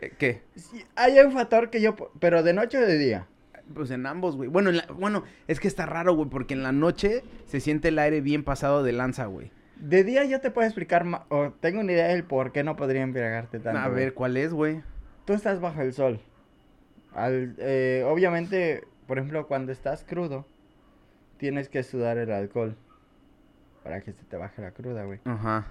Eh, 0.00 0.12
¿Qué? 0.18 0.42
Sí, 0.56 0.84
hay 0.96 1.18
un 1.20 1.32
factor 1.32 1.70
que 1.70 1.80
yo... 1.80 1.96
¿Pero 2.20 2.42
de 2.42 2.52
noche 2.52 2.76
o 2.78 2.82
de 2.86 2.98
día? 2.98 3.26
Pues 3.74 3.90
en 3.90 4.04
ambos, 4.06 4.36
güey. 4.36 4.50
Bueno, 4.50 4.68
en 4.70 4.76
la- 4.78 4.86
bueno, 4.94 5.24
es 5.46 5.60
que 5.60 5.68
está 5.68 5.86
raro, 5.86 6.14
güey, 6.14 6.28
porque 6.28 6.52
en 6.54 6.62
la 6.62 6.72
noche 6.72 7.24
se 7.46 7.60
siente 7.60 7.88
el 7.88 7.98
aire 7.98 8.20
bien 8.20 8.44
pasado 8.44 8.82
de 8.82 8.92
lanza, 8.92 9.24
güey. 9.26 9.50
De 9.80 10.04
día 10.04 10.24
yo 10.24 10.40
te 10.40 10.50
puedo 10.50 10.66
explicar, 10.66 11.04
ma- 11.04 11.24
o 11.28 11.50
tengo 11.60 11.80
una 11.80 11.92
idea 11.92 12.08
del 12.08 12.24
por 12.24 12.52
qué 12.52 12.64
no 12.64 12.76
podría 12.76 13.02
embriagarte 13.02 13.60
tanto. 13.60 13.78
A 13.78 13.86
güey. 13.88 13.94
ver, 14.04 14.14
¿cuál 14.14 14.36
es, 14.36 14.52
güey? 14.52 14.82
Tú 15.24 15.32
estás 15.34 15.60
bajo 15.60 15.80
el 15.82 15.92
sol. 15.92 16.20
Al, 17.14 17.54
eh, 17.58 18.04
obviamente, 18.06 18.84
por 19.06 19.18
ejemplo, 19.18 19.46
cuando 19.46 19.72
estás 19.72 20.04
crudo, 20.04 20.46
tienes 21.36 21.68
que 21.68 21.82
sudar 21.82 22.18
el 22.18 22.32
alcohol 22.32 22.76
para 23.84 24.00
que 24.00 24.12
se 24.12 24.24
te 24.24 24.36
baje 24.36 24.60
la 24.62 24.72
cruda, 24.72 25.04
güey. 25.04 25.20
Ajá. 25.24 25.66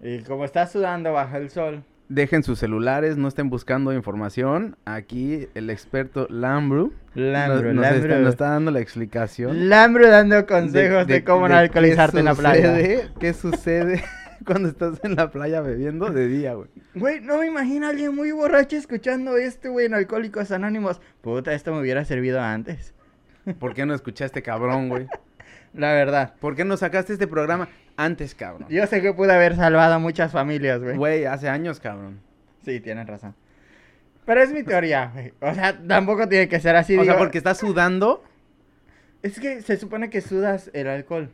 Y 0.00 0.20
como 0.22 0.44
estás 0.44 0.70
sudando 0.72 1.12
bajo 1.12 1.36
el 1.38 1.48
sol, 1.50 1.82
Dejen 2.08 2.44
sus 2.44 2.60
celulares, 2.60 3.16
no 3.16 3.26
estén 3.26 3.50
buscando 3.50 3.92
información. 3.92 4.76
Aquí 4.84 5.48
el 5.54 5.70
experto 5.70 6.28
Lambru 6.30 6.92
Lambro, 7.16 7.72
nos, 7.72 7.84
nos 7.84 7.96
está, 7.96 8.18
nos 8.18 8.28
está 8.30 8.50
dando 8.50 8.70
la 8.70 8.80
explicación. 8.80 9.68
Lambro 9.68 10.08
dando 10.08 10.46
consejos 10.46 11.06
de, 11.06 11.24
cómo 11.24 11.48
no 11.48 11.56
alcoholizarte 11.56 12.20
en 12.20 12.26
la 12.26 12.34
playa. 12.34 13.10
¿Qué 13.18 13.32
sucede 13.32 14.04
cuando 14.46 14.68
estás 14.68 15.00
en 15.02 15.16
la 15.16 15.32
playa 15.32 15.62
bebiendo 15.62 16.10
de 16.10 16.28
día, 16.28 16.54
güey? 16.54 16.68
Güey, 16.94 17.20
no 17.22 17.38
me 17.38 17.46
imagino 17.46 17.86
a 17.86 17.90
alguien 17.90 18.14
muy 18.14 18.30
borracho 18.30 18.76
escuchando 18.76 19.36
esto, 19.36 19.72
güey, 19.72 19.86
en 19.86 19.94
Alcohólicos 19.94 20.52
Anónimos. 20.52 21.00
Puta, 21.22 21.54
esto 21.54 21.72
me 21.72 21.80
hubiera 21.80 22.04
servido 22.04 22.40
antes. 22.40 22.94
¿Por 23.58 23.74
qué 23.74 23.84
no 23.84 23.94
escuchaste, 23.94 24.42
cabrón, 24.42 24.88
güey? 24.90 25.06
La 25.74 25.92
verdad. 25.92 26.34
¿Por 26.38 26.54
qué 26.54 26.64
no 26.64 26.76
sacaste 26.76 27.14
este 27.14 27.26
programa 27.26 27.68
antes, 27.96 28.34
cabrón? 28.34 28.68
Yo 28.68 28.86
sé 28.86 29.00
que 29.00 29.12
pude 29.12 29.32
haber 29.32 29.56
salvado 29.56 29.94
a 29.94 29.98
muchas 29.98 30.32
familias, 30.32 30.82
güey. 30.82 30.96
Güey, 30.96 31.24
hace 31.24 31.48
años, 31.48 31.80
cabrón. 31.80 32.20
Sí, 32.64 32.80
tienes 32.80 33.06
razón. 33.06 33.34
Pero 34.24 34.42
es 34.42 34.52
mi 34.52 34.62
teoría, 34.62 35.10
güey. 35.14 35.32
O 35.40 35.54
sea, 35.54 35.78
tampoco 35.86 36.28
tiene 36.28 36.48
que 36.48 36.60
ser 36.60 36.76
así. 36.76 36.96
o 36.96 37.04
sea, 37.04 37.16
porque 37.16 37.38
estás 37.38 37.58
sudando. 37.58 38.24
Es 39.22 39.38
que 39.40 39.62
se 39.62 39.76
supone 39.76 40.10
que 40.10 40.20
sudas 40.20 40.70
el 40.72 40.88
alcohol. 40.88 41.30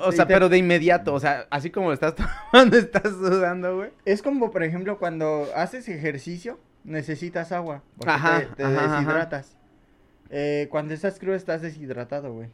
O 0.00 0.12
sea, 0.12 0.26
pero 0.26 0.48
de 0.48 0.56
inmediato. 0.56 1.12
O 1.12 1.20
sea, 1.20 1.46
así 1.50 1.70
como 1.70 1.88
lo 1.88 1.92
estás 1.94 2.14
tomando, 2.50 2.76
estás 2.76 3.12
sudando, 3.12 3.76
güey. 3.76 3.90
Es 4.06 4.22
como, 4.22 4.50
por 4.50 4.62
ejemplo, 4.62 4.98
cuando 4.98 5.46
haces 5.54 5.88
ejercicio, 5.88 6.58
necesitas 6.84 7.52
agua. 7.52 7.82
Porque 7.98 8.12
Ajá, 8.12 8.40
te, 8.40 8.46
te 8.56 8.64
ajá, 8.64 8.84
ajá. 8.84 8.96
deshidratas. 8.96 9.56
Eh, 10.30 10.68
cuando 10.70 10.94
estás 10.94 11.18
crudo, 11.18 11.34
estás 11.34 11.60
deshidratado, 11.60 12.32
güey. 12.32 12.48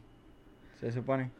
Se 0.81 0.91
supone. 0.91 1.31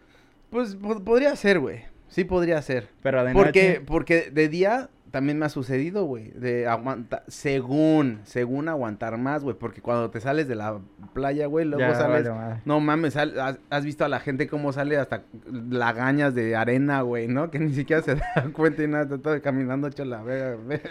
Pues 0.51 0.75
po- 0.75 1.03
podría 1.03 1.35
ser, 1.35 1.59
güey. 1.59 1.85
Sí 2.09 2.25
podría 2.25 2.61
ser. 2.61 2.89
Pero 3.01 3.23
de 3.23 3.33
Porque, 3.33 3.69
noche... 3.69 3.81
porque 3.87 4.29
de 4.31 4.49
día 4.49 4.89
también 5.11 5.37
me 5.37 5.45
ha 5.45 5.49
sucedido, 5.49 6.05
güey. 6.05 6.31
De 6.31 6.67
aguantar, 6.67 7.23
según, 7.27 8.21
según 8.23 8.69
aguantar 8.69 9.17
más, 9.17 9.43
güey. 9.43 9.55
Porque 9.57 9.81
cuando 9.81 10.09
te 10.09 10.19
sales 10.21 10.47
de 10.47 10.55
la 10.55 10.79
playa, 11.13 11.45
güey, 11.47 11.65
luego 11.65 11.81
Ya, 11.81 11.95
sales. 11.95 12.27
vale. 12.29 12.61
No 12.65 12.79
mames, 12.79 13.13
sal- 13.13 13.39
has, 13.39 13.59
has 13.69 13.83
visto 13.85 14.05
a 14.05 14.09
la 14.09 14.19
gente 14.21 14.47
cómo 14.47 14.71
sale 14.73 14.97
hasta 14.97 15.23
lagañas 15.69 16.33
de 16.33 16.55
arena, 16.55 17.01
güey, 17.01 17.27
¿no? 17.27 17.51
Que 17.51 17.59
ni 17.59 17.73
siquiera 17.73 18.01
se 18.01 18.15
da 18.35 18.49
cuenta 18.53 18.83
y 18.83 18.87
nada, 18.87 19.03
está 19.03 19.17
todo 19.17 19.41
caminando 19.41 19.87
hecho 19.87 20.05
la 20.05 20.23
verga, 20.23 20.57
ve- 20.65 20.81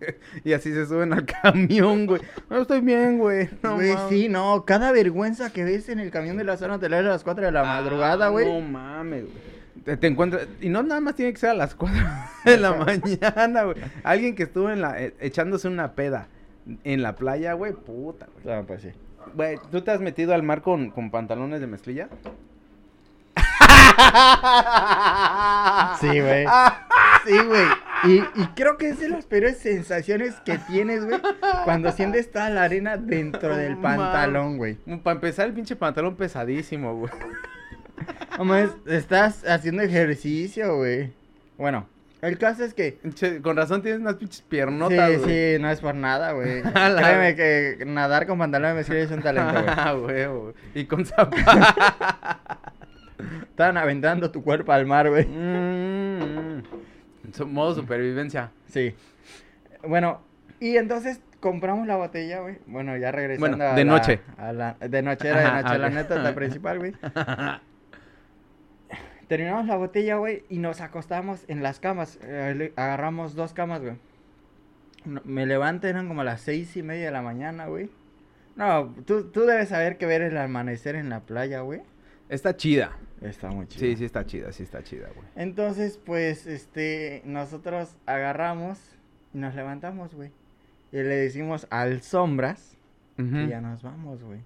ve- 0.00 0.18
Y 0.44 0.52
así 0.52 0.72
se 0.72 0.86
suben 0.86 1.12
al 1.12 1.24
camión, 1.42 2.06
güey. 2.06 2.20
No 2.50 2.60
estoy 2.62 2.80
bien, 2.80 3.18
güey. 3.18 3.48
No, 3.62 3.76
Güey, 3.76 3.94
mames. 3.94 4.08
sí, 4.10 4.28
no. 4.28 4.64
Cada 4.66 4.92
vergüenza 4.92 5.50
que 5.52 5.64
ves 5.64 5.88
en 5.88 5.98
el 5.98 6.10
camión 6.10 6.36
de 6.36 6.44
la 6.44 6.56
zona 6.56 6.74
hotelera 6.74 7.08
a 7.08 7.12
las 7.12 7.24
4 7.24 7.46
de 7.46 7.52
la 7.52 7.60
Ah, 7.62 7.80
madrugada, 7.82 8.28
güey. 8.28 8.46
No 8.46 8.60
mames, 8.60 9.22
güey. 9.24 9.51
Te, 9.84 9.96
te 9.96 10.06
encuentras, 10.06 10.46
y 10.60 10.68
no 10.68 10.82
nada 10.82 11.00
más 11.00 11.14
tiene 11.14 11.32
que 11.32 11.38
ser 11.38 11.50
a 11.50 11.54
las 11.54 11.74
4 11.74 11.96
de 12.44 12.56
la 12.56 12.72
mañana, 12.74 13.64
güey. 13.64 13.76
Alguien 14.04 14.34
que 14.34 14.44
estuvo 14.44 14.70
en 14.70 14.80
la, 14.80 15.00
eh, 15.00 15.14
echándose 15.20 15.68
una 15.68 15.92
peda 15.92 16.28
en 16.84 17.02
la 17.02 17.16
playa, 17.16 17.54
güey, 17.54 17.72
puta, 17.72 18.28
güey. 18.42 18.54
Ah, 18.54 18.62
pues 18.66 18.82
sí. 18.82 18.90
Güey, 19.34 19.58
¿tú 19.70 19.82
te 19.82 19.90
has 19.90 20.00
metido 20.00 20.34
al 20.34 20.42
mar 20.42 20.62
con, 20.62 20.90
con 20.90 21.10
pantalones 21.10 21.60
de 21.60 21.66
mezclilla? 21.66 22.08
Sí, 26.00 26.20
güey. 26.20 26.46
Sí, 27.24 27.38
güey. 27.46 27.66
Y, 28.04 28.40
y 28.40 28.46
creo 28.56 28.76
que 28.78 28.88
es 28.88 28.98
de 28.98 29.08
las 29.08 29.26
peores 29.26 29.58
sensaciones 29.58 30.34
que 30.44 30.58
tienes, 30.58 31.04
güey, 31.04 31.20
cuando 31.64 31.92
sientes 31.92 32.32
toda 32.32 32.50
la 32.50 32.64
arena 32.64 32.96
dentro 32.96 33.56
del 33.56 33.76
pantalón, 33.76 34.56
güey. 34.56 34.74
Para 35.02 35.14
empezar, 35.14 35.46
el 35.46 35.52
pinche 35.52 35.76
pantalón 35.76 36.16
pesadísimo, 36.16 36.96
güey. 36.96 37.12
Hombre, 38.38 38.68
estás 38.86 39.44
haciendo 39.46 39.82
ejercicio, 39.82 40.76
güey. 40.76 41.12
Bueno, 41.58 41.86
el 42.22 42.38
caso 42.38 42.64
es 42.64 42.72
que... 42.74 42.98
Pinche- 43.02 43.40
Con 43.42 43.56
razón 43.56 43.82
tienes 43.82 44.00
unas 44.00 44.14
pinches 44.14 44.42
piernotas, 44.42 45.10
sí, 45.12 45.16
güey. 45.18 45.54
sí, 45.56 45.62
no 45.62 45.70
es 45.70 45.80
por 45.80 45.94
nada, 45.94 46.32
güey. 46.32 46.62
A 46.74 46.88
la- 46.88 47.02
Créeme 47.02 47.36
que 47.36 47.84
nadar 47.86 48.26
con 48.26 48.38
de 48.68 48.74
mezclilla 48.74 49.02
es 49.02 49.10
un 49.10 49.22
talento, 49.22 49.52
güey. 49.52 50.22
Ah. 50.24 50.52
Y 50.74 50.84
con 50.86 51.04
zapatos. 51.04 51.42
Estaban 53.50 53.76
aventando 53.76 54.30
tu 54.30 54.42
cuerpo 54.42 54.72
al 54.72 54.86
mar, 54.86 55.08
güey. 55.10 55.26
Mm, 55.26 56.62
su- 57.32 57.46
modo 57.46 57.74
supervivencia. 57.74 58.50
Sí. 58.68 58.94
Bueno, 59.86 60.22
y 60.60 60.76
entonces 60.76 61.20
compramos 61.40 61.86
la 61.86 61.96
botella, 61.96 62.40
güey. 62.40 62.58
Bueno, 62.66 62.96
ya 62.96 63.10
regresando 63.12 63.56
Bueno, 63.56 63.72
a 63.72 63.74
de 63.74 63.84
la- 63.84 63.92
noche. 63.92 64.20
a 64.38 64.52
la- 64.52 64.76
de 64.80 65.02
noche 65.02 65.28
era 65.28 65.40
de 65.40 65.46
Ajá, 65.46 65.62
noche, 65.62 65.78
la 65.78 65.90
neta, 65.90 66.14
la 66.16 66.34
principal, 66.34 66.78
güey. 66.78 66.94
Terminamos 69.32 69.66
la 69.66 69.76
botella, 69.76 70.16
güey, 70.16 70.44
y 70.50 70.58
nos 70.58 70.82
acostamos 70.82 71.46
en 71.48 71.62
las 71.62 71.80
camas. 71.80 72.18
Eh, 72.20 72.74
agarramos 72.76 73.34
dos 73.34 73.54
camas, 73.54 73.80
güey. 73.80 73.96
Me 75.24 75.46
levanto, 75.46 75.88
eran 75.88 76.06
como 76.06 76.22
las 76.22 76.42
seis 76.42 76.76
y 76.76 76.82
media 76.82 77.06
de 77.06 77.12
la 77.12 77.22
mañana, 77.22 77.64
güey. 77.64 77.88
No, 78.56 78.94
tú, 79.06 79.30
tú 79.30 79.46
debes 79.46 79.70
saber 79.70 79.96
que 79.96 80.04
ver 80.04 80.20
el 80.20 80.36
amanecer 80.36 80.96
en 80.96 81.08
la 81.08 81.20
playa, 81.20 81.62
güey. 81.62 81.80
Está 82.28 82.58
chida. 82.58 82.98
Está 83.22 83.48
muy 83.48 83.66
chido. 83.68 83.80
Sí, 83.80 83.96
sí 83.96 84.04
está 84.04 84.26
chida, 84.26 84.52
sí 84.52 84.64
está 84.64 84.82
chida, 84.82 85.08
güey. 85.14 85.26
Entonces, 85.34 85.96
pues, 85.96 86.46
este, 86.46 87.22
nosotros 87.24 87.96
agarramos 88.04 88.78
y 89.32 89.38
nos 89.38 89.54
levantamos, 89.54 90.14
güey. 90.14 90.30
Y 90.92 90.96
le 90.96 91.16
decimos 91.16 91.66
al 91.70 92.02
sombras 92.02 92.76
que 93.16 93.48
ya 93.48 93.62
nos 93.62 93.82
vamos, 93.82 94.22
güey. 94.22 94.40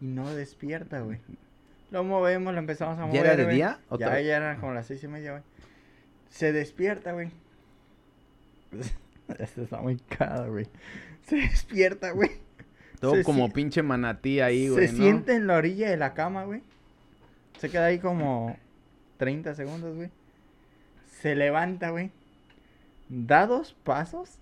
Y 0.00 0.06
no 0.06 0.32
despierta, 0.32 1.00
güey. 1.00 1.18
Lo 1.90 2.02
movemos, 2.04 2.52
lo 2.52 2.58
empezamos 2.60 2.98
a 2.98 3.02
¿Ya 3.02 3.06
mover. 3.06 3.26
era 3.26 3.36
de 3.36 3.44
güey. 3.44 3.56
día 3.56 3.78
o 3.88 3.98
Ya, 3.98 4.20
ya 4.20 4.36
eran 4.36 4.60
como 4.60 4.74
las 4.74 4.86
seis 4.86 5.02
y 5.04 5.08
media, 5.08 5.32
güey. 5.32 5.42
Se 6.30 6.52
despierta, 6.52 7.12
güey. 7.12 7.30
Este 9.38 9.62
está 9.64 9.78
muy 9.80 9.96
cagado, 9.96 10.52
güey. 10.52 10.68
Se 11.26 11.36
despierta, 11.36 12.10
güey. 12.12 12.30
Todo 13.00 13.16
Se 13.16 13.24
como 13.24 13.52
pinche 13.52 13.82
manatí 13.82 14.40
ahí, 14.40 14.68
güey, 14.68 14.86
Se 14.86 14.92
¿no? 14.92 14.98
sienta 15.02 15.34
en 15.34 15.46
la 15.48 15.56
orilla 15.56 15.90
de 15.90 15.96
la 15.96 16.14
cama, 16.14 16.44
güey. 16.44 16.62
Se 17.58 17.68
queda 17.68 17.86
ahí 17.86 17.98
como 17.98 18.56
30 19.18 19.54
segundos, 19.54 19.96
güey. 19.96 20.10
Se 21.20 21.34
levanta, 21.34 21.90
güey. 21.90 22.10
Da 23.08 23.46
dos 23.46 23.74
pasos 23.84 24.38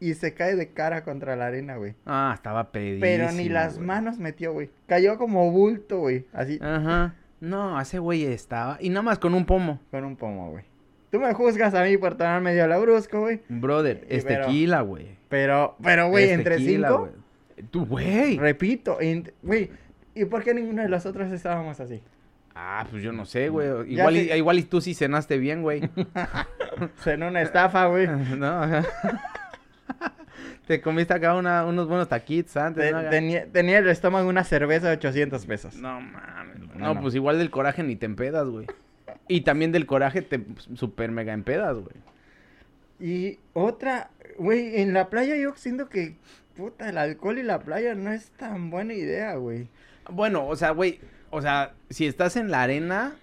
y 0.00 0.14
se 0.14 0.34
cae 0.34 0.56
de 0.56 0.68
cara 0.72 1.04
contra 1.04 1.36
la 1.36 1.46
arena, 1.46 1.76
güey. 1.76 1.94
Ah, 2.04 2.32
estaba 2.34 2.70
pedísimo, 2.72 3.00
Pero 3.02 3.32
ni 3.32 3.48
las 3.48 3.74
güey. 3.76 3.86
manos 3.86 4.18
metió, 4.18 4.52
güey. 4.52 4.70
Cayó 4.86 5.16
como 5.18 5.50
bulto, 5.50 5.98
güey. 6.00 6.26
Así, 6.32 6.58
Ajá. 6.62 7.14
No, 7.40 7.80
ese 7.80 7.98
güey 7.98 8.24
estaba. 8.24 8.78
Y 8.80 8.88
nada 8.90 9.02
más 9.02 9.18
con 9.18 9.34
un 9.34 9.44
pomo. 9.46 9.80
con 9.90 10.04
un 10.04 10.16
pomo, 10.16 10.50
güey. 10.50 10.64
Tú 11.10 11.20
me 11.20 11.32
juzgas 11.34 11.72
a 11.74 11.82
mí 11.84 11.96
por 11.96 12.16
tomar 12.16 12.40
medio 12.42 12.66
labrusco, 12.66 13.20
güey. 13.20 13.40
Brother, 13.48 14.04
es 14.08 14.24
pero- 14.24 14.46
tequila, 14.46 14.80
güey. 14.82 15.16
Pero, 15.28 15.76
pero, 15.82 16.08
güey, 16.08 16.24
Es 16.26 16.30
entre 16.32 16.56
tequila, 16.56 16.88
cinco. 16.88 17.00
güey. 17.00 17.66
Tú, 17.70 17.86
güey. 17.86 18.38
Repito, 18.38 18.98
ent- 19.00 19.32
güey. 19.42 19.70
¿Y 20.14 20.24
por 20.26 20.42
qué 20.44 20.54
ninguno 20.54 20.82
de 20.82 20.88
los 20.88 21.04
otros 21.06 21.30
estábamos 21.32 21.78
así? 21.80 22.02
Ah, 22.54 22.86
pues 22.90 23.02
yo 23.02 23.12
no 23.12 23.26
sé, 23.26 23.48
güey. 23.50 23.68
Igual, 23.92 24.16
y, 24.16 24.28
sé- 24.28 24.38
igual 24.38 24.58
y 24.58 24.62
tú 24.62 24.80
sí 24.80 24.94
cenaste 24.94 25.36
bien, 25.38 25.62
güey. 25.62 25.82
En 27.06 27.22
una 27.22 27.40
estafa, 27.42 27.86
güey. 27.86 28.06
no, 28.36 28.62
ajá. 28.62 28.84
Te 30.66 30.80
comiste 30.80 31.14
acá 31.14 31.34
una- 31.34 31.64
unos 31.64 31.86
buenos 31.88 32.08
taquitos 32.08 32.56
antes, 32.56 32.84
Te- 32.84 32.92
¿no? 32.92 33.08
tenía, 33.08 33.46
tenía 33.46 33.78
el 33.78 33.88
estómago 33.88 34.28
una 34.28 34.42
cerveza 34.44 34.88
de 34.88 34.94
800 34.96 35.46
pesos. 35.46 35.76
No 35.76 36.00
mames. 36.00 36.58
güey. 36.66 36.78
No, 36.78 36.86
No, 36.88 36.94
no. 36.94 37.00
pues 37.02 37.14
igual 37.14 37.38
del 37.38 37.50
coraje 37.50 37.82
ni 37.82 37.94
te 37.96 38.06
empedas, 38.06 38.46
güey. 38.48 38.66
Y 39.28 39.42
también 39.42 39.70
del 39.72 39.86
coraje 39.86 40.22
te 40.22 40.44
super 40.74 41.10
mega 41.12 41.32
empedas, 41.32 41.74
güey. 41.76 41.94
Y 42.98 43.38
otra, 43.52 44.10
güey, 44.38 44.80
en 44.80 44.92
la 44.94 45.08
playa 45.10 45.36
yo 45.36 45.52
siento 45.56 45.88
que, 45.88 46.16
puta, 46.56 46.88
el 46.88 46.98
alcohol 46.98 47.38
y 47.38 47.42
la 47.42 47.60
playa 47.60 47.94
no 47.94 48.10
es 48.10 48.30
tan 48.30 48.70
buena 48.70 48.94
idea, 48.94 49.34
güey. 49.36 49.68
Bueno, 50.10 50.46
o 50.46 50.56
sea, 50.56 50.70
güey, 50.70 51.00
o 51.30 51.42
sea, 51.42 51.74
si 51.90 52.06
estás 52.06 52.36
en 52.36 52.50
la 52.50 52.62
arena, 52.62 53.14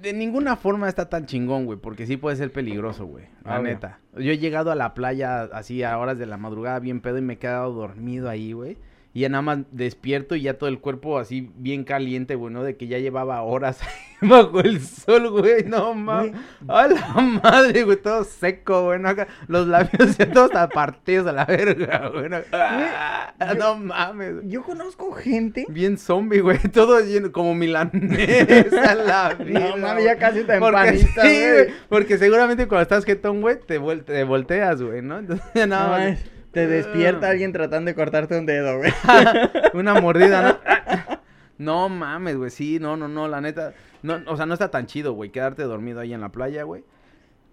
de 0.00 0.12
ninguna 0.12 0.56
forma 0.56 0.88
está 0.88 1.08
tan 1.08 1.26
chingón, 1.26 1.66
güey, 1.66 1.78
porque 1.78 2.06
sí 2.06 2.16
puede 2.16 2.36
ser 2.36 2.52
peligroso, 2.52 3.06
güey, 3.06 3.26
la 3.44 3.60
neta. 3.60 3.98
Yo 4.14 4.32
he 4.32 4.38
llegado 4.38 4.70
a 4.70 4.74
la 4.74 4.94
playa 4.94 5.42
así 5.44 5.82
a 5.82 5.98
horas 5.98 6.18
de 6.18 6.26
la 6.26 6.36
madrugada 6.36 6.78
bien 6.78 7.00
pedo 7.00 7.18
y 7.18 7.22
me 7.22 7.34
he 7.34 7.38
quedado 7.38 7.72
dormido 7.72 8.28
ahí, 8.28 8.52
güey. 8.52 8.76
Y 9.14 9.20
ya 9.20 9.30
nada 9.30 9.42
más 9.42 9.58
despierto 9.72 10.36
y 10.36 10.42
ya 10.42 10.54
todo 10.58 10.68
el 10.68 10.80
cuerpo 10.80 11.18
así 11.18 11.50
bien 11.56 11.84
caliente, 11.84 12.34
güey, 12.34 12.52
¿no? 12.52 12.62
De 12.62 12.76
que 12.76 12.86
ya 12.88 12.98
llevaba 12.98 13.40
horas 13.42 13.80
bajo 14.20 14.60
el 14.60 14.80
sol, 14.80 15.30
güey, 15.30 15.64
no 15.64 15.94
mames. 15.94 16.32
A 16.68 16.86
la 16.88 17.14
madre, 17.42 17.84
güey, 17.84 17.96
todo 17.96 18.22
seco, 18.24 18.84
güey, 18.84 19.00
¿no? 19.00 19.08
Los 19.48 19.66
labios 19.66 20.16
ya 20.18 20.30
todos 20.30 20.50
partidos 20.74 21.26
a 21.26 21.32
la 21.32 21.46
verga, 21.46 22.10
güey. 22.12 22.28
¿no? 22.28 22.36
Ah, 22.52 23.32
yo- 23.40 23.54
no 23.54 23.76
mames. 23.76 24.34
Yo 24.44 24.62
conozco 24.62 25.10
gente. 25.12 25.64
Bien 25.68 25.96
zombie, 25.96 26.40
güey. 26.40 26.58
Todo 26.72 27.00
lleno, 27.00 27.32
como 27.32 27.54
milanesa 27.54 28.94
la 28.94 29.34
vida. 29.34 29.58
No, 29.68 29.76
mami, 29.78 30.04
ya 30.04 30.16
casi 30.16 30.44
te 30.44 30.58
sí, 30.98 31.08
güey. 31.22 31.68
Porque 31.88 32.18
seguramente 32.18 32.68
cuando 32.68 32.82
estás 32.82 33.04
jetón, 33.04 33.40
güey, 33.40 33.58
te, 33.58 33.80
vol- 33.80 34.04
te 34.04 34.22
volteas, 34.24 34.82
güey, 34.82 35.02
¿no? 35.02 35.18
Entonces, 35.18 35.44
No, 35.54 35.66
nada 35.66 35.88
más. 36.10 36.18
Te 36.58 36.66
te 36.66 36.72
despierta 36.74 37.30
alguien 37.30 37.52
tratando 37.52 37.88
de 37.88 37.94
cortarte 37.94 38.38
un 38.38 38.46
dedo, 38.46 38.78
güey. 38.78 38.92
Una 39.74 40.00
mordida, 40.00 40.42
¿no? 40.42 41.18
No 41.58 41.88
mames, 41.88 42.36
güey, 42.36 42.50
sí, 42.50 42.78
no, 42.78 42.96
no, 42.96 43.08
no, 43.08 43.26
la 43.26 43.40
neta. 43.40 43.74
No, 44.04 44.20
o 44.28 44.36
sea, 44.36 44.46
no 44.46 44.54
está 44.54 44.70
tan 44.70 44.86
chido, 44.86 45.14
güey, 45.14 45.30
quedarte 45.30 45.64
dormido 45.64 45.98
ahí 45.98 46.14
en 46.14 46.20
la 46.20 46.28
playa, 46.28 46.62
güey. 46.62 46.84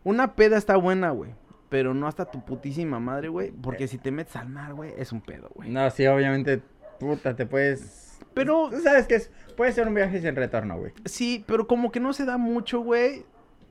Una 0.04 0.36
peda 0.36 0.58
está 0.58 0.76
buena, 0.76 1.10
güey. 1.10 1.32
Pero 1.70 1.96
no 1.96 2.08
hasta 2.08 2.26
tu 2.26 2.46
putísima 2.46 3.00
madre, 3.00 3.30
güey. 3.30 3.50
Porque 3.50 3.88
si 3.88 3.98
te 3.98 4.12
metes 4.12 4.36
al 4.36 4.50
mar, 4.50 4.76
güey, 4.76 4.94
es 4.96 5.12
un 5.12 5.22
pedo, 5.22 5.50
güey. 5.56 5.72
No, 5.72 5.90
sí, 5.90 6.06
obviamente, 6.06 6.62
puta, 7.00 7.36
te 7.36 7.48
puedes... 7.48 8.20
Pero, 8.36 8.70
sabes 8.84 9.08
que 9.08 9.16
es... 9.16 9.32
puede 9.58 9.72
ser 9.72 9.88
un 9.88 9.96
viaje 9.96 10.22
sin 10.22 10.36
retorno, 10.36 10.78
güey. 10.78 10.94
sí, 11.06 11.44
pero 11.48 11.66
como 11.66 11.92
que 11.92 12.00
no 12.00 12.14
se 12.14 12.26
da 12.26 12.38
mucho, 12.38 12.82
güey. 12.82 13.26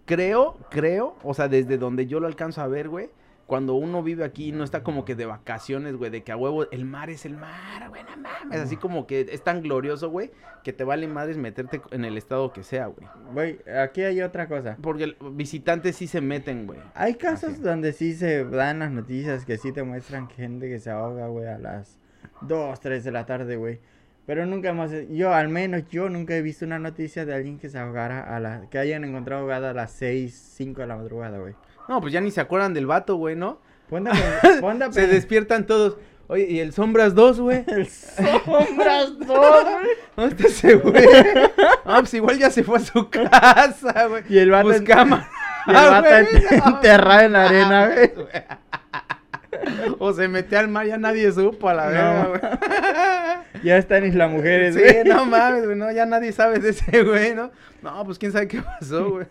Creo, 0.04 0.58
creo, 0.68 1.16
o 1.22 1.32
sea, 1.32 1.46
desde 1.46 1.78
donde 1.78 2.06
yo 2.06 2.18
lo 2.18 2.26
alcanzo 2.26 2.60
a 2.60 2.66
ver, 2.66 2.88
güey. 2.88 3.08
Cuando 3.54 3.74
uno 3.74 4.02
vive 4.02 4.24
aquí 4.24 4.50
no 4.50 4.64
está 4.64 4.82
como 4.82 5.04
que 5.04 5.14
de 5.14 5.26
vacaciones, 5.26 5.94
güey, 5.94 6.10
de 6.10 6.24
que 6.24 6.32
a 6.32 6.36
huevo 6.36 6.68
el 6.72 6.84
mar 6.84 7.08
es 7.08 7.24
el 7.24 7.36
mar, 7.36 7.88
güey, 7.88 8.02
no 8.02 8.16
mames. 8.16 8.58
Así 8.58 8.76
como 8.76 9.06
que 9.06 9.28
es 9.30 9.44
tan 9.44 9.62
glorioso, 9.62 10.10
güey, 10.10 10.32
que 10.64 10.72
te 10.72 10.82
vale 10.82 11.06
madres 11.06 11.36
meterte 11.36 11.80
en 11.92 12.04
el 12.04 12.18
estado 12.18 12.52
que 12.52 12.64
sea, 12.64 12.86
güey. 12.86 13.06
Güey, 13.32 13.60
aquí 13.80 14.02
hay 14.02 14.22
otra 14.22 14.48
cosa. 14.48 14.76
Porque 14.82 15.14
visitantes 15.30 15.94
sí 15.94 16.08
se 16.08 16.20
meten, 16.20 16.66
güey. 16.66 16.80
Hay 16.96 17.14
casos 17.14 17.52
Así. 17.52 17.62
donde 17.62 17.92
sí 17.92 18.14
se 18.14 18.44
dan 18.44 18.80
las 18.80 18.90
noticias 18.90 19.44
que 19.44 19.56
sí 19.56 19.70
te 19.70 19.84
muestran 19.84 20.28
gente 20.28 20.68
que 20.68 20.80
se 20.80 20.90
ahoga, 20.90 21.28
güey, 21.28 21.46
a 21.46 21.58
las 21.58 22.00
2, 22.40 22.80
3 22.80 23.04
de 23.04 23.12
la 23.12 23.24
tarde, 23.24 23.54
güey. 23.54 23.78
Pero 24.26 24.46
nunca 24.46 24.72
más, 24.72 24.90
yo 25.10 25.32
al 25.32 25.48
menos 25.48 25.86
yo 25.90 26.08
nunca 26.08 26.34
he 26.34 26.42
visto 26.42 26.64
una 26.64 26.80
noticia 26.80 27.24
de 27.24 27.34
alguien 27.34 27.60
que 27.60 27.68
se 27.68 27.78
ahogara 27.78 28.34
a 28.34 28.40
la, 28.40 28.68
que 28.68 28.78
hayan 28.78 29.04
encontrado 29.04 29.42
ahogada 29.42 29.70
a 29.70 29.74
las 29.74 29.92
6, 29.92 30.34
5 30.56 30.80
de 30.80 30.86
la 30.88 30.96
madrugada, 30.96 31.38
güey. 31.38 31.54
No, 31.88 32.00
pues 32.00 32.12
ya 32.12 32.20
ni 32.20 32.30
se 32.30 32.40
acuerdan 32.40 32.74
del 32.74 32.86
vato, 32.86 33.16
güey, 33.16 33.36
¿no? 33.36 33.60
Ponte 33.90 34.10
a 34.10 34.12
pen- 34.40 34.60
ponte 34.60 34.84
a 34.84 34.92
Se 34.92 35.06
despiertan 35.06 35.66
todos. 35.66 35.96
Oye, 36.26 36.46
¿y 36.48 36.58
el 36.60 36.72
Sombras 36.72 37.14
2, 37.14 37.40
güey? 37.40 37.64
El 37.68 37.86
sombras 38.46 39.18
2, 39.18 39.28
güey. 39.28 39.86
¿Dónde 40.16 40.34
está 40.34 40.46
ese 40.48 40.74
güey? 40.76 41.04
Ah, 41.84 41.96
pues 41.98 42.14
igual 42.14 42.38
ya 42.38 42.48
se 42.50 42.64
fue 42.64 42.78
a 42.78 42.80
su 42.80 43.10
casa, 43.10 44.06
güey. 44.06 44.22
Y 44.30 44.38
el 44.38 44.50
vato 44.50 44.68
Pues 44.68 44.78
en- 44.78 44.86
cámara. 44.86 45.28
y 45.66 45.70
el 45.70 45.76
vato 45.76 46.08
güey, 46.08 46.24
ent- 46.24 46.64
no 46.64 46.76
enterrado 46.76 47.20
en 47.20 47.32
la 47.32 47.44
arena, 47.44 47.86
güey. 47.88 48.12
O 49.98 50.12
se 50.12 50.26
metió 50.28 50.58
al 50.58 50.68
mar, 50.68 50.86
ya 50.86 50.96
nadie 50.96 51.30
supo 51.30 51.68
a 51.68 51.74
la 51.74 51.84
No. 51.84 51.90
verga, 51.90 52.24
güey. 52.28 52.40
Ya 53.62 53.78
están 53.78 54.04
isla 54.04 54.26
mujeres, 54.28 54.74
Sí, 54.74 54.80
güey. 54.80 55.04
no 55.04 55.24
mames, 55.26 55.64
güey, 55.64 55.76
no, 55.78 55.90
ya 55.92 56.06
nadie 56.06 56.32
sabe 56.32 56.58
de 56.58 56.70
ese 56.70 57.02
güey, 57.04 57.34
¿no? 57.34 57.50
No, 57.82 58.04
pues 58.04 58.18
quién 58.18 58.32
sabe 58.32 58.48
qué 58.48 58.60
pasó, 58.60 59.10
güey. 59.12 59.26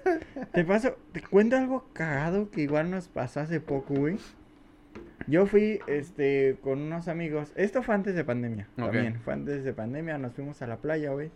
Te 0.53 0.63
paso, 0.63 0.95
te 1.11 1.21
cuento 1.21 1.57
algo 1.57 1.89
cagado 1.93 2.49
que 2.49 2.61
igual 2.61 2.89
nos 2.89 3.07
pasó 3.09 3.41
hace 3.41 3.59
poco, 3.59 3.93
güey. 3.95 4.17
Yo 5.28 5.45
fui, 5.45 5.80
este, 5.88 6.57
con 6.61 6.82
unos 6.82 7.07
amigos. 7.07 7.51
Esto 7.55 7.82
fue 7.84 7.95
antes 7.95 8.15
de 8.15 8.24
pandemia. 8.24 8.67
También, 8.76 9.19
fue 9.21 9.34
antes 9.34 9.63
de 9.63 9.74
pandemia. 9.74 10.17
Nos 10.17 10.34
fuimos 10.34 10.61
a 10.61 10.67
la 10.67 10.78
playa, 10.78 11.11
güey. 11.11 11.32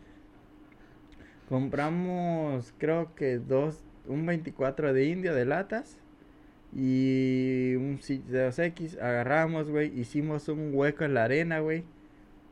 Compramos, 1.49 2.73
creo 2.77 3.15
que 3.15 3.37
dos, 3.37 3.83
un 4.07 4.25
24 4.25 4.93
de 4.93 5.05
indio 5.05 5.33
de 5.33 5.45
latas. 5.45 5.97
Y 6.75 7.75
un 7.77 7.97
2X. 7.99 8.99
Agarramos, 9.01 9.69
güey. 9.69 9.97
Hicimos 9.97 10.49
un 10.49 10.71
hueco 10.73 11.05
en 11.05 11.13
la 11.13 11.23
arena, 11.23 11.59
güey. 11.59 11.85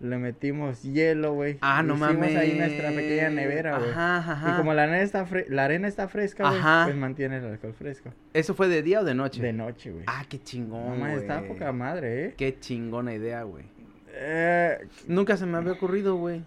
Le 0.01 0.17
metimos 0.17 0.83
hielo, 0.83 1.33
güey. 1.33 1.57
Ah, 1.61 1.81
no 1.81 1.93
Hicimos 1.95 2.13
mames. 2.15 2.35
ahí 2.35 2.57
nuestra 2.57 2.89
pequeña 2.89 3.29
nevera, 3.29 3.77
güey. 3.77 3.91
Ajá, 3.91 4.17
ajá. 4.17 4.51
Y 4.53 4.57
como 4.57 4.73
la 4.73 4.83
arena 4.83 5.01
está, 5.01 5.25
fre- 5.25 5.47
la 5.47 5.63
arena 5.65 5.87
está 5.87 6.07
fresca, 6.09 6.49
güey, 6.49 6.61
pues 6.85 6.95
mantiene 6.97 7.37
el 7.37 7.45
alcohol 7.45 7.73
fresco. 7.73 8.09
¿Eso 8.33 8.53
fue 8.55 8.67
de 8.67 8.83
día 8.83 8.99
o 8.99 9.03
de 9.05 9.15
noche? 9.15 9.41
De 9.41 9.53
noche, 9.53 9.91
güey. 9.91 10.03
Ah, 10.07 10.25
qué 10.27 10.37
chingón, 10.41 10.89
no 10.89 10.95
mames, 10.97 11.21
está 11.21 11.37
güey. 11.39 11.49
poca 11.49 11.71
madre, 11.71 12.25
¿eh? 12.25 12.33
Qué 12.37 12.59
chingona 12.59 13.13
idea, 13.13 13.43
güey. 13.43 13.63
Eh, 14.18 14.88
Nunca 15.07 15.36
se 15.36 15.45
me 15.45 15.57
había 15.57 15.74
ocurrido, 15.74 16.16
güey. 16.16 16.43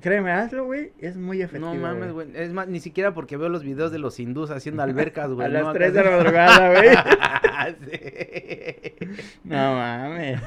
Créeme, 0.00 0.30
hazlo, 0.32 0.66
güey. 0.66 0.92
Es 0.98 1.16
muy 1.16 1.40
efectivo. 1.40 1.74
No 1.74 1.80
mames, 1.80 2.12
güey. 2.12 2.28
Es 2.34 2.52
más, 2.52 2.68
ni 2.68 2.80
siquiera 2.80 3.14
porque 3.14 3.36
veo 3.36 3.48
los 3.48 3.62
videos 3.62 3.90
de 3.92 3.98
los 3.98 4.20
hindús 4.20 4.50
haciendo 4.50 4.82
albercas, 4.82 5.30
güey. 5.30 5.46
A 5.46 5.48
las 5.48 5.62
¿no? 5.64 5.72
3 5.72 5.94
de 5.94 6.04
la 6.04 6.10
madrugada, 6.10 6.70
güey. 6.72 6.88
Sí. 7.90 9.06
No 9.44 9.74
mames. 9.74 10.40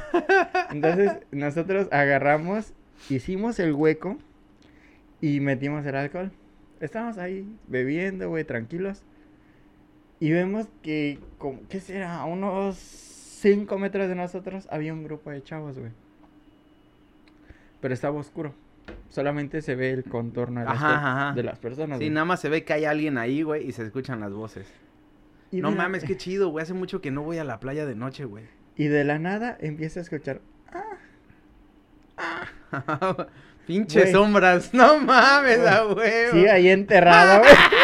Entonces, 0.71 1.11
nosotros 1.31 1.87
agarramos, 1.91 2.73
hicimos 3.09 3.59
el 3.59 3.73
hueco 3.73 4.17
y 5.19 5.39
metimos 5.39 5.85
el 5.85 5.95
alcohol. 5.95 6.31
Estábamos 6.79 7.17
ahí 7.17 7.45
bebiendo, 7.67 8.29
güey, 8.29 8.43
tranquilos. 8.43 9.03
Y 10.19 10.31
vemos 10.31 10.67
que, 10.81 11.19
como, 11.37 11.59
¿qué 11.67 11.79
será? 11.79 12.21
A 12.21 12.25
unos 12.25 12.77
5 12.77 13.77
metros 13.77 14.07
de 14.07 14.15
nosotros 14.15 14.67
había 14.71 14.93
un 14.93 15.03
grupo 15.03 15.31
de 15.31 15.43
chavos, 15.43 15.77
güey. 15.77 15.91
Pero 17.81 17.93
estaba 17.93 18.17
oscuro. 18.19 18.53
Solamente 19.09 19.61
se 19.61 19.75
ve 19.75 19.91
el 19.91 20.03
contorno 20.05 20.59
de 20.61 20.65
las, 20.67 20.75
Ajá, 20.75 20.87
per- 20.87 20.97
ajá. 20.97 21.33
de 21.35 21.43
las 21.43 21.59
personas. 21.59 21.97
Sí, 21.99 22.05
güey. 22.05 22.09
nada 22.13 22.25
más 22.25 22.39
se 22.39 22.47
ve 22.49 22.63
que 22.63 22.73
hay 22.73 22.85
alguien 22.85 23.17
ahí, 23.17 23.41
güey, 23.43 23.67
y 23.67 23.71
se 23.73 23.83
escuchan 23.83 24.19
las 24.21 24.31
voces. 24.31 24.67
Y 25.51 25.61
no 25.61 25.69
la- 25.71 25.75
mames, 25.77 26.03
qué 26.05 26.15
chido, 26.17 26.49
güey. 26.49 26.63
Hace 26.63 26.73
mucho 26.73 27.01
que 27.01 27.11
no 27.11 27.21
voy 27.23 27.37
a 27.37 27.43
la 27.43 27.59
playa 27.59 27.85
de 27.85 27.95
noche, 27.95 28.23
güey. 28.25 28.45
Y 28.77 28.85
de 28.87 29.03
la 29.03 29.19
nada 29.19 29.57
empieza 29.59 29.99
a 29.99 30.03
escuchar. 30.03 30.39
Pinches 33.67 34.03
Güey. 34.03 34.13
sombras. 34.13 34.73
No 34.73 34.99
mames, 34.99 35.59
Güey. 35.93 36.31
Sí, 36.31 36.47
ahí 36.47 36.69
enterrado, 36.69 37.39
güey. 37.39 37.51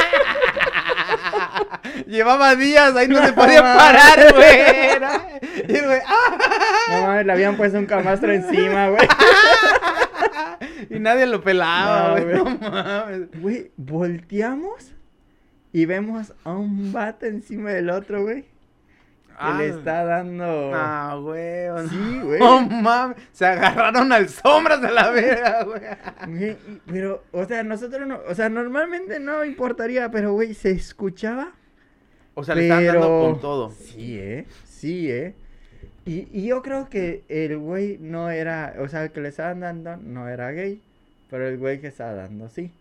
Llevaba 2.07 2.55
días, 2.55 2.95
ahí 2.95 3.07
no 3.07 3.23
se 3.25 3.33
podía 3.33 3.61
parar, 3.61 4.33
güey. 4.33 4.59
Era- 4.95 5.21
Y 5.67 5.79
güey, 5.85 5.99
¡ah! 6.07 6.37
No 6.89 7.01
mames, 7.07 7.25
le 7.25 7.31
habían 7.33 7.57
puesto 7.57 7.77
un 7.77 7.85
camastro 7.85 8.31
encima, 8.31 8.89
güey. 8.89 9.07
Y 10.89 10.99
nadie 10.99 11.25
lo 11.25 11.43
pelaba, 11.43 12.19
güey. 12.19 12.35
No, 12.35 12.45
mames. 12.45 13.41
Güey, 13.41 13.71
volteamos 13.77 14.93
y 15.73 15.85
vemos 15.85 16.33
a 16.43 16.51
un 16.53 16.91
vato 16.93 17.25
encima 17.25 17.71
del 17.71 17.89
otro, 17.89 18.23
güey. 18.23 18.43
Que 18.43 19.43
Ah, 19.43 19.55
le 19.59 19.67
está 19.67 20.03
dando. 20.03 20.71
Ah, 20.73 21.17
güey. 21.21 21.67
no. 21.67 21.87
Sí, 21.89 22.19
güey. 22.23 22.39
No 22.39 22.61
mames. 22.61 23.17
Se 23.33 23.45
agarraron 23.45 24.11
al 24.11 24.29
sombras 24.29 24.81
de 24.81 24.91
la 24.91 25.09
verga, 25.11 25.63
güey. 25.63 26.57
Pero, 26.87 27.23
o 27.31 27.45
sea, 27.45 27.63
nosotros 27.63 28.07
no. 28.07 28.19
O 28.27 28.33
sea, 28.33 28.49
normalmente 28.49 29.19
no 29.19 29.43
importaría, 29.45 30.09
pero, 30.09 30.33
güey, 30.33 30.53
se 30.55 30.71
escuchaba. 30.71 31.49
O 32.39 32.43
sea, 32.43 32.53
le 32.53 32.63
están 32.63 32.85
dando 32.85 33.19
con 33.19 33.41
todo. 33.41 33.71
Sí, 33.71 34.19
eh. 34.19 34.45
Sí, 34.63 35.09
eh. 35.09 35.33
Y, 36.05 36.27
y 36.31 36.45
yo 36.45 36.61
creo 36.61 36.87
que 36.87 37.23
el 37.29 37.57
güey 37.57 37.97
no 37.99 38.29
era. 38.29 38.75
O 38.79 38.87
sea, 38.87 39.05
el 39.05 39.11
que 39.11 39.21
le 39.21 39.29
estaban 39.29 39.61
dando 39.61 39.97
no 39.97 40.29
era 40.29 40.51
gay. 40.51 40.79
Pero 41.31 41.47
el 41.47 41.57
güey 41.57 41.81
que 41.81 41.87
estaba 41.87 42.13
dando 42.13 42.47
sí. 42.47 42.71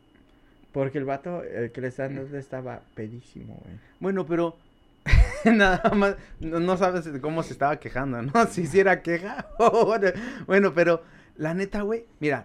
Porque 0.73 0.99
el 0.99 1.07
vato, 1.07 1.43
el 1.43 1.73
que 1.73 1.81
le 1.81 1.89
estaban 1.89 2.17
dando 2.17 2.37
estaba 2.37 2.83
pedísimo, 2.95 3.59
güey. 3.65 3.79
Bueno, 3.99 4.27
pero 4.27 4.59
nada 5.47 5.91
más, 5.95 6.17
no, 6.39 6.61
no 6.61 6.77
sabes 6.77 7.09
cómo 7.23 7.43
se 7.43 7.55
estaba 7.55 7.81
quejando, 7.81 8.21
¿no? 8.21 8.33
Si 8.51 8.61
hiciera 8.61 9.01
queja. 9.01 9.47
bueno, 10.47 10.75
pero 10.75 11.03
la 11.39 11.55
neta, 11.55 11.81
güey, 11.81 12.05
mira, 12.21 12.45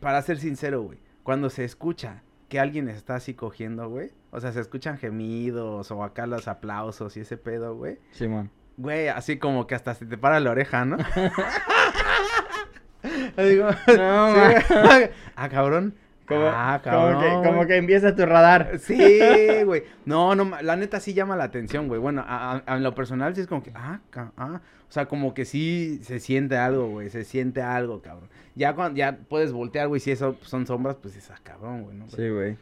para 0.00 0.20
ser 0.22 0.38
sincero, 0.38 0.82
güey, 0.82 0.98
cuando 1.22 1.48
se 1.48 1.62
escucha 1.64 2.24
que 2.54 2.60
alguien 2.60 2.88
está 2.88 3.16
así 3.16 3.34
cogiendo, 3.34 3.88
güey, 3.88 4.12
o 4.30 4.38
sea, 4.38 4.52
se 4.52 4.60
escuchan 4.60 4.96
gemidos 4.96 5.90
o 5.90 6.04
acá 6.04 6.24
los 6.28 6.46
aplausos 6.46 7.16
y 7.16 7.20
ese 7.22 7.36
pedo, 7.36 7.74
güey, 7.74 7.98
Simón. 8.12 8.48
güey, 8.76 9.08
así 9.08 9.38
como 9.38 9.66
que 9.66 9.74
hasta 9.74 9.92
se 9.92 10.06
te 10.06 10.16
para 10.16 10.38
la 10.38 10.52
oreja, 10.52 10.84
¿no? 10.84 10.98
Digo, 13.36 13.70
No, 13.98 14.34
sí, 14.36 14.64
ah, 15.34 15.48
cabrón. 15.48 15.96
Como, 16.26 16.46
ah, 16.46 16.80
como 16.82 17.20
que, 17.20 17.48
como 17.48 17.66
que 17.66 17.76
empieza 17.76 18.14
tu 18.16 18.24
radar. 18.24 18.78
Sí, 18.78 19.20
güey. 19.64 19.82
No, 20.06 20.34
no, 20.34 20.50
la 20.62 20.74
neta 20.76 20.98
sí 21.00 21.12
llama 21.12 21.36
la 21.36 21.44
atención, 21.44 21.86
güey. 21.88 22.00
Bueno, 22.00 22.24
a, 22.26 22.52
a- 22.52 22.58
a 22.66 22.78
lo 22.78 22.94
personal 22.94 23.34
sí 23.34 23.42
es 23.42 23.46
como 23.46 23.62
que, 23.62 23.72
ah, 23.74 24.00
ah. 24.36 24.60
O 24.88 24.92
sea, 24.94 25.06
como 25.06 25.34
que 25.34 25.44
sí 25.44 26.00
se 26.02 26.20
siente 26.20 26.56
algo, 26.56 26.88
güey. 26.88 27.10
Se 27.10 27.24
siente 27.24 27.60
algo, 27.62 28.00
cabrón. 28.00 28.28
Ya 28.54 28.74
cuando 28.74 28.96
ya 28.96 29.18
puedes 29.28 29.52
voltear, 29.52 29.88
güey, 29.88 30.00
si 30.00 30.12
eso 30.12 30.36
son 30.42 30.66
sombras, 30.66 30.96
pues 31.02 31.16
es 31.16 31.30
ah, 31.30 31.38
cabrón, 31.42 31.82
güey, 31.82 31.96
¿no? 31.96 32.08
Sí, 32.08 32.28
güey. 32.28 32.56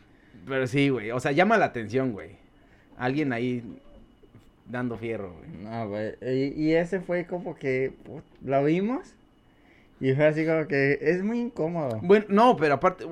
Pero 0.48 0.66
sí, 0.66 0.88
güey. 0.88 1.10
O 1.12 1.20
sea, 1.20 1.30
llama 1.32 1.56
la 1.58 1.66
atención, 1.66 2.12
güey. 2.12 2.30
Alguien 2.96 3.32
ahí 3.32 3.62
dando 4.66 4.96
fierro, 4.96 5.34
güey. 5.34 5.50
No, 5.62 5.88
güey. 5.88 6.14
Y, 6.22 6.62
y 6.62 6.74
ese 6.74 7.00
fue 7.00 7.26
como 7.26 7.54
que 7.54 7.92
put- 8.04 8.22
lo 8.44 8.64
vimos. 8.64 9.14
Y 10.00 10.14
fue 10.14 10.26
así 10.26 10.44
como 10.44 10.66
que 10.66 10.98
es 11.00 11.22
muy 11.22 11.38
incómodo. 11.38 12.00
Bueno, 12.02 12.24
no, 12.28 12.56
pero 12.56 12.74
aparte, 12.74 13.04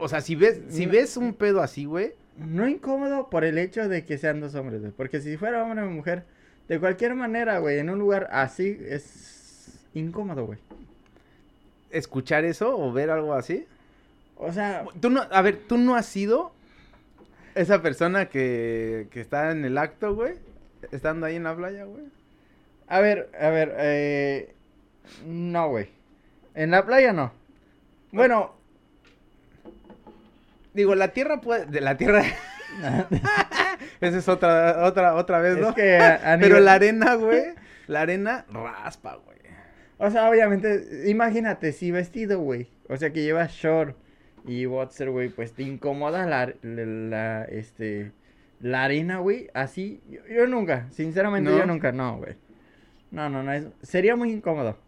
o 0.00 0.08
sea, 0.08 0.20
si 0.20 0.34
ves, 0.34 0.60
si 0.68 0.86
No. 0.86 0.92
ves 0.92 1.16
un 1.16 1.34
pedo 1.34 1.60
así, 1.62 1.84
güey, 1.84 2.12
No 2.36 2.66
incómodo 2.66 3.28
por 3.30 3.44
el 3.44 3.58
hecho 3.58 3.88
de 3.88 4.04
que 4.06 4.16
sean 4.18 4.40
dos 4.40 4.54
hombres, 4.54 4.80
güey. 4.80 4.92
Porque 4.92 5.20
si 5.20 5.36
fuera 5.36 5.62
hombre 5.62 5.82
o 5.82 5.90
mujer, 5.90 6.24
de 6.68 6.80
cualquier 6.80 7.14
manera, 7.14 7.58
güey, 7.58 7.78
en 7.78 7.90
un 7.90 7.98
lugar 7.98 8.28
así 8.32 8.78
es 8.88 9.84
incómodo, 9.94 10.46
güey. 10.46 10.58
escuchar 11.90 12.44
eso 12.44 12.78
o 12.78 12.92
ver 12.92 13.10
algo 13.10 13.34
así. 13.34 13.66
O 14.36 14.52
sea, 14.52 14.84
Tú 15.00 15.10
no, 15.10 15.22
a 15.30 15.42
ver, 15.42 15.58
tú 15.68 15.76
no 15.76 15.96
has 15.96 16.06
sido 16.06 16.52
esa 17.54 17.82
persona 17.82 18.26
que, 18.26 19.08
que 19.10 19.20
está 19.20 19.50
en 19.50 19.64
el 19.64 19.76
acto, 19.76 20.14
güey, 20.14 20.34
estando 20.92 21.26
ahí 21.26 21.36
en 21.36 21.44
la 21.44 21.54
playa, 21.56 21.84
güey. 21.84 22.04
A 22.88 23.00
ver, 23.00 23.28
a 23.38 23.50
ver, 23.50 23.74
eh... 23.78 24.54
No, 25.26 25.68
güey. 25.70 25.88
En 26.54 26.70
la 26.70 26.86
playa 26.86 27.12
no. 27.12 27.32
Bueno, 28.12 28.54
Digo, 30.74 30.94
la 30.94 31.08
tierra 31.08 31.40
puede. 31.40 31.66
De 31.66 31.80
la 31.80 31.96
tierra. 31.96 32.22
Esa 34.00 34.18
es 34.18 34.28
otra, 34.28 34.84
otra, 34.84 35.14
otra 35.14 35.40
vez, 35.40 35.58
¿no? 35.58 35.70
es 35.70 35.74
que 35.74 35.96
a, 35.98 36.32
a 36.34 36.38
Pero 36.40 36.56
nivel- 36.56 36.64
la 36.64 36.72
arena, 36.74 37.14
güey. 37.14 37.42
La 37.86 38.02
arena 38.02 38.44
raspa, 38.50 39.16
güey. 39.24 39.38
O 39.98 40.10
sea, 40.10 40.30
obviamente, 40.30 41.08
imagínate, 41.10 41.72
si 41.72 41.90
vestido, 41.90 42.38
güey. 42.40 42.68
O 42.88 42.96
sea, 42.96 43.12
que 43.12 43.22
llevas 43.22 43.52
short 43.52 43.96
y 44.46 44.64
boxer, 44.64 45.10
güey, 45.10 45.28
pues 45.28 45.52
te 45.52 45.62
incomoda 45.62 46.24
la, 46.26 46.54
la, 46.62 46.84
la, 46.86 47.44
este, 47.44 48.12
la 48.60 48.84
arena, 48.84 49.18
güey. 49.18 49.48
Así, 49.52 50.00
yo, 50.08 50.20
yo 50.32 50.46
nunca, 50.46 50.86
sinceramente, 50.90 51.50
¿No? 51.50 51.58
yo 51.58 51.66
nunca, 51.66 51.92
no, 51.92 52.16
güey. 52.16 52.36
No, 53.10 53.28
no, 53.28 53.42
no, 53.42 53.52
es- 53.52 53.66
sería 53.82 54.16
muy 54.16 54.30
incómodo, 54.32 54.78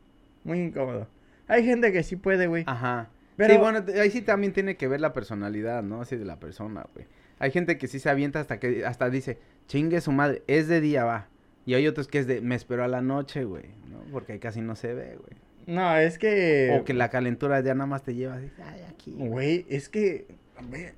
muy 0.45 0.61
incómodo. 0.61 1.09
Hay 1.49 1.65
gente 1.67 1.93
que 1.93 2.03
sí 2.05 2.17
puede, 2.17 2.47
güey. 2.47 2.65
Ajá. 2.67 3.11
Pero- 3.47 3.55
Sí, 3.55 3.61
bueno, 3.61 3.85
ahí 4.01 4.11
sí 4.11 4.23
también 4.23 4.53
tiene 4.53 4.77
que 4.77 4.89
ver 4.89 5.01
la 5.01 5.13
personalidad, 5.13 5.83
¿no? 5.83 6.01
Así 6.03 6.17
de 6.17 6.25
la 6.25 6.39
persona, 6.41 6.85
güey. 6.95 7.07
Hay 7.39 7.51
gente 7.51 7.77
que 7.79 7.89
sí 7.89 7.99
se 7.99 8.09
avienta 8.09 8.41
hasta 8.41 8.59
que, 8.61 8.85
hasta 8.87 9.11
dice, 9.11 9.39
chingue 9.67 10.01
su 10.01 10.13
madre, 10.13 10.43
es 10.47 10.69
de 10.69 10.81
día, 10.81 11.05
va. 11.05 11.29
Y 11.67 11.75
hay 11.75 11.87
otros 11.87 12.09
que 12.09 12.19
es 12.19 12.27
de, 12.27 12.41
me 12.41 12.55
espero 12.55 12.85
a 12.85 12.89
la 12.89 13.03
noche, 13.03 13.45
güey, 13.45 13.65
¿no? 13.91 13.99
Porque 14.13 14.33
ahí 14.33 14.39
casi 14.39 14.61
no 14.61 14.75
se 14.77 14.95
ve, 14.95 15.17
güey. 15.17 15.41
No, 15.67 15.97
es 15.97 16.19
que... 16.19 16.77
O 16.81 16.85
que 16.85 16.93
la 16.95 17.09
calentura 17.09 17.61
ya 17.61 17.75
nada 17.75 17.87
más 17.87 18.03
te 18.03 18.15
lleva 18.15 18.35
así, 18.35 18.51
ay, 18.65 18.81
aquí. 18.91 19.15
güey. 19.17 19.65
Es 19.69 19.89
que... 19.89 20.27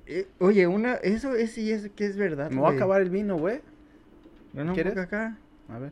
eh, 0.07 0.27
Oye, 0.39 0.65
una, 0.67 0.95
eso 0.95 1.35
es, 1.35 1.51
sí 1.51 1.71
es 1.71 1.89
que 1.89 2.05
es 2.05 2.17
verdad, 2.17 2.49
Me 2.51 2.61
voy 2.61 2.73
a 2.73 2.75
acabar 2.75 3.01
el 3.01 3.09
vino, 3.11 3.37
güey. 3.37 3.61
Un 4.55 4.73
¿Quieres? 4.73 4.97
acá. 4.97 5.37
A 5.69 5.77
ver. 5.79 5.91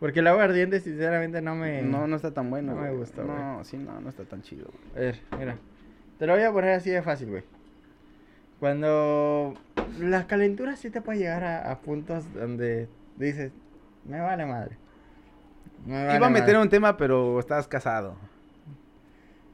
Porque 0.00 0.20
el 0.20 0.26
agua 0.28 0.44
ardiente, 0.44 0.80
sinceramente, 0.80 1.40
no 1.42 1.54
me... 1.56 1.82
No, 1.82 2.06
no 2.06 2.16
está 2.16 2.32
tan 2.32 2.50
bueno, 2.50 2.74
no 2.74 2.80
me 2.80 2.88
güey. 2.88 3.00
gustó, 3.00 3.24
No, 3.24 3.64
sí, 3.64 3.76
no, 3.76 4.00
no 4.00 4.08
está 4.08 4.24
tan 4.24 4.42
chido, 4.42 4.66
güey. 4.66 4.96
A 4.96 5.00
ver, 5.10 5.20
mira. 5.38 5.58
Te 6.18 6.26
lo 6.26 6.34
voy 6.34 6.42
a 6.42 6.52
poner 6.52 6.70
así 6.74 6.90
de 6.90 7.02
fácil, 7.02 7.28
güey. 7.30 7.42
Cuando 8.60 9.54
la 10.00 10.26
calentura 10.26 10.76
sí 10.76 10.90
te 10.90 11.00
puede 11.00 11.18
llegar 11.20 11.44
a, 11.44 11.70
a 11.70 11.78
puntos 11.80 12.32
donde 12.34 12.88
dices, 13.16 13.52
me 14.04 14.20
vale 14.20 14.46
madre. 14.46 14.76
Me 15.86 16.04
vale 16.04 16.16
Iba 16.16 16.26
a 16.26 16.30
meter 16.30 16.54
madre". 16.54 16.62
un 16.62 16.68
tema, 16.68 16.96
pero 16.96 17.38
estás 17.38 17.68
casado. 17.68 18.16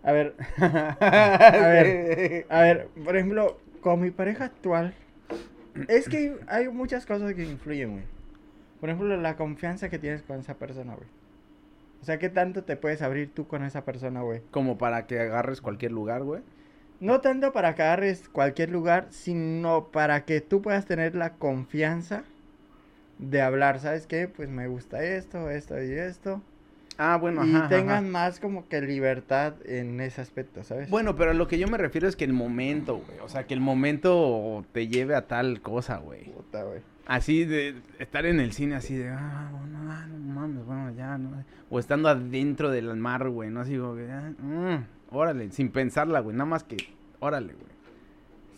A 0.02 0.12
ver, 0.12 0.34
a 0.58 1.68
ver. 1.68 2.46
a 2.48 2.60
ver, 2.60 2.88
por 3.04 3.16
ejemplo, 3.16 3.58
con 3.80 4.00
mi 4.00 4.10
pareja 4.10 4.44
actual, 4.46 4.94
es 5.88 6.08
que 6.08 6.36
hay 6.46 6.68
muchas 6.68 7.04
cosas 7.06 7.34
que 7.34 7.42
influyen, 7.44 7.92
güey. 7.92 8.04
Por 8.80 8.90
ejemplo, 8.90 9.16
la 9.16 9.36
confianza 9.36 9.88
que 9.88 9.98
tienes 9.98 10.22
con 10.22 10.38
esa 10.40 10.54
persona, 10.54 10.94
güey. 10.94 11.08
O 12.02 12.04
sea, 12.04 12.18
¿qué 12.18 12.28
tanto 12.28 12.64
te 12.64 12.76
puedes 12.76 13.00
abrir 13.00 13.32
tú 13.32 13.46
con 13.46 13.64
esa 13.64 13.82
persona, 13.86 14.20
güey? 14.20 14.42
Como 14.50 14.76
para 14.76 15.06
que 15.06 15.18
agarres 15.20 15.62
cualquier 15.62 15.92
lugar, 15.92 16.22
güey. 16.22 16.42
No 17.05 17.20
tanto 17.20 17.52
para 17.52 17.74
que 17.74 17.82
agarres 17.82 18.30
cualquier 18.30 18.70
lugar, 18.70 19.09
sino 19.11 19.88
para 19.88 20.24
que 20.24 20.40
tú 20.40 20.62
puedas 20.62 20.86
tener 20.86 21.14
la 21.14 21.34
confianza 21.34 22.24
de 23.18 23.42
hablar, 23.42 23.78
¿sabes 23.78 24.07
qué? 24.07 24.26
Pues 24.26 24.48
me 24.48 24.68
gusta 24.68 25.05
esto, 25.05 25.50
esto 25.50 25.82
y 25.82 25.92
esto. 25.92 26.40
Ah, 26.96 27.18
bueno, 27.20 27.44
y 27.44 27.55
ajá, 27.55 27.68
tengan 27.68 28.05
ajá. 28.05 28.11
más 28.11 28.40
como 28.40 28.66
que 28.68 28.80
libertad 28.80 29.52
en 29.66 30.00
ese 30.00 30.22
aspecto, 30.22 30.62
¿sabes? 30.62 30.88
Bueno, 30.88 31.14
pero 31.14 31.32
a 31.32 31.34
lo 31.34 31.46
que 31.46 31.59
yo 31.59 31.68
me 31.68 31.76
refiero 31.76 32.09
es 32.09 32.16
que 32.16 32.24
el 32.24 32.32
momento, 32.32 32.96
güey. 32.96 33.18
O 33.18 33.28
sea, 33.28 33.46
que 33.46 33.52
el 33.52 33.61
momento 33.61 34.64
te 34.72 34.88
lleve 34.88 35.14
a 35.14 35.26
tal 35.26 35.61
cosa, 35.61 35.98
güey. 35.98 36.30
Puta, 36.30 36.62
güey. 36.62 36.80
Así 37.07 37.44
de 37.44 37.74
estar 37.98 38.24
en 38.24 38.40
el 38.40 38.52
cine, 38.52 38.76
así 38.76 38.96
de, 38.96 39.11
ah, 39.11 39.50
bueno, 39.52 39.92
ah, 39.92 40.07
no 40.07 40.18
mames, 40.40 40.64
bueno, 40.64 40.90
ya, 40.96 41.18
no. 41.18 41.44
O 41.68 41.78
estando 41.78 42.09
adentro 42.09 42.70
del 42.70 42.96
mar, 42.96 43.28
güey, 43.28 43.50
¿no? 43.50 43.61
Así 43.61 43.76
como 43.76 43.94
que, 43.94 44.11
ah, 44.11 44.32
mm, 44.38 44.84
órale, 45.14 45.50
sin 45.50 45.70
pensarla, 45.70 46.20
güey. 46.20 46.36
Nada 46.36 46.48
más 46.48 46.64
que, 46.64 46.76
órale, 47.20 47.52
güey. 47.54 47.66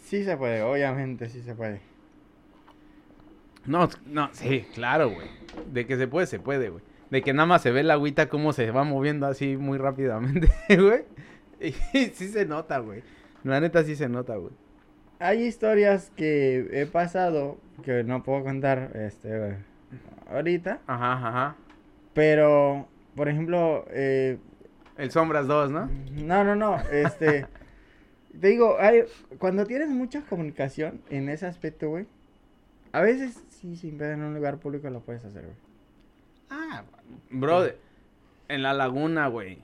Sí 0.05 0.25
se 0.25 0.37
puede, 0.37 0.63
obviamente 0.63 1.29
sí 1.29 1.43
se 1.43 1.55
puede. 1.55 1.81
No, 3.67 3.89
no, 4.07 4.29
sí, 4.33 4.65
claro, 4.75 5.11
güey. 5.11 5.27
De 5.73 5.87
que 5.87 5.97
se 5.97 6.07
puede, 6.07 6.27
se 6.27 6.39
puede, 6.39 6.69
güey. 6.69 6.85
De 7.11 7.23
que 7.23 7.33
nada 7.33 7.47
más 7.47 7.63
se 7.63 7.71
ve 7.73 7.83
la 7.83 7.95
agüita 7.95 8.29
cómo 8.29 8.53
se 8.53 8.71
va 8.71 8.85
moviendo 8.85 9.27
así 9.27 9.57
muy 9.57 9.79
rápidamente, 9.79 10.49
güey. 10.69 11.05
Y 11.61 11.73
sí 12.07 12.29
se 12.29 12.47
nota, 12.47 12.79
güey. 12.79 13.03
La 13.43 13.61
neta 13.61 13.83
sí 13.83 13.97
se 13.97 14.09
nota, 14.09 14.37
güey. 14.37 14.53
Hay 15.19 15.43
historias 15.45 16.13
que 16.17 16.69
he 16.73 16.87
pasado 16.87 17.59
que 17.83 18.05
no 18.05 18.23
puedo 18.23 18.45
contar 18.45 18.91
este 18.95 19.57
ahorita, 20.29 20.81
Ajá, 20.87 21.13
ajá. 21.13 21.57
pero 22.13 22.87
por 23.15 23.29
ejemplo, 23.29 23.87
eh, 23.91 24.39
El 24.99 25.11
Sombras 25.11 25.47
2, 25.47 25.71
¿no? 25.71 25.91
No, 26.13 26.45
no, 26.45 26.55
no, 26.57 26.79
este... 26.91 27.47
te 28.41 28.49
digo, 28.49 28.77
hay, 28.79 29.05
cuando 29.39 29.65
tienes 29.67 29.89
mucha 29.89 30.23
comunicación 30.23 31.01
en 31.11 31.29
ese 31.29 31.47
aspecto, 31.47 31.89
güey, 31.89 32.07
a 32.93 33.01
veces 33.01 33.43
sí, 33.51 33.77
sin 33.77 33.99
ver 33.99 34.13
en 34.13 34.23
un 34.23 34.35
lugar 34.35 34.59
público 34.59 34.89
lo 34.91 35.01
puedes 35.01 35.25
hacer, 35.25 35.43
güey. 35.43 35.57
Ah, 36.51 36.83
brother. 37.31 37.79
En 38.49 38.63
la 38.63 38.73
laguna, 38.73 39.27
güey. 39.29 39.59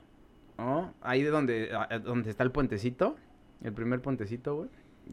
¿No? 0.59 0.93
Ahí 1.03 1.23
de 1.23 1.31
donde, 1.31 1.71
donde 2.05 2.31
está 2.31 2.43
el 2.45 2.51
puentecito. 2.51 3.17
El 3.63 3.73
primer 3.73 4.01
puentecito, 4.01 4.57
güey. 4.57 4.69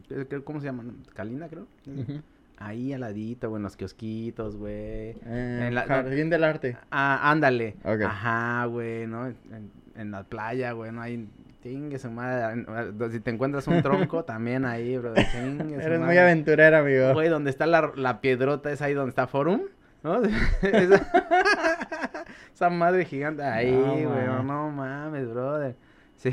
¿Qué- 0.08 0.26
qué- 0.26 0.42
¿Cómo 0.42 0.60
se 0.60 0.66
llama? 0.66 0.84
¿Calina, 1.14 1.48
creo? 1.48 1.66
Ahí 2.60 2.92
al 2.92 3.00
ladito, 3.00 3.48
güey, 3.48 3.58
en 3.58 3.62
los 3.64 3.76
kiosquitos, 3.76 4.56
güey. 4.56 4.72
Eh, 5.24 5.64
En 5.68 5.74
la- 5.74 5.82
Jardín 5.84 6.28
del 6.30 6.44
Arte. 6.44 6.76
Ah, 6.90 7.30
ándale. 7.30 7.76
Ok. 7.84 8.02
Ajá, 8.02 8.66
güey, 8.66 9.06
¿no? 9.06 9.26
En, 9.26 9.72
en 9.96 10.10
la 10.10 10.24
playa, 10.24 10.72
güey, 10.72 10.92
¿no? 10.92 11.00
Ahí, 11.00 11.26
chingue 11.62 11.98
su 11.98 12.10
madre. 12.10 12.64
Si 13.12 13.20
te 13.20 13.30
encuentras 13.30 13.66
un 13.66 13.80
tronco, 13.82 14.24
también 14.26 14.66
ahí, 14.66 14.98
bro. 14.98 15.14
Chingue 15.14 15.74
Eres 15.76 15.98
muy 15.98 16.08
madre. 16.08 16.20
aventurero, 16.20 16.76
amigo. 16.78 17.12
Güey, 17.14 17.28
donde 17.30 17.48
está 17.50 17.64
la, 17.66 17.92
la 17.96 18.20
piedrota, 18.20 18.70
es 18.70 18.82
ahí 18.82 18.92
donde 18.92 19.08
está 19.10 19.26
Forum, 19.26 19.62
¿no? 20.02 20.20
esa, 20.62 21.06
esa 22.54 22.68
madre 22.70 23.06
gigante. 23.06 23.42
Ahí, 23.42 23.72
güey, 23.72 24.04
no, 24.44 24.70
mames, 24.70 25.30
brother. 25.30 25.76
Sí. 26.16 26.30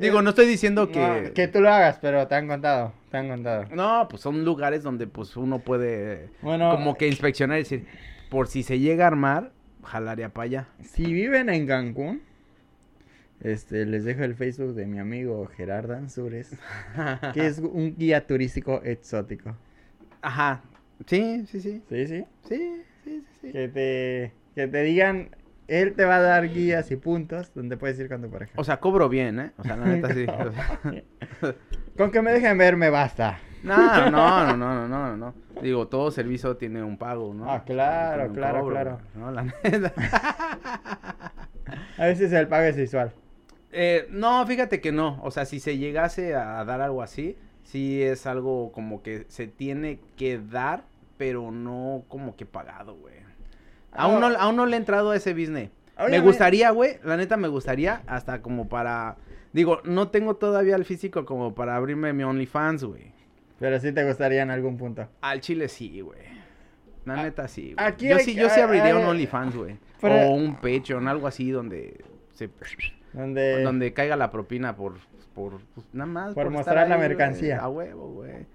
Digo, 0.00 0.22
no 0.22 0.30
estoy 0.30 0.46
diciendo 0.46 0.90
que... 0.90 0.98
No, 0.98 1.34
que 1.34 1.48
tú 1.48 1.60
lo 1.60 1.70
hagas, 1.70 1.98
pero 2.00 2.26
te 2.26 2.34
han 2.34 2.48
contado, 2.48 2.92
te 3.10 3.16
han 3.16 3.28
contado. 3.28 3.64
No, 3.74 4.06
pues 4.08 4.22
son 4.22 4.44
lugares 4.44 4.82
donde 4.82 5.06
pues 5.06 5.36
uno 5.36 5.58
puede 5.60 6.28
Bueno, 6.42 6.70
como 6.70 6.96
que 6.96 7.08
inspeccionar 7.08 7.58
y 7.58 7.62
decir, 7.62 7.86
por 8.28 8.48
si 8.48 8.62
se 8.62 8.78
llega 8.78 9.04
a 9.04 9.08
armar, 9.08 9.52
jalaría 9.82 10.28
para 10.28 10.44
allá. 10.44 10.68
si 10.82 11.12
viven 11.12 11.48
en 11.48 11.66
Cancún, 11.66 12.22
este, 13.40 13.84
les 13.86 14.04
dejo 14.04 14.24
el 14.24 14.34
Facebook 14.34 14.74
de 14.74 14.86
mi 14.86 14.98
amigo 14.98 15.46
Gerardo 15.56 15.94
Ansures, 15.94 16.50
que 17.34 17.46
es 17.46 17.58
un 17.58 17.96
guía 17.96 18.26
turístico 18.26 18.80
exótico. 18.82 19.56
Ajá. 20.22 20.62
Sí, 21.06 21.44
sí, 21.46 21.60
sí. 21.60 21.82
Sí, 21.88 22.06
sí. 22.06 22.24
Sí, 22.48 22.56
sí, 22.58 22.84
sí, 23.04 23.24
sí. 23.40 23.52
Que 23.52 23.68
te, 23.68 24.32
que 24.54 24.66
te 24.66 24.82
digan, 24.82 25.28
él 25.68 25.94
te 25.94 26.04
va 26.04 26.16
a 26.16 26.20
dar 26.20 26.48
guías 26.48 26.90
y 26.90 26.96
puntos 26.96 27.52
donde 27.54 27.76
puedes 27.76 27.98
ir 27.98 28.08
con 28.08 28.22
tu 28.22 28.30
pareja. 28.30 28.52
O 28.56 28.64
sea, 28.64 28.78
cobro 28.78 29.08
bien, 29.08 29.40
¿eh? 29.40 29.52
O 29.56 29.64
sea, 29.64 29.76
la 29.76 29.86
neta 29.86 30.12
sí. 30.14 30.26
Con 31.96 32.10
que 32.10 32.22
me 32.22 32.32
dejen 32.32 32.58
ver 32.58 32.76
me 32.76 32.90
basta. 32.90 33.38
No, 33.62 33.76
no, 33.76 34.10
no, 34.10 34.56
no, 34.56 34.86
no, 34.86 34.88
no, 34.88 35.16
no. 35.16 35.34
Digo, 35.60 35.88
todo 35.88 36.10
servicio 36.10 36.56
tiene 36.56 36.82
un 36.82 36.98
pago, 36.98 37.32
¿no? 37.34 37.50
Ah, 37.50 37.64
claro, 37.64 38.32
claro, 38.32 38.68
claro. 38.68 38.98
No, 39.14 39.32
la 39.32 39.42
neta. 39.44 39.92
A 41.98 42.06
veces 42.06 42.32
el 42.32 42.46
pago 42.46 42.64
es 42.64 42.76
visual. 42.76 43.12
Eh, 43.72 44.06
no, 44.10 44.46
fíjate 44.46 44.80
que 44.80 44.92
no. 44.92 45.20
O 45.22 45.30
sea, 45.30 45.46
si 45.46 45.58
se 45.58 45.78
llegase 45.78 46.34
a 46.34 46.64
dar 46.64 46.80
algo 46.80 47.02
así, 47.02 47.36
sí 47.64 48.02
es 48.02 48.26
algo 48.26 48.70
como 48.72 49.02
que 49.02 49.24
se 49.28 49.48
tiene 49.48 49.98
que 50.16 50.38
dar, 50.38 50.84
pero 51.16 51.50
no 51.50 52.04
como 52.08 52.36
que 52.36 52.46
pagado, 52.46 52.94
güey. 52.94 53.25
Aún 53.96 54.20
no, 54.20 54.26
aún 54.26 54.56
no 54.56 54.66
le 54.66 54.76
he 54.76 54.78
entrado 54.78 55.10
a 55.10 55.16
ese 55.16 55.32
business. 55.32 55.70
Me 56.10 56.20
gustaría, 56.20 56.70
güey, 56.70 56.98
la 57.04 57.16
neta 57.16 57.36
me 57.36 57.48
gustaría, 57.48 58.02
hasta 58.06 58.42
como 58.42 58.68
para... 58.68 59.16
Digo, 59.52 59.80
no 59.84 60.08
tengo 60.08 60.36
todavía 60.36 60.76
el 60.76 60.84
físico 60.84 61.24
como 61.24 61.54
para 61.54 61.76
abrirme 61.76 62.12
mi 62.12 62.22
OnlyFans, 62.22 62.84
güey. 62.84 63.12
Pero 63.58 63.80
sí 63.80 63.90
te 63.92 64.04
gustaría 64.04 64.42
en 64.42 64.50
algún 64.50 64.76
punto. 64.76 65.08
Al 65.22 65.40
chile 65.40 65.68
sí, 65.68 66.02
güey. 66.02 66.20
La 67.06 67.14
A- 67.14 67.22
neta 67.22 67.48
sí, 67.48 67.72
güey. 67.74 67.86
aquí 67.86 68.08
Yo 68.08 68.16
hay 68.16 68.24
sí, 68.24 68.34
yo 68.34 68.50
sí 68.50 68.56
hay- 68.56 68.62
abriría 68.62 68.94
un 68.96 69.06
OnlyFans, 69.06 69.56
güey. 69.56 69.78
O 70.02 70.34
un 70.34 70.56
Patreon, 70.56 71.08
algo 71.08 71.26
así 71.26 71.50
donde 71.50 72.04
se... 72.34 72.50
Donde... 73.14 73.62
donde 73.62 73.94
caiga 73.94 74.16
la 74.16 74.30
propina 74.30 74.76
por... 74.76 74.94
por 75.34 75.60
pues, 75.74 75.86
nada 75.94 76.06
más. 76.10 76.34
Por 76.34 76.48
estar 76.48 76.50
mostrar 76.52 76.88
la 76.90 76.98
mercancía. 76.98 77.60
A 77.60 77.68
huevo, 77.70 78.12
güey. 78.12 78.46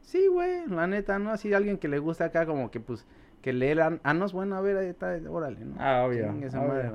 Sí, 0.00 0.26
güey, 0.26 0.66
la 0.66 0.88
neta, 0.88 1.20
¿no? 1.20 1.30
Así 1.30 1.54
alguien 1.54 1.78
que 1.78 1.86
le 1.86 2.00
gusta 2.00 2.24
acá 2.24 2.44
como 2.44 2.72
que, 2.72 2.80
pues, 2.80 3.06
que 3.42 3.52
leer 3.52 3.80
an- 3.82 4.00
anos, 4.04 4.32
bueno, 4.32 4.56
a 4.56 4.60
ver, 4.60 4.76
ahí 4.78 4.86
está, 4.88 5.18
órale, 5.28 5.60
¿no? 5.64 5.74
Ah, 5.78 6.04
obvio, 6.06 6.32
madre. 6.32 6.92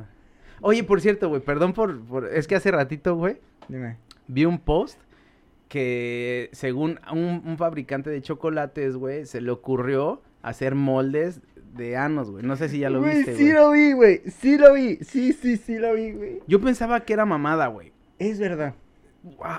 Oye, 0.62 0.84
por 0.84 1.02
cierto, 1.02 1.30
güey, 1.30 1.42
perdón 1.42 1.74
por, 1.74 2.00
por... 2.06 2.26
Es 2.34 2.48
que 2.48 2.56
hace 2.56 2.72
ratito, 2.72 3.16
güey, 3.16 3.38
Dime. 3.68 3.98
vi 4.28 4.46
un 4.46 4.58
post 4.60 5.00
que 5.68 6.50
según 6.54 7.00
un, 7.12 7.44
un 7.46 7.58
fabricante 7.58 8.10
de 8.10 8.22
chocolates, 8.22 8.96
güey, 8.96 9.26
se 9.26 9.42
le 9.42 9.52
ocurrió 9.52 10.22
hacer 10.42 10.76
moldes 10.76 11.42
de 11.76 11.98
Anos, 11.98 12.32
güey. 12.32 12.44
No 12.44 12.56
sé 12.56 12.70
si 12.70 12.80
ya 12.80 12.90
lo 12.90 13.02
Güey, 13.02 13.18
viste, 13.18 13.36
sí 13.36 13.44
güey. 13.44 13.54
lo 13.54 13.72
vi, 13.72 13.92
güey. 13.94 14.22
Sí 14.28 14.58
lo 14.58 14.74
vi. 14.74 14.96
Sí, 15.02 15.34
sí, 15.34 15.58
sí 15.58 15.78
lo 15.78 15.94
vi, 15.94 16.12
güey. 16.14 16.40
Yo 16.48 16.62
pensaba 16.62 17.02
que 17.02 17.14
era 17.14 17.26
mamada, 17.26 17.68
güey. 17.68 17.92
Es 18.18 18.40
verdad. 18.40 18.74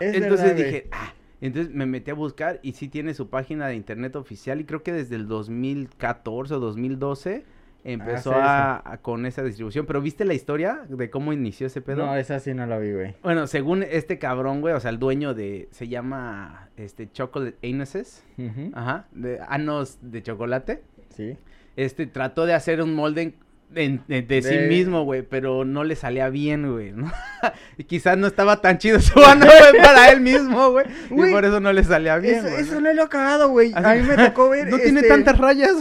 Es 0.00 0.14
Entonces 0.16 0.46
verdad, 0.48 0.54
dije, 0.64 0.88
ah. 0.92 1.12
Entonces 1.40 1.72
me 1.72 1.86
metí 1.86 2.10
a 2.10 2.14
buscar 2.14 2.58
y 2.62 2.72
sí 2.72 2.88
tiene 2.88 3.14
su 3.14 3.28
página 3.28 3.66
de 3.68 3.74
internet 3.76 4.16
oficial 4.16 4.60
y 4.60 4.64
creo 4.64 4.82
que 4.82 4.92
desde 4.92 5.16
el 5.16 5.28
2014 5.28 6.54
o 6.54 6.58
2012 6.60 7.44
empezó 7.84 8.32
sí, 8.32 8.36
a, 8.40 8.82
a- 8.92 8.98
con 8.98 9.24
esa 9.24 9.42
distribución. 9.44 9.86
Pero 9.86 10.00
¿viste 10.02 10.24
la 10.24 10.34
historia 10.34 10.82
de 10.88 11.10
cómo 11.10 11.32
inició 11.32 11.68
ese 11.68 11.80
pedo? 11.80 12.04
No, 12.06 12.16
esa 12.16 12.40
sí 12.40 12.52
no 12.54 12.66
lo 12.66 12.80
vi, 12.80 12.92
güey. 12.92 13.14
Bueno, 13.22 13.46
según 13.46 13.82
este 13.84 14.18
cabrón, 14.18 14.60
güey, 14.60 14.74
o 14.74 14.80
sea, 14.80 14.90
el 14.90 14.98
dueño 14.98 15.32
de, 15.32 15.68
se 15.70 15.86
llama, 15.88 16.70
este, 16.76 17.10
Chocolate 17.10 17.56
Anuses, 17.68 18.24
Ujú, 18.36 18.72
ajá, 18.74 19.06
de 19.12 19.38
anos 19.48 19.98
de 20.02 20.22
chocolate. 20.22 20.82
Sí. 21.10 21.36
Este, 21.76 22.06
trató 22.06 22.46
de 22.46 22.54
hacer 22.54 22.82
un 22.82 22.94
molde 22.94 23.34
de, 23.70 24.00
de 24.22 24.42
sí 24.42 24.58
mismo, 24.68 25.04
güey, 25.04 25.22
pero 25.22 25.64
no 25.64 25.84
le 25.84 25.94
salía 25.94 26.28
bien, 26.30 26.72
güey, 26.72 26.92
¿no? 26.92 27.12
y 27.78 27.84
quizás 27.84 28.16
no 28.16 28.26
estaba 28.26 28.60
tan 28.60 28.78
chido 28.78 28.98
su 29.00 29.18
ano, 29.24 29.46
güey, 29.46 29.82
para 29.82 30.10
él 30.10 30.20
mismo, 30.20 30.70
güey, 30.70 30.86
y 31.10 31.32
por 31.32 31.44
eso 31.44 31.60
no 31.60 31.72
le 31.72 31.84
salía 31.84 32.16
bien, 32.18 32.46
Eso, 32.46 32.48
eso 32.56 32.80
¿no? 32.80 32.92
lo 32.92 33.02
he 33.04 33.08
cagado, 33.08 33.50
güey. 33.50 33.72
A 33.74 33.94
mí 33.94 34.02
me 34.02 34.16
tocó 34.28 34.48
ver. 34.50 34.68
No 34.68 34.78
tiene 34.78 35.00
este, 35.00 35.08
tantas 35.12 35.36
rayas. 35.38 35.74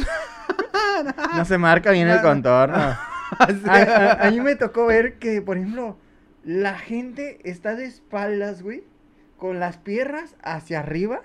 No 1.35 1.45
se 1.45 1.57
marca 1.57 1.91
bien 1.91 2.07
el 2.07 2.17
No. 2.17 2.21
contorno. 2.23 2.75
Así- 3.39 3.61
A, 3.67 3.73
a- 4.21 4.27
a 4.27 4.31
mí 4.31 4.39
me 4.41 4.55
tocó 4.55 4.85
ver 4.85 5.15
que, 5.15 5.41
por 5.41 5.57
ejemplo, 5.57 5.97
la 6.43 6.75
gente 6.77 7.39
está 7.43 7.75
de 7.75 7.85
espaldas, 7.85 8.63
güey, 8.63 8.83
con 9.38 9.59
las 9.59 9.77
piernas 9.77 10.35
hacia 10.43 10.79
arriba 10.79 11.21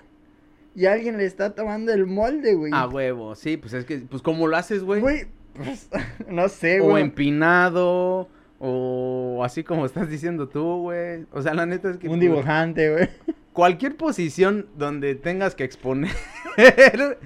y 0.75 0.85
alguien 0.87 1.17
le 1.17 1.25
está 1.25 1.55
tomando 1.55 1.93
el 1.93 2.05
molde, 2.05 2.55
güey. 2.55 2.71
A 2.73 2.87
huevo, 2.87 3.35
sí, 3.35 3.57
pues 3.57 3.73
es 3.73 3.85
que, 3.85 3.99
pues, 3.99 4.21
¿cómo 4.21 4.47
lo 4.47 4.57
haces, 4.57 4.83
güey? 4.83 5.01
Güey, 5.01 5.27
pues, 5.55 5.89
no 6.27 6.49
sé, 6.49 6.81
O 6.81 6.85
güey. 6.85 7.03
empinado, 7.03 8.29
o 8.59 9.41
así 9.43 9.63
como 9.63 9.85
estás 9.85 10.09
diciendo 10.09 10.47
tú, 10.49 10.81
güey. 10.83 11.25
O 11.31 11.41
sea, 11.41 11.53
la 11.53 11.65
neta 11.65 11.89
es 11.91 11.97
que... 11.97 12.07
Un 12.07 12.19
dibujante, 12.19 12.91
güey. 12.91 13.09
Cualquier 13.53 13.95
posición 13.97 14.67
donde 14.77 15.13
tengas 15.15 15.53
que 15.53 15.63
exponer 15.63 16.11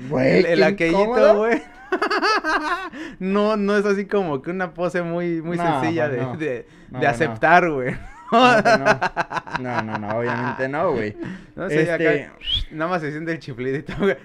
Güey, 0.09 0.39
el, 0.39 0.45
el 0.45 0.63
aquellito, 0.63 1.37
güey. 1.37 1.61
no, 3.19 3.55
no 3.55 3.77
es 3.77 3.85
así 3.85 4.05
como 4.05 4.41
que 4.41 4.51
una 4.51 4.73
pose 4.73 5.01
muy, 5.03 5.41
muy 5.41 5.55
No, 5.57 5.63
sencilla 5.81 6.09
de, 6.09 6.17
no. 6.21 6.35
de, 6.37 6.67
No, 6.89 6.99
de 6.99 7.05
no. 7.05 7.11
aceptar, 7.11 7.69
güey. 7.71 7.95
No, 8.31 8.61
no. 8.61 8.99
no, 9.61 9.81
no, 9.83 9.97
no, 9.99 10.17
obviamente 10.19 10.67
no, 10.67 10.91
güey. 10.91 11.15
No 11.55 11.69
sé, 11.69 11.83
Este- 11.83 11.91
acá 12.25 12.33
nada 12.71 12.91
más 12.91 13.01
se 13.01 13.11
siente 13.11 13.31
el 13.31 13.39
chiflidito, 13.39 13.93
güey. 13.97 14.17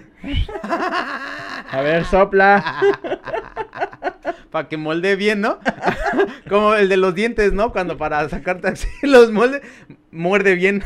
A 1.73 1.81
ver, 1.81 2.05
sopla. 2.05 2.63
Para 4.51 4.69
que 4.69 4.77
molde 4.77 5.15
bien, 5.15 5.41
¿no? 5.41 5.57
Como 6.49 6.75
el 6.75 6.87
de 6.87 6.97
los 6.97 7.15
dientes, 7.15 7.51
¿no? 7.51 7.71
Cuando 7.71 7.97
para 7.97 8.29
sacarte 8.29 8.67
así 8.67 8.87
los 9.01 9.31
moldes, 9.31 9.63
muerde 10.11 10.53
bien. 10.53 10.83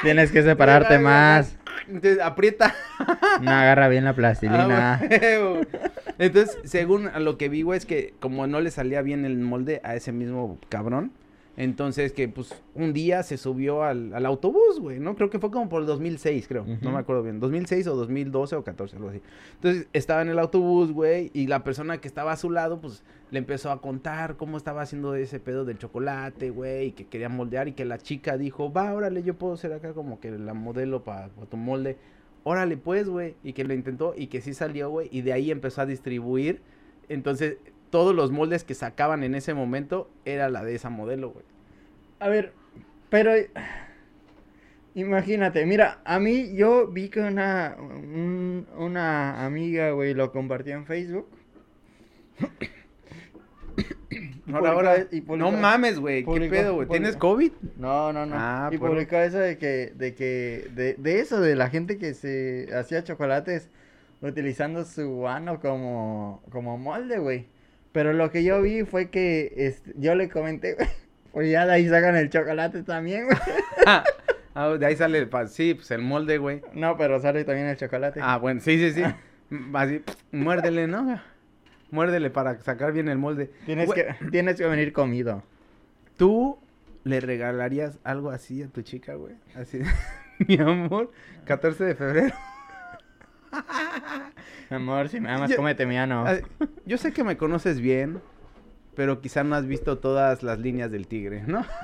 Tienes 0.00 0.32
que 0.32 0.42
separarte 0.42 0.98
más. 0.98 1.58
Entonces 1.86 2.20
aprieta. 2.20 2.74
No 3.42 3.50
agarra 3.50 3.88
bien 3.88 4.04
la 4.04 4.14
plastilina. 4.14 4.94
Ah. 4.94 5.60
Entonces, 6.18 6.56
según 6.64 7.08
a 7.08 7.20
lo 7.20 7.36
que 7.36 7.50
vi, 7.50 7.60
güey, 7.60 7.76
es 7.76 7.84
que 7.84 8.14
como 8.20 8.46
no 8.46 8.62
le 8.62 8.70
salía 8.70 9.02
bien 9.02 9.26
el 9.26 9.36
molde 9.36 9.82
a 9.84 9.94
ese 9.94 10.12
mismo 10.12 10.58
cabrón, 10.70 11.12
entonces 11.58 12.12
que 12.12 12.28
pues 12.28 12.54
un 12.76 12.92
día 12.92 13.24
se 13.24 13.36
subió 13.36 13.82
al, 13.82 14.14
al 14.14 14.24
autobús, 14.26 14.78
güey, 14.78 15.00
¿no? 15.00 15.16
Creo 15.16 15.28
que 15.28 15.40
fue 15.40 15.50
como 15.50 15.68
por 15.68 15.80
el 15.80 15.88
2006, 15.88 16.46
creo, 16.46 16.64
no 16.64 16.92
me 16.92 16.98
acuerdo 16.98 17.24
bien, 17.24 17.40
2006 17.40 17.88
o 17.88 17.96
2012 17.96 18.54
o 18.54 18.62
14, 18.62 18.94
algo 18.94 19.08
así. 19.08 19.20
Entonces 19.54 19.88
estaba 19.92 20.22
en 20.22 20.28
el 20.28 20.38
autobús, 20.38 20.92
güey, 20.92 21.32
y 21.34 21.48
la 21.48 21.64
persona 21.64 22.00
que 22.00 22.06
estaba 22.06 22.30
a 22.30 22.36
su 22.36 22.52
lado, 22.52 22.80
pues 22.80 23.02
le 23.32 23.40
empezó 23.40 23.72
a 23.72 23.80
contar 23.80 24.36
cómo 24.36 24.56
estaba 24.56 24.82
haciendo 24.82 25.16
ese 25.16 25.40
pedo 25.40 25.64
del 25.64 25.78
chocolate, 25.78 26.50
güey, 26.50 26.86
y 26.86 26.92
que 26.92 27.08
quería 27.08 27.28
moldear 27.28 27.66
y 27.66 27.72
que 27.72 27.84
la 27.84 27.98
chica 27.98 28.38
dijo, 28.38 28.72
va, 28.72 28.94
órale, 28.94 29.24
yo 29.24 29.34
puedo 29.34 29.56
ser 29.56 29.72
acá 29.72 29.94
como 29.94 30.20
que 30.20 30.30
la 30.30 30.54
modelo 30.54 31.02
para 31.02 31.28
tu 31.50 31.56
molde. 31.56 31.96
Órale, 32.44 32.76
pues, 32.76 33.08
güey. 33.08 33.34
Y 33.42 33.52
que 33.52 33.64
lo 33.64 33.74
intentó 33.74 34.14
y 34.16 34.28
que 34.28 34.40
sí 34.40 34.54
salió, 34.54 34.90
güey. 34.90 35.08
Y 35.10 35.22
de 35.22 35.32
ahí 35.32 35.50
empezó 35.50 35.82
a 35.82 35.86
distribuir. 35.86 36.62
Entonces, 37.08 37.58
todos 37.90 38.14
los 38.14 38.30
moldes 38.30 38.64
que 38.64 38.74
sacaban 38.74 39.22
en 39.24 39.34
ese 39.34 39.54
momento 39.54 40.10
era 40.24 40.48
la 40.48 40.62
de 40.64 40.74
esa 40.74 40.90
modelo, 40.90 41.30
güey. 41.30 41.44
A 42.20 42.28
ver, 42.28 42.52
pero 43.10 43.32
imagínate, 44.94 45.64
mira, 45.66 46.00
a 46.04 46.18
mí 46.18 46.54
yo 46.54 46.88
vi 46.88 47.08
que 47.08 47.20
una 47.20 47.76
un- 47.78 48.66
una 48.76 49.44
amiga, 49.44 49.90
güey, 49.92 50.14
lo 50.14 50.32
compartió 50.32 50.74
en 50.74 50.86
Facebook. 50.86 51.28
Y 54.10 54.52
Ahora, 54.54 54.72
publicó- 54.72 54.88
ahora. 54.88 55.06
y 55.12 55.20
No 55.20 55.52
mames, 55.52 56.00
güey. 56.00 56.24
¿Qué 56.24 56.48
pedo, 56.48 56.74
güey? 56.76 56.88
¿Tienes. 56.88 57.16
COVID? 57.16 57.52
No, 57.76 58.12
no, 58.14 58.24
no. 58.24 58.34
Ah, 58.38 58.70
y 58.72 58.78
por- 58.78 58.90
publicó 58.90 59.16
eso 59.16 59.36
de 59.38 59.58
que 59.58 59.92
de 59.94 60.14
que 60.14 60.68
de, 60.74 60.94
de 60.94 61.20
eso 61.20 61.38
de 61.40 61.54
la 61.54 61.68
gente 61.68 61.98
que 61.98 62.14
se 62.14 62.68
hacía 62.74 63.04
chocolates 63.04 63.68
utilizando 64.22 64.84
su 64.86 65.28
ano 65.28 65.60
como 65.60 66.42
como 66.50 66.78
molde, 66.78 67.18
güey. 67.18 67.46
Pero 67.92 68.12
lo 68.12 68.30
que 68.30 68.44
yo 68.44 68.60
vi 68.62 68.84
fue 68.84 69.10
que 69.10 69.52
este, 69.56 69.92
yo 69.96 70.14
le 70.14 70.28
comenté, 70.28 70.76
pues 71.32 71.50
ya 71.50 71.66
de 71.66 71.72
ahí 71.72 71.88
sacan 71.88 72.16
el 72.16 72.30
chocolate 72.30 72.82
también, 72.82 73.24
güey. 73.26 73.38
Ah, 74.54 74.70
de 74.76 74.84
ahí 74.86 74.96
sale 74.96 75.18
el... 75.18 75.28
pa- 75.28 75.46
Sí, 75.46 75.74
pues 75.74 75.88
el 75.92 76.00
molde, 76.02 76.38
güey. 76.38 76.62
No, 76.72 76.96
pero 76.96 77.20
sale 77.20 77.44
también 77.44 77.68
el 77.68 77.76
chocolate. 77.76 78.18
Ah, 78.20 78.38
bueno, 78.38 78.60
sí, 78.60 78.76
sí, 78.76 78.92
sí. 78.92 79.04
Mm, 79.50 79.76
Así, 79.76 80.02
muérdele, 80.32 80.88
¿no? 80.88 81.20
Muérdele 81.92 82.28
para 82.30 82.58
sacar 82.60 82.92
bien 82.92 83.08
el 83.08 83.18
molde. 83.18 83.52
tienes 83.66 83.86
Güey, 83.86 84.04
que 84.18 84.30
tienes 84.30 84.56
que 84.56 84.66
venir 84.66 84.92
comido. 84.92 85.44
¿Tú 86.16 86.58
le 87.04 87.20
regalarías 87.20 88.00
algo 88.02 88.30
así 88.32 88.62
a 88.64 88.66
tu 88.66 88.82
chica, 88.82 89.14
güey? 89.14 89.34
Así, 89.54 89.80
mi 90.48 90.58
amor, 90.58 91.12
14 91.44 91.84
de 91.84 91.94
febrero. 91.94 92.34
Mi 94.70 94.76
amor, 94.76 95.08
si 95.08 95.20
me 95.20 95.30
amas, 95.30 95.50
Yo- 95.50 95.56
cómete 95.56 95.86
mi 95.86 95.96
ano. 95.98 96.24
Ah, 96.26 96.36
Yo 96.84 96.98
sé 96.98 97.12
que 97.12 97.24
me 97.24 97.36
conoces 97.36 97.80
bien, 97.80 98.20
pero 98.94 99.20
quizá 99.20 99.44
no 99.44 99.56
has 99.56 99.66
visto 99.66 99.98
todas 99.98 100.42
las 100.42 100.58
líneas 100.58 100.90
del 100.90 101.06
tigre, 101.06 101.42
¿no? 101.46 101.64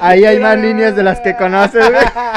Ahí 0.00 0.24
hay 0.24 0.38
más 0.40 0.58
líneas 0.58 0.96
de 0.96 1.02
las 1.02 1.20
que 1.20 1.36
conoces, 1.36 1.88
güey. 1.90 2.04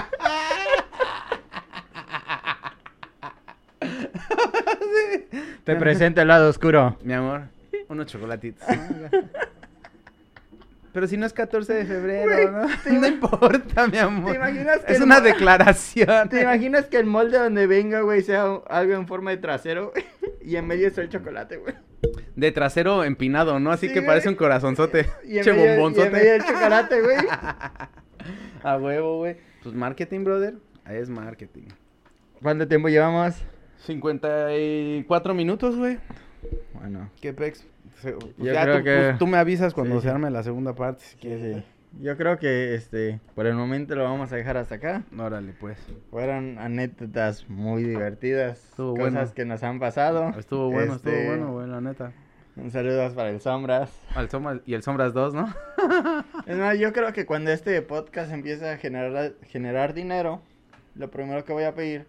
Te 5.63 5.75
presento 5.75 6.21
el 6.21 6.27
lado 6.27 6.49
oscuro. 6.49 6.97
Mi 7.03 7.13
amor, 7.13 7.43
unos 7.89 8.05
chocolatitos. 8.07 8.65
Pero 10.97 11.05
si 11.05 11.15
no 11.15 11.27
es 11.27 11.33
14 11.33 11.71
de 11.75 11.85
febrero, 11.85 12.51
¿no? 12.51 12.67
No 12.99 13.05
importa, 13.05 13.85
mi 13.87 13.99
amor. 13.99 14.31
¿Te 14.31 14.37
imaginas 14.37 14.79
que 14.79 14.93
Es 14.93 14.99
una 14.99 15.21
declaración. 15.21 16.27
¿Te 16.27 16.41
imaginas 16.41 16.87
que 16.87 16.97
el 16.97 17.05
molde 17.05 17.37
donde 17.37 17.67
venga, 17.67 18.01
güey, 18.01 18.23
sea 18.23 18.49
un- 18.49 18.61
algo 18.67 18.95
en 18.95 19.05
forma 19.05 19.29
de 19.29 19.37
trasero 19.37 19.93
y 20.41 20.55
en 20.55 20.65
medio 20.65 20.87
está 20.87 21.01
el 21.03 21.09
chocolate, 21.09 21.57
güey? 21.57 21.75
De 22.35 22.51
trasero 22.51 23.03
empinado, 23.03 23.59
¿no? 23.59 23.69
Así 23.71 23.89
Sí, 23.89 23.93
que 23.93 23.99
güey. 23.99 24.07
parece 24.07 24.29
un 24.29 24.33
corazonzote. 24.33 25.05
Y 25.23 25.37
en, 25.37 25.43
che 25.43 25.53
medio, 25.53 25.65
y 25.65 25.67
en 25.69 25.75
bombonzote. 25.75 26.09
medio 26.09 26.33
el 26.33 26.43
chocolate, 26.43 27.01
güey. 27.03 27.17
A 28.63 28.77
huevo, 28.77 29.17
güey. 29.19 29.37
Pues 29.61 29.75
marketing, 29.75 30.23
brother. 30.23 30.55
Ahí 30.83 30.97
es 30.97 31.09
marketing. 31.11 31.67
¿Cuánto 32.41 32.67
tiempo 32.67 32.89
llevamos? 32.89 33.35
54 33.85 35.33
minutos, 35.35 35.75
güey. 35.75 35.99
Bueno, 36.73 37.09
¿Qué 37.21 37.33
pex? 37.33 37.65
Pues 38.01 38.15
Yo 38.37 38.53
ya 38.53 38.63
creo 38.63 38.77
tú, 38.77 38.83
que- 38.83 38.95
pues, 38.95 39.17
tú 39.19 39.27
me 39.27 39.37
avisas 39.37 39.73
cuando 39.73 39.95
Sí, 39.95 40.01
se 40.01 40.07
sí. 40.07 40.13
arme 40.13 40.29
la 40.29 40.43
segunda 40.43 40.73
parte, 40.73 41.03
si 41.03 41.11
sí, 41.11 41.17
quieres. 41.19 41.55
sí. 41.57 41.63
Yo 42.01 42.15
creo 42.17 42.37
que, 42.37 42.75
este, 42.75 43.19
por 43.33 43.47
el 43.47 43.55
momento 43.55 43.95
lo 43.95 44.03
vamos 44.03 44.31
a 44.31 44.35
dejar 44.35 44.57
hasta 44.57 44.75
acá. 44.75 45.03
Órale, 45.17 45.53
pues. 45.59 45.79
Fueron 46.11 46.59
anécdotas 46.59 47.49
muy 47.49 47.83
divertidas. 47.83 48.63
Estuvo 48.71 48.95
cosas 48.95 49.13
bueno. 49.13 49.33
que 49.33 49.45
nos 49.45 49.63
han 49.63 49.79
pasado. 49.79 50.31
Estuvo 50.37 50.69
bueno, 50.69 50.95
Este, 50.95 51.09
estuvo 51.09 51.27
bueno, 51.29 51.53
güey, 51.53 51.67
la 51.67 51.81
neta. 51.81 52.11
Un 52.55 52.69
saludo 52.71 53.11
para 53.15 53.29
el 53.29 53.39
Sombras. 53.39 53.89
Al 54.15 54.29
Sombra- 54.29 54.61
y 54.65 54.73
el 54.73 54.83
Sombras 54.83 55.13
2, 55.13 55.33
¿no? 55.33 55.47
Es 56.45 56.57
más, 56.57 56.77
yo 56.77 56.91
creo 56.93 57.13
que 57.13 57.25
cuando 57.25 57.51
este 57.51 57.81
podcast 57.81 58.31
empiece 58.31 58.69
a 58.69 58.77
generar, 58.77 59.33
generar 59.43 59.93
dinero, 59.93 60.41
lo 60.95 61.09
primero 61.09 61.45
que 61.45 61.53
voy 61.53 61.63
a 61.63 61.73
pedir 61.73 62.05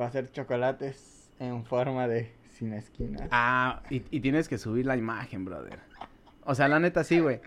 va 0.00 0.06
a 0.06 0.10
ser 0.10 0.30
chocolates 0.30 1.30
en 1.38 1.64
forma 1.64 2.06
de 2.08 2.30
sin 2.56 2.72
esquinas. 2.72 3.28
Ah, 3.30 3.82
y, 3.90 4.02
y 4.10 4.20
tienes 4.20 4.48
que 4.48 4.58
subir 4.58 4.86
la 4.86 4.96
imagen, 4.96 5.44
brother. 5.44 5.78
O 6.48 6.54
sea, 6.54 6.68
la 6.68 6.78
neta 6.78 7.02
sí, 7.02 7.18
güey. 7.18 7.40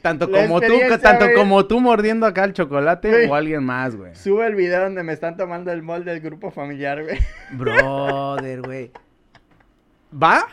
Tanto 0.00 0.26
la 0.26 0.42
como 0.42 0.60
tú, 0.60 0.72
tanto 1.02 1.26
como 1.36 1.66
tú 1.66 1.78
mordiendo 1.78 2.26
acá 2.26 2.44
el 2.44 2.54
chocolate 2.54 3.28
o 3.28 3.34
alguien 3.34 3.62
más, 3.64 3.94
güey. 3.94 4.14
Sube 4.14 4.46
el 4.46 4.54
video 4.54 4.82
donde 4.82 5.02
me 5.02 5.12
están 5.12 5.36
tomando 5.36 5.70
el 5.72 5.82
molde 5.82 6.10
del 6.10 6.20
grupo 6.20 6.50
familiar, 6.50 7.02
güey. 7.02 7.18
Brother, 7.52 8.62
güey. 8.62 8.90
¿Va? 10.10 10.46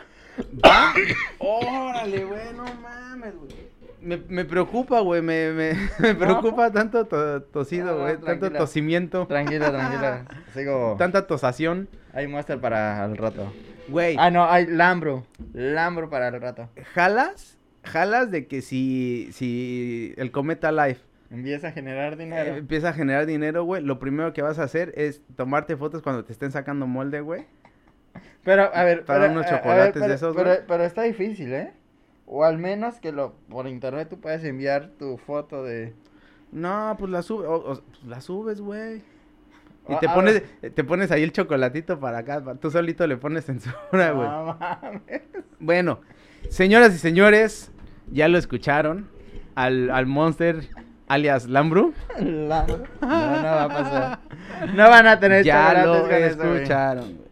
¿Va? 0.65 0.93
Órale, 1.39 2.25
güey, 2.25 2.53
no 2.55 2.65
mames, 2.81 3.35
güey. 3.35 3.68
Me, 4.01 4.17
me 4.29 4.45
preocupa, 4.45 5.01
güey, 5.01 5.21
me, 5.21 5.51
me, 5.51 5.73
me 5.99 6.15
preocupa 6.15 6.71
tanto 6.71 7.05
to- 7.05 7.41
tosido, 7.43 7.95
No, 7.95 8.01
güey, 8.01 8.17
tanto 8.17 8.49
tosimiento, 8.51 9.27
Tranquila, 9.27 9.71
tranquila. 9.71 10.25
Sigo. 10.53 10.95
tanta 10.97 11.27
tosación. 11.27 11.89
Hay 12.13 12.27
muestra 12.27 12.57
para 12.59 13.03
el 13.05 13.17
rato. 13.17 13.51
Güey, 13.89 14.15
Ah, 14.17 14.31
no, 14.31 14.49
hay 14.49 14.65
Lambro. 14.67 15.25
Lambro 15.53 16.09
para 16.09 16.29
el 16.29 16.39
rato. 16.41 16.69
jalas, 16.93 17.57
jalas 17.83 18.31
de 18.31 18.47
que 18.47 18.61
si, 18.61 19.29
si 19.33 20.13
el 20.17 20.31
Cometa 20.31 20.71
Life 20.71 21.01
Empieza 21.31 21.67
a 21.67 21.71
generar 21.71 22.13
eh, 22.13 22.15
dinero. 22.15 22.55
empieza 22.55 22.89
a 22.89 22.93
generar 22.93 23.25
dinero, 23.27 23.63
güey, 23.63 23.83
lo 23.83 23.99
primero 23.99 24.33
que 24.33 24.41
vas 24.41 24.57
a 24.59 24.63
hacer 24.63 24.93
es 24.95 25.21
tomarte 25.35 25.75
fotos 25.77 26.01
cuando 26.01 26.23
te 26.25 26.31
estén 26.33 26.51
sacando 26.51 26.87
molde, 26.87 27.21
güey. 27.21 27.45
Pero, 28.43 28.73
a 28.73 28.83
ver, 28.83 29.05
Para 29.05 29.21
pero, 29.21 29.33
unos 29.33 29.45
ver, 29.45 29.55
chocolates 29.57 30.07
de 30.07 30.13
esos, 30.13 30.35
pero, 30.35 30.49
güey. 30.49 30.59
pero 30.67 30.83
está 30.85 31.03
difícil, 31.03 31.53
¿eh? 31.53 31.73
O 32.31 32.43
al 32.43 32.59
menos 32.59 32.99
que 32.99 33.11
lo 33.11 33.33
por 33.49 33.67
internet 33.67 34.07
tú 34.09 34.19
puedes 34.19 34.43
enviar 34.43 34.91
tu 34.99 35.17
foto 35.17 35.63
de. 35.63 35.93
No, 36.51 36.95
pues 36.99 37.11
la 37.11 37.21
subes, 37.23 37.47
pues 37.65 37.81
la 38.07 38.21
subes, 38.21 38.61
güey. 38.61 38.97
Y 39.87 39.93
Ah, 39.93 39.99
te 39.99 40.07
a 40.07 40.13
pones, 40.13 40.43
ver. 40.61 40.71
te 40.73 40.83
pones 40.83 41.09
ahí 41.11 41.23
el 41.23 41.31
chocolatito 41.31 41.99
para 41.99 42.19
acá, 42.19 42.43
tú 42.61 42.69
solito 42.69 43.07
le 43.07 43.17
pones 43.17 43.45
censura, 43.45 44.11
güey. 44.11 44.27
No 44.29 44.57
mames. 44.59 45.21
Bueno, 45.59 45.99
señoras 46.49 46.93
y 46.93 46.99
señores, 46.99 47.71
ya 48.11 48.27
lo 48.27 48.37
escucharon. 48.37 49.07
Al, 49.55 49.89
al 49.89 50.05
Monster, 50.05 50.69
alias 51.07 51.47
Lambru. 51.49 51.93
Lambro. 52.19 52.83
No, 53.01 53.07
no 53.07 53.43
va 53.43 53.63
a 53.63 53.67
pasar. 53.69 54.19
No 54.75 54.89
van 54.89 55.07
a 55.07 55.19
tener 55.19 55.43
Ya 55.43 55.83
lo 55.83 56.03
con 56.03 56.11
escucharon. 56.13 57.05
güey. 57.15 57.29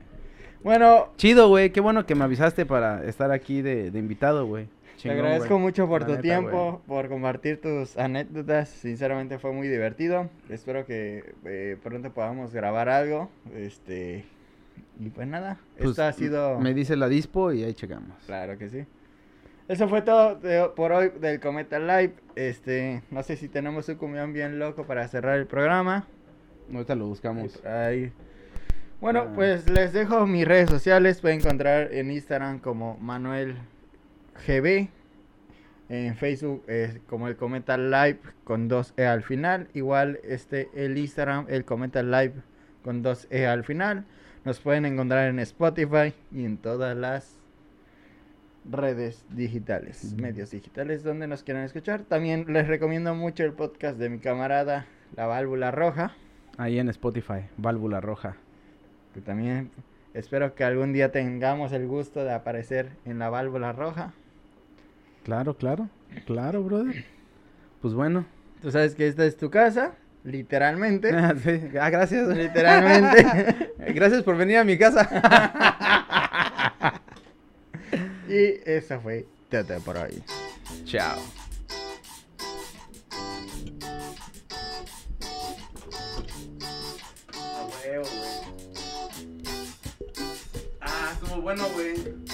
Bueno, 0.63 1.13
Chido, 1.17 1.47
güey. 1.49 1.71
Qué 1.71 1.79
bueno 1.81 2.05
que 2.05 2.15
me 2.15 2.23
avisaste 2.23 2.65
para 2.65 3.03
estar 3.05 3.31
aquí 3.31 3.61
de, 3.61 3.91
de 3.91 3.99
invitado, 3.99 4.45
güey. 4.47 4.67
Te 5.01 5.11
agradezco 5.11 5.59
mucho 5.59 5.87
por 5.87 6.01
La 6.01 6.07
tu 6.07 6.11
neta, 6.13 6.21
tiempo, 6.21 6.81
por 6.87 7.07
compartir 7.09 7.61
tus 7.61 7.97
anécdotas. 7.97 8.69
Sinceramente 8.69 9.37
fue 9.39 9.51
muy 9.53 9.67
divertido. 9.67 10.29
Espero 10.49 10.85
que 10.85 11.33
eh, 11.45 11.77
pronto 11.83 12.11
podamos 12.11 12.53
grabar 12.53 12.89
algo. 12.89 13.29
Este. 13.55 14.25
Y 14.99 15.09
pues 15.09 15.27
nada, 15.27 15.57
Pues, 15.77 15.91
esto 15.91 16.03
ha 16.03 16.11
sido. 16.13 16.59
Me 16.59 16.73
dice 16.73 16.95
la 16.95 17.07
dispo 17.07 17.51
y 17.51 17.63
ahí 17.63 17.73
checamos. 17.73 18.17
Claro 18.25 18.57
que 18.57 18.69
sí. 18.69 18.85
Eso 19.67 19.87
fue 19.89 20.01
todo 20.01 20.35
de- 20.35 20.69
por 20.75 20.91
hoy 20.91 21.11
del 21.19 21.39
Cometa 21.39 21.77
Live. 21.77 22.13
Este, 22.35 23.01
no 23.11 23.21
sé 23.21 23.35
si 23.35 23.47
tenemos 23.49 23.87
un 23.89 23.95
camión 23.95 24.33
bien 24.33 24.59
loco 24.59 24.85
para 24.85 25.07
cerrar 25.07 25.37
el 25.37 25.45
programa. 25.45 26.07
Ahorita 26.73 26.95
lo 26.95 27.07
buscamos. 27.07 27.63
Ahí. 27.65 28.11
Bueno, 29.01 29.25
Ah. 29.27 29.31
pues 29.35 29.69
les 29.69 29.93
dejo 29.93 30.25
mis 30.25 30.47
redes 30.47 30.69
sociales. 30.69 31.21
Pueden 31.21 31.39
encontrar 31.41 31.93
en 31.93 32.09
Instagram 32.11 32.59
como 32.59 32.97
Manuel 32.99 33.55
GB. 34.45 34.89
En 35.89 36.15
Facebook 36.15 36.63
es 36.67 36.99
como 37.07 37.27
el 37.27 37.37
Cometa 37.37 37.77
Live 37.77 38.19
con 38.43 38.67
dos 38.67 38.93
E 38.97 39.05
al 39.05 39.23
final. 39.23 39.69
Igual 39.73 40.19
este 40.23 40.69
el 40.73 40.97
Instagram, 40.97 41.45
el 41.47 41.63
Cometa 41.63 42.03
Live 42.03 42.33
con 42.83 43.01
dos 43.01 43.27
E 43.29 43.45
al 43.47 43.63
final. 43.63 44.05
Nos 44.43 44.59
pueden 44.59 44.85
encontrar 44.85 45.29
en 45.29 45.39
Spotify 45.39 46.13
y 46.31 46.45
en 46.45 46.57
todas 46.57 46.95
las 46.95 47.37
redes 48.69 49.25
digitales, 49.29 50.13
medios 50.15 50.51
digitales 50.51 51.03
donde 51.03 51.27
nos 51.27 51.43
quieran 51.43 51.63
escuchar. 51.63 52.01
También 52.01 52.45
les 52.49 52.67
recomiendo 52.67 53.15
mucho 53.15 53.43
el 53.43 53.53
podcast 53.53 53.97
de 53.97 54.09
mi 54.09 54.19
camarada 54.19 54.85
La 55.15 55.25
Válvula 55.25 55.71
Roja. 55.71 56.15
Ahí 56.57 56.79
en 56.79 56.89
Spotify, 56.89 57.45
Válvula 57.57 58.01
Roja. 58.01 58.35
que 59.13 59.21
también 59.21 59.71
espero 60.13 60.53
que 60.55 60.63
algún 60.63 60.91
día 60.91 61.11
tengamos 61.11 61.71
el 61.71 61.87
gusto 61.87 62.23
de 62.23 62.33
aparecer 62.33 62.89
en 63.05 63.19
la 63.19 63.29
válvula 63.29 63.71
roja. 63.71 64.13
Claro, 65.27 65.57
claro. 65.57 65.89
Claro, 66.25 66.63
brother. 66.63 67.03
Pues 67.81 67.93
bueno. 67.93 68.25
Tú 68.61 68.71
sabes 68.71 68.95
que 68.95 69.09
esta 69.09 69.25
es 69.25 69.35
tu 69.35 69.49
casa, 69.49 69.91
literalmente. 70.23 71.09
Ah, 71.13 71.35
sí. 71.43 71.63
Ah, 71.77 71.89
gracias. 71.89 72.29
literalmente. 72.29 73.73
Gracias 73.93 74.23
por 74.23 74.37
venir 74.37 74.55
a 74.55 74.63
mi 74.63 74.77
casa. 74.77 75.03
y 78.29 78.53
eso 78.63 79.01
fue 79.01 79.27
todo 79.49 79.81
por 79.81 79.97
hoy. 79.97 80.23
Chao. 80.85 81.19
A 87.33 87.67
huevo, 87.85 88.05
güey. 88.05 88.31
Ah, 90.79 91.09
estuvo 91.11 91.41
bueno, 91.41 91.65
güey. 91.73 92.26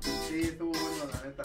Sí, 0.00 0.42
estuvo 0.42 0.70
bueno, 0.70 1.06
la 1.12 1.28
neta. 1.28 1.42